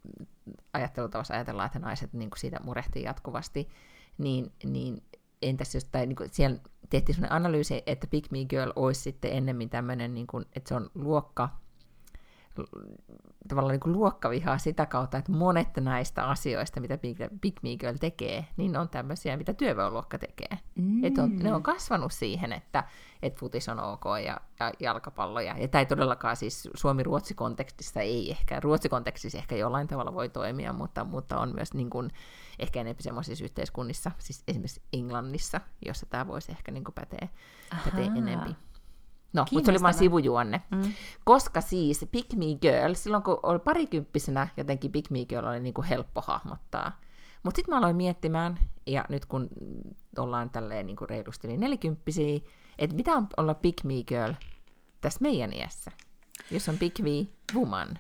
[0.72, 3.68] ajattelutavassa ajatellaan, että naiset niin kuin siitä murehtii jatkuvasti,
[4.18, 5.02] niin, niin
[5.42, 6.58] entäs jos, tai niin kuin siellä
[6.94, 10.74] tehtiin sellainen analyysi, että Big Me Girl olisi sitten ennemmin tämmöinen, niin kuin, että se
[10.74, 11.48] on luokka,
[13.48, 17.96] tavallaan niin kuin luokkavihaa sitä kautta, että monet näistä asioista, mitä Big, Big Me Girl
[18.00, 20.58] tekee, niin on tämmöisiä, mitä työväenluokka tekee.
[20.74, 21.04] Mm.
[21.04, 22.84] Että on, ne on kasvanut siihen, että
[23.22, 25.58] et futis on ok ja, ja jalkapalloja.
[25.58, 31.04] Ja tämä ei todellakaan siis Suomi-Ruotsi-kontekstissa ei ehkä, Ruotsi-kontekstissa ehkä jollain tavalla voi toimia, mutta,
[31.04, 32.10] mutta on myös niin kuin,
[32.58, 37.28] ehkä enemmän semmoisissa yhteiskunnissa, siis esimerkiksi Englannissa, jossa tämä voisi ehkä niin kuin pätee,
[37.84, 38.18] pätee Ahaa.
[38.18, 38.56] enempi.
[39.32, 39.92] No, mutta se oli vaan Kiinnostavaa.
[39.92, 40.62] sivujuonne.
[40.70, 40.92] Mm.
[41.24, 45.74] Koska siis Pick Me Girl, silloin kun oli parikymppisenä, jotenkin Pick Me Girl oli niin
[45.74, 47.00] kuin helppo hahmottaa.
[47.42, 49.48] Mutta sitten mä aloin miettimään, ja nyt kun
[50.18, 52.40] ollaan tälleen niin kuin reilusti niin nelikymppisiä,
[52.78, 54.32] että mitä on olla Pick Me Girl
[55.00, 55.90] tässä meidän iässä?
[56.50, 57.98] Jos on Pick Me Woman,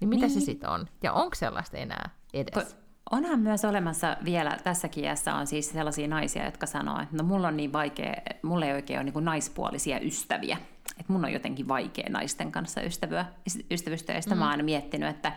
[0.00, 0.40] niin mitä niin.
[0.40, 0.88] se sitten on?
[1.02, 2.52] Ja onko sellaista enää edes?
[2.52, 2.64] Toi
[3.10, 7.48] Onhan myös olemassa vielä, tässäkin iässä on siis sellaisia naisia, jotka sanoo, että no mulla
[7.48, 10.56] on niin vaikea, mulla ei oikein ole niin naispuolisia ystäviä.
[11.00, 13.26] Että mun on jotenkin vaikea naisten kanssa ystävyä,
[13.70, 14.14] ystävystyä.
[14.14, 14.38] Ja sitä mm.
[14.38, 15.32] mä oon aina miettinyt, että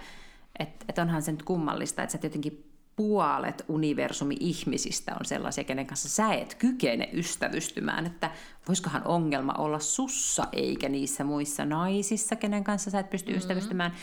[0.59, 5.88] et, et onhan se nyt kummallista, että sä jotenkin puolet universumi ihmisistä on sellaisia, kenen
[5.88, 8.32] kanssa sä et kykene ystävystymään, että
[8.67, 13.38] voisikohan ongelma olla sussa eikä niissä muissa naisissa, kenen kanssa sä et pysty mm-hmm.
[13.38, 13.93] ystävystymään.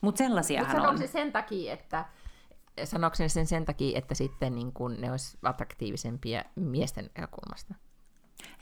[0.00, 0.98] Mutta sellaisiahan Mut on.
[0.98, 2.04] se sen takia, että
[2.84, 7.74] sanoiko sen sen takia, että sitten niin kun ne olisi attraktiivisempia miesten näkökulmasta?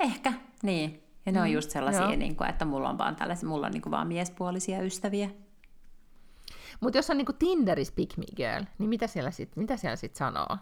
[0.00, 1.02] Ehkä, niin.
[1.26, 3.72] Ja ne mm, on just sellaisia, niin kuin, että mulla on vaan, tällaisia, mulla on
[3.72, 5.30] niin kuin vaan miespuolisia ystäviä.
[6.80, 10.16] Mutta jos on niin Tinderis Pick Me Girl, niin mitä siellä sitten mitä siellä sit
[10.16, 10.56] sanoo?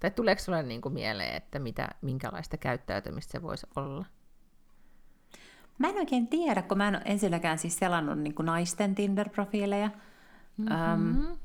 [0.00, 4.04] Tai tuleeko sulle niin kuin mieleen, että mitä, minkälaista käyttäytymistä se voisi olla?
[5.78, 9.90] Mä en oikein tiedä, kun mä en ole ensinnäkään siis selannut niin naisten Tinder-profiileja.
[10.56, 11.28] Mm-hmm.
[11.28, 11.38] Um,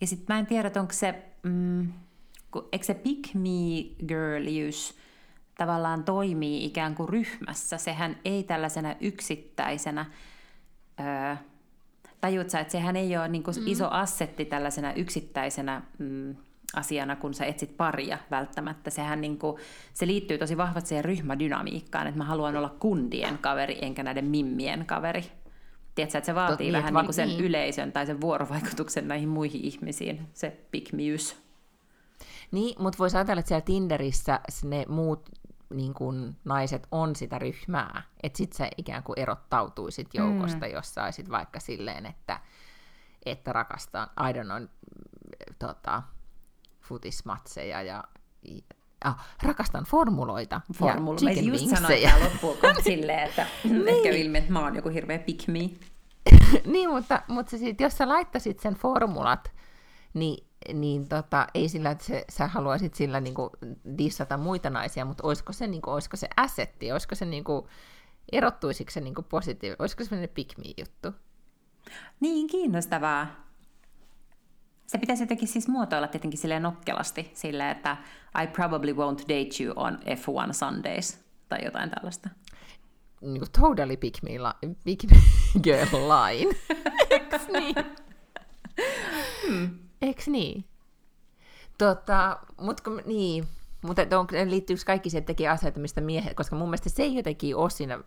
[0.00, 1.92] ja sitten mä en tiedä, että onko se, mm,
[2.50, 4.94] kun, eikö se Pick Me Girlius
[5.58, 7.78] tavallaan toimii ikään kuin ryhmässä.
[7.78, 10.06] Sehän ei tällaisena yksittäisenä,
[11.00, 11.36] öö,
[12.20, 13.66] tajuut sä, että sehän ei ole niin kuin mm.
[13.66, 16.36] iso assetti tällaisena yksittäisenä mm,
[16.74, 18.90] asiana, kun sä etsit paria välttämättä.
[18.90, 19.56] Sehän niin kuin,
[19.94, 24.86] se liittyy tosi vahvasti siihen ryhmädynamiikkaan, että mä haluan olla kundien kaveri enkä näiden mimmien
[24.86, 25.39] kaveri.
[25.94, 27.44] Tiedätkö, että se vaatii Tot, niin, vähän niin kuin sen niin.
[27.44, 31.36] yleisön tai sen vuorovaikutuksen näihin muihin ihmisiin, se pikmiys.
[32.50, 35.30] Niin, mutta voisi ajatella, että siellä Tinderissä ne muut
[35.74, 40.72] niin kuin naiset on sitä ryhmää, että sit sä ikään kuin erottautuisit joukosta, mm.
[40.72, 42.40] jos saisit vaikka silleen, että,
[43.26, 44.62] että rakastaa, I don't know,
[45.58, 46.02] tota,
[46.80, 48.04] futismatseja ja
[49.04, 51.14] ah, rakastan formuloita Formula.
[51.14, 53.88] ja chicken just sanoin tähän loppuun silleen, että niin.
[53.88, 55.70] ehkä ilmi, että mä oon joku hirveä pick me.
[56.72, 59.52] niin, mutta, mutta sit, jos sä laittasit sen formulat,
[60.14, 63.50] niin niin tota, ei sillä, että se, sä haluaisit sillä niin kuin
[63.98, 67.66] dissata muita naisia, mutta olisiko se, niin kuin, olisiko se assetti, olisiko se niin kuin,
[68.32, 71.12] erottuisiko se niin kuin positiivinen, olisiko se pick juttu
[72.20, 73.26] Niin, kiinnostavaa.
[74.90, 77.96] Se pitäisi jotenkin siis muotoilla tietenkin silleen nokkelasti, silleen, että
[78.42, 81.18] I probably won't date you on F1 Sundays,
[81.48, 82.28] tai jotain tällaista.
[83.20, 85.16] Niin kuin totally pick me, li- pick me
[85.64, 86.56] girl line.
[87.10, 87.74] Eiks niin?
[89.46, 89.78] hmm.
[90.02, 90.64] Eiks niin?
[91.78, 93.44] Tota, mut kun, niin,
[93.82, 97.14] mutta on, liittyykö kaikki se, että tekee asioita, mistä miehet, koska mun mielestä se ei
[97.14, 97.98] jotenkin ole siinä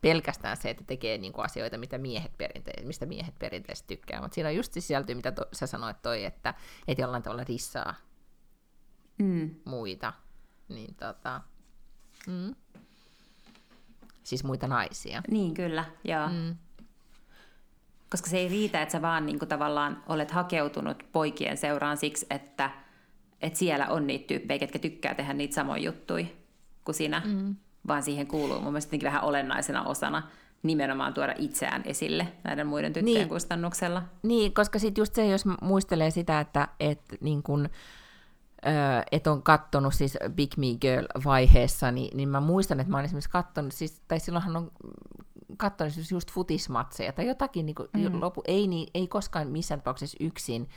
[0.00, 4.34] pelkästään se, että tekee niin kuin asioita, mitä miehet perinte- mistä miehet perinteisesti tykkää, mutta
[4.34, 6.54] siinä on just sisältö, mitä to, sä sanoit toi, että,
[6.88, 7.94] että jollain tavalla rissaa
[9.18, 9.54] mm.
[9.64, 10.12] muita.
[10.68, 11.40] Niin tota,
[12.26, 12.54] mm.
[14.22, 15.22] Siis muita naisia.
[15.30, 16.28] Niin, kyllä, joo.
[16.28, 16.56] Mm.
[18.10, 22.26] Koska se ei riitä, että sä vaan niin kuin tavallaan olet hakeutunut poikien seuraan siksi,
[22.30, 22.70] että,
[23.40, 26.26] että siellä on niitä tyyppejä, ketkä tykkää tehdä niitä samoja juttuja
[26.84, 27.56] kuin sinä, mm.
[27.86, 30.22] vaan siihen kuuluu mun mielestä vähän olennaisena osana
[30.62, 33.28] nimenomaan tuoda itseään esille näiden muiden tyttöjen niin.
[33.28, 34.02] kustannuksella.
[34.22, 37.68] Niin, koska sitten just se, jos muistelee sitä, että et, niin kun,
[39.12, 43.30] et on kattonut siis Big Me Girl-vaiheessa, niin, niin mä muistan, että mä oon esimerkiksi
[43.30, 44.70] kattonut, siis, tai silloinhan on
[45.56, 48.20] katsonut siis just futismatseja tai jotakin, niin kuin, mm.
[48.20, 50.68] lopu, ei, niin, ei koskaan missään tapauksessa yksin,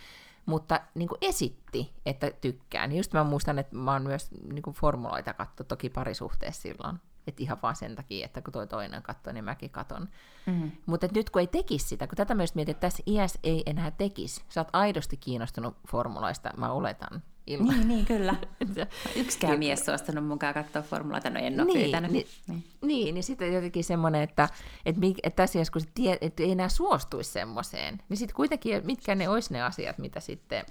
[0.46, 2.92] mutta niin kuin esitti, että tykkään.
[2.92, 7.00] Just mä muistan, että mä oon myös niin kuin formuloita katto toki parisuhteessa silloin.
[7.28, 10.10] Että ihan vaan sen takia, että kun toi toinen katsoo, niin mäkin katon.
[10.46, 10.72] Mm-hmm.
[10.86, 13.92] Mutta nyt kun ei tekisi sitä, kun tätä myös mietit, että tässä iässä ei enää
[13.92, 17.76] tekisi, sä oot aidosti kiinnostunut formulaista, mä oletan, ilman.
[17.76, 18.36] Niin, niin kyllä.
[19.16, 22.12] Yksikään mies suostunut mukaan katsoa formulaata, no en ole niin, pyytänyt.
[22.12, 22.64] Niin, niin.
[22.82, 24.50] niin, niin sitten jotenkin semmoinen, että,
[24.86, 29.16] että, että tässä kun se tie, että ei enää suostuisi semmoiseen, niin sitten kuitenkin, mitkä
[29.16, 30.66] ne olisi ne asiat, mitä sitten,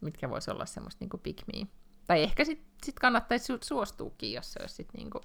[0.00, 1.66] mitkä voisi olla semmoista niin pick me.
[2.06, 5.24] Tai ehkä sitten sit kannattaisi suostuukin, jos se olisi sitten niin kuin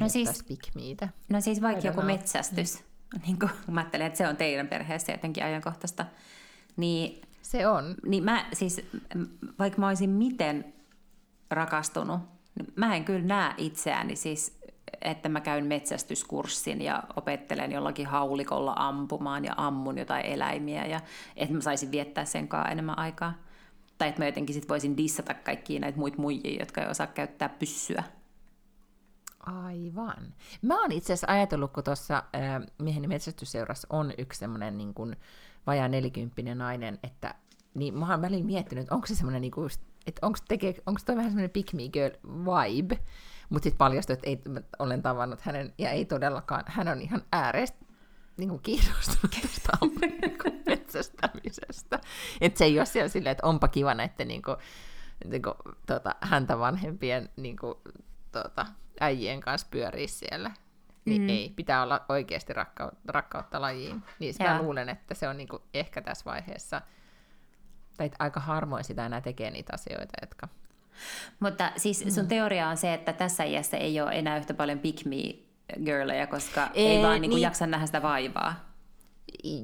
[0.00, 1.08] no siis, pick meitä.
[1.28, 2.78] No siis vaikka joku metsästys,
[3.14, 3.20] mm.
[3.26, 6.06] niin kuin, mä ajattelen, että se on teidän perheessä jotenkin ajankohtaista,
[6.76, 7.94] niin se on.
[8.06, 8.80] Niin mä siis,
[9.58, 10.74] vaikka mä olisin miten
[11.50, 12.20] rakastunut,
[12.54, 14.62] niin mä en kyllä näe itseäni siis,
[15.00, 21.00] että mä käyn metsästyskurssin ja opettelen jollakin haulikolla ampumaan ja ammun jotain eläimiä ja
[21.36, 23.34] että mä saisin viettää sen kanssa enemmän aikaa.
[23.98, 27.48] Tai että mä jotenkin sit voisin dissata kaikkia näitä muita muijia, jotka ei osaa käyttää
[27.48, 28.04] pyssyä.
[29.40, 30.34] Aivan.
[30.62, 35.16] Mä oon itse asiassa ajatellut, kun tuossa äh, mieheni metsästysseurassa on yksi semmoinen niin kuin,
[35.66, 37.34] vajaa nelikymppinen nainen, että
[37.74, 39.70] niin mä oon välillä miettinyt, onko se semmoinen, niin kuin,
[40.06, 42.98] että onko, tekee, onko toi vähän semmoinen pick me girl vibe,
[43.48, 44.40] mutta sitten paljastui, että ei,
[44.78, 47.84] olen tavannut hänen, ja ei todellakaan, hän on ihan ääreistä
[48.36, 49.72] niinku kiinnostunut tästä
[50.22, 52.00] niinku metsästämisestä.
[52.40, 54.56] Että se ei ole siellä silleen, että onpa kiva näiden niinku,
[55.24, 55.54] niinku,
[55.86, 57.80] tota, häntä vanhempien niinku,
[58.32, 58.66] tota,
[59.00, 60.50] äijien kanssa pyörii siellä.
[61.04, 61.28] Niin mm.
[61.28, 64.02] ei, pitää olla oikeasti rakkautta, rakkautta lajiin.
[64.18, 66.82] Niin mä luulen, että se on niinku ehkä tässä vaiheessa,
[67.96, 70.48] tai aika harvoin sitä enää tekee niitä asioita, jotka
[71.40, 72.28] mutta siis sun mm.
[72.28, 75.34] teoria on se, että tässä iässä ei ole enää yhtä paljon pick me
[75.84, 77.42] girleja, koska ei, ei vaan niinku niin.
[77.42, 78.54] jaksa nähdä sitä vaivaa.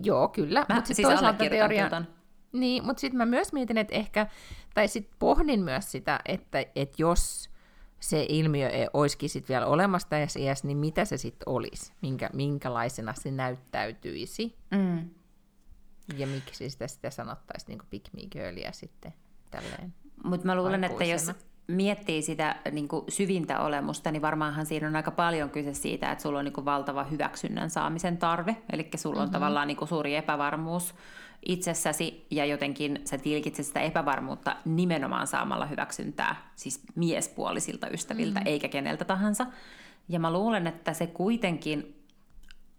[0.03, 0.67] Joo, kyllä.
[0.69, 2.03] Mä mutta siis toisaalta teoria...
[2.53, 4.27] Niin, mutta sitten mä myös mietin, että ehkä,
[4.75, 7.51] tai sitten pohdin myös sitä, että, että jos
[8.01, 11.93] se ilmiö ei olisikin sit vielä olemassa tässä iässä, niin mitä se sitten olisi?
[12.03, 14.57] Minkä, minkälaisena se näyttäytyisi?
[14.71, 15.11] Mm.
[16.17, 19.15] Ja miksi sitä, sitä sanottaisiin niin pick me girlia sitten
[19.51, 19.95] tälleen
[20.25, 21.21] Mutta mä luulen, aikuisena.
[21.21, 21.37] että jos
[21.69, 26.23] miettii sitä niin kuin syvintä olemusta, niin varmaanhan siinä on aika paljon kyse siitä, että
[26.23, 28.57] sulla on niin kuin valtava hyväksynnän saamisen tarve.
[28.73, 29.33] Eli sulla on mm-hmm.
[29.33, 30.95] tavallaan niin kuin suuri epävarmuus
[31.47, 38.53] itsessäsi ja jotenkin sä tilkitset sitä epävarmuutta nimenomaan saamalla hyväksyntää, siis miespuolisilta ystäviltä, mm-hmm.
[38.53, 39.47] eikä keneltä tahansa.
[40.09, 42.05] Ja mä luulen, että se kuitenkin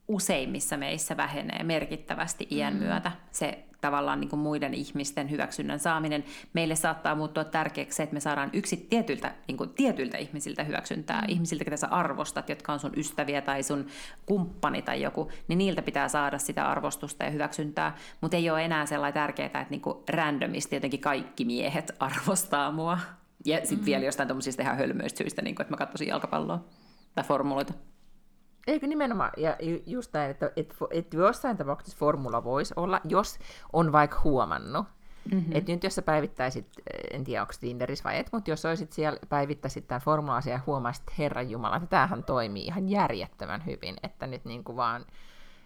[0.07, 2.87] useimmissa meissä vähenee merkittävästi iän mm-hmm.
[2.87, 6.23] myötä, se tavallaan niin kuin muiden ihmisten hyväksynnän saaminen.
[6.53, 11.21] Meille saattaa muuttua tärkeäksi se, että me saadaan yksi tietyiltä, niin kuin tietyiltä ihmisiltä hyväksyntää,
[11.21, 11.29] mm.
[11.29, 13.87] ihmisiltä, ketä sä arvostat, jotka on sun ystäviä tai sun
[14.25, 18.85] kumppani tai joku, niin niiltä pitää saada sitä arvostusta ja hyväksyntää, mutta ei ole enää
[18.85, 22.99] sellainen tärkeää, että niin kuin randomisti jotenkin kaikki miehet arvostaa mua.
[23.45, 23.85] Ja sitten mm.
[23.85, 26.65] vielä jostain tuommoisista ihan hölmöistä syistä, niin kuin, että mä katsoisin jalkapalloa
[27.15, 27.73] tai formuloita.
[28.67, 33.39] Eikö nimenomaan, ja just näin, että, että, että jossain tapauksessa formula voisi olla, jos
[33.73, 34.85] on vaikka huomannut,
[35.31, 35.55] Mm-hmm.
[35.55, 36.65] Että nyt jos sä päivittäisit,
[37.11, 41.01] en tiedä onko Tinderissä vai et, mutta jos olisit siellä, päivittäisit tämän formula ja huomaisit,
[41.01, 45.05] että Herran Jumala, että tämähän toimii ihan järjettömän hyvin, että nyt niin kuin vaan,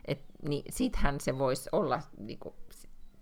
[0.06, 2.56] et, niin sittenhän se voisi olla, niin kuin,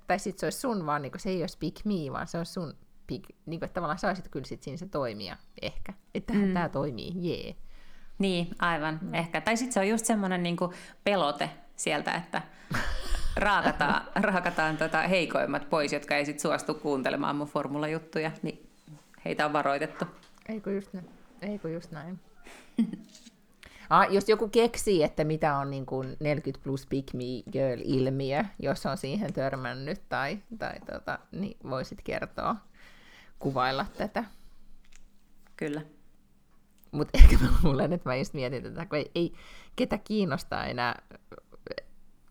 [0.07, 2.37] tai sitten se olisi sun vaan, niin kuin, se ei olisi pick me, vaan se
[2.37, 2.73] olisi sun
[3.07, 6.53] pick, niin kuin, että tavallaan saisit kyllä sit siinä se toimia ehkä, että mm.
[6.53, 7.43] tämä toimii, jee.
[7.43, 7.55] Yeah.
[8.21, 9.13] Niin, aivan, mm.
[9.13, 9.41] ehkä.
[9.41, 10.57] Tai sitten se on just semmoinen niin
[11.03, 12.41] pelote sieltä, että
[13.35, 18.69] raakataan, raakataan tota heikoimmat pois, jotka ei sitten suostu kuuntelemaan mun formulajuttuja, niin
[19.25, 20.05] heitä on varoitettu.
[20.49, 21.09] Eikö just näin?
[21.41, 22.19] Eikö just näin?
[23.89, 28.85] ah, jos joku keksii, että mitä on niin kuin 40 plus pick me girl-ilmiö, jos
[28.85, 32.55] on siihen törmännyt, tai, tai tota, niin voisit kertoa,
[33.39, 34.23] kuvailla tätä.
[35.57, 35.81] Kyllä.
[36.91, 39.33] Mutta ehkä mä luulen, että mä just mietin tätä, kun ei, ei
[39.75, 41.01] ketä kiinnostaa enää,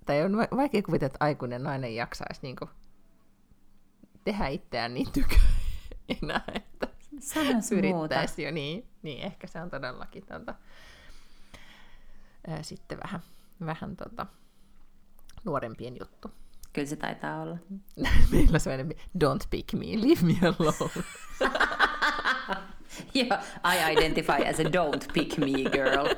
[0.06, 2.56] tai on vaikea kuvitella, että aikuinen nainen jaksaisi niin
[4.24, 5.36] tehdä itseään niin tykö
[6.22, 6.88] enää, että
[7.76, 10.54] yrittäisi jo niin, niin ehkä se on todellakin tota,
[12.46, 13.20] ää, sitten vähän,
[13.66, 14.26] vähän tota,
[15.44, 16.30] nuorempien juttu.
[16.72, 17.58] Kyllä se taitaa olla.
[18.32, 21.04] Meillä se on enemmän, don't pick me, leave me alone.
[23.16, 26.06] yeah, I identify as a don't pick me girl.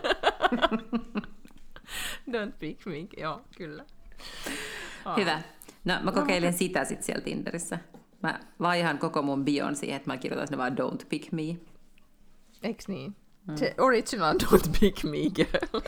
[2.32, 3.84] don't pick me, joo, kyllä.
[5.04, 5.16] Oh.
[5.16, 5.42] Hyvä.
[5.84, 7.78] No mä kokeilen no, sitä sitten siellä Tinderissä.
[8.22, 11.56] Mä vaihan koko mun bion siihen, että mä kirjoitan sinne vaan don't pick me.
[12.62, 13.16] Eiks niin?
[13.48, 13.56] Mm.
[13.56, 15.80] Se original don't pick me girl.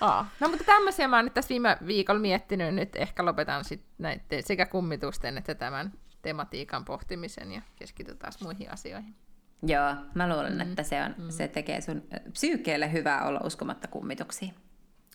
[0.00, 0.30] Aa.
[0.40, 2.74] No mutta tämmöisiä mä oon nyt tässä viime viikolla miettinyt.
[2.74, 5.92] Nyt ehkä lopetan sitten näiden sekä kummitusten että tämän
[6.26, 9.14] tematiikan pohtimisen ja keskitytään muihin asioihin.
[9.62, 10.60] Joo, mä luulen, mm.
[10.60, 11.30] että se, on, mm.
[11.30, 14.54] se tekee sun psyykeelle hyvää olla uskomatta kummituksiin.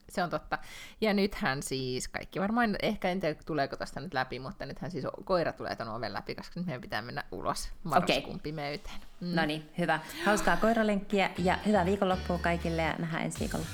[0.10, 0.58] Se on totta.
[1.02, 5.06] Ja nythän siis kaikki varmaan, ehkä en tiedä tuleeko tästä nyt läpi, mutta nythän siis
[5.24, 8.40] koira tulee tuon oven läpi, koska nyt meidän pitää mennä ulos marraskuun okay.
[8.44, 9.02] pimeyteen.
[9.22, 9.36] Mm.
[9.36, 10.00] No niin, hyvä.
[10.26, 13.66] Hauskaa koiralenkkiä ja hyvää viikonloppua kaikille ja nähdään ensi viikolla.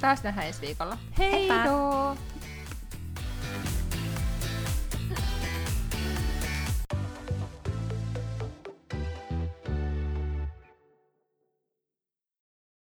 [0.00, 0.98] Taas nähdään ensi viikolla.
[1.18, 2.16] Hei Heippa!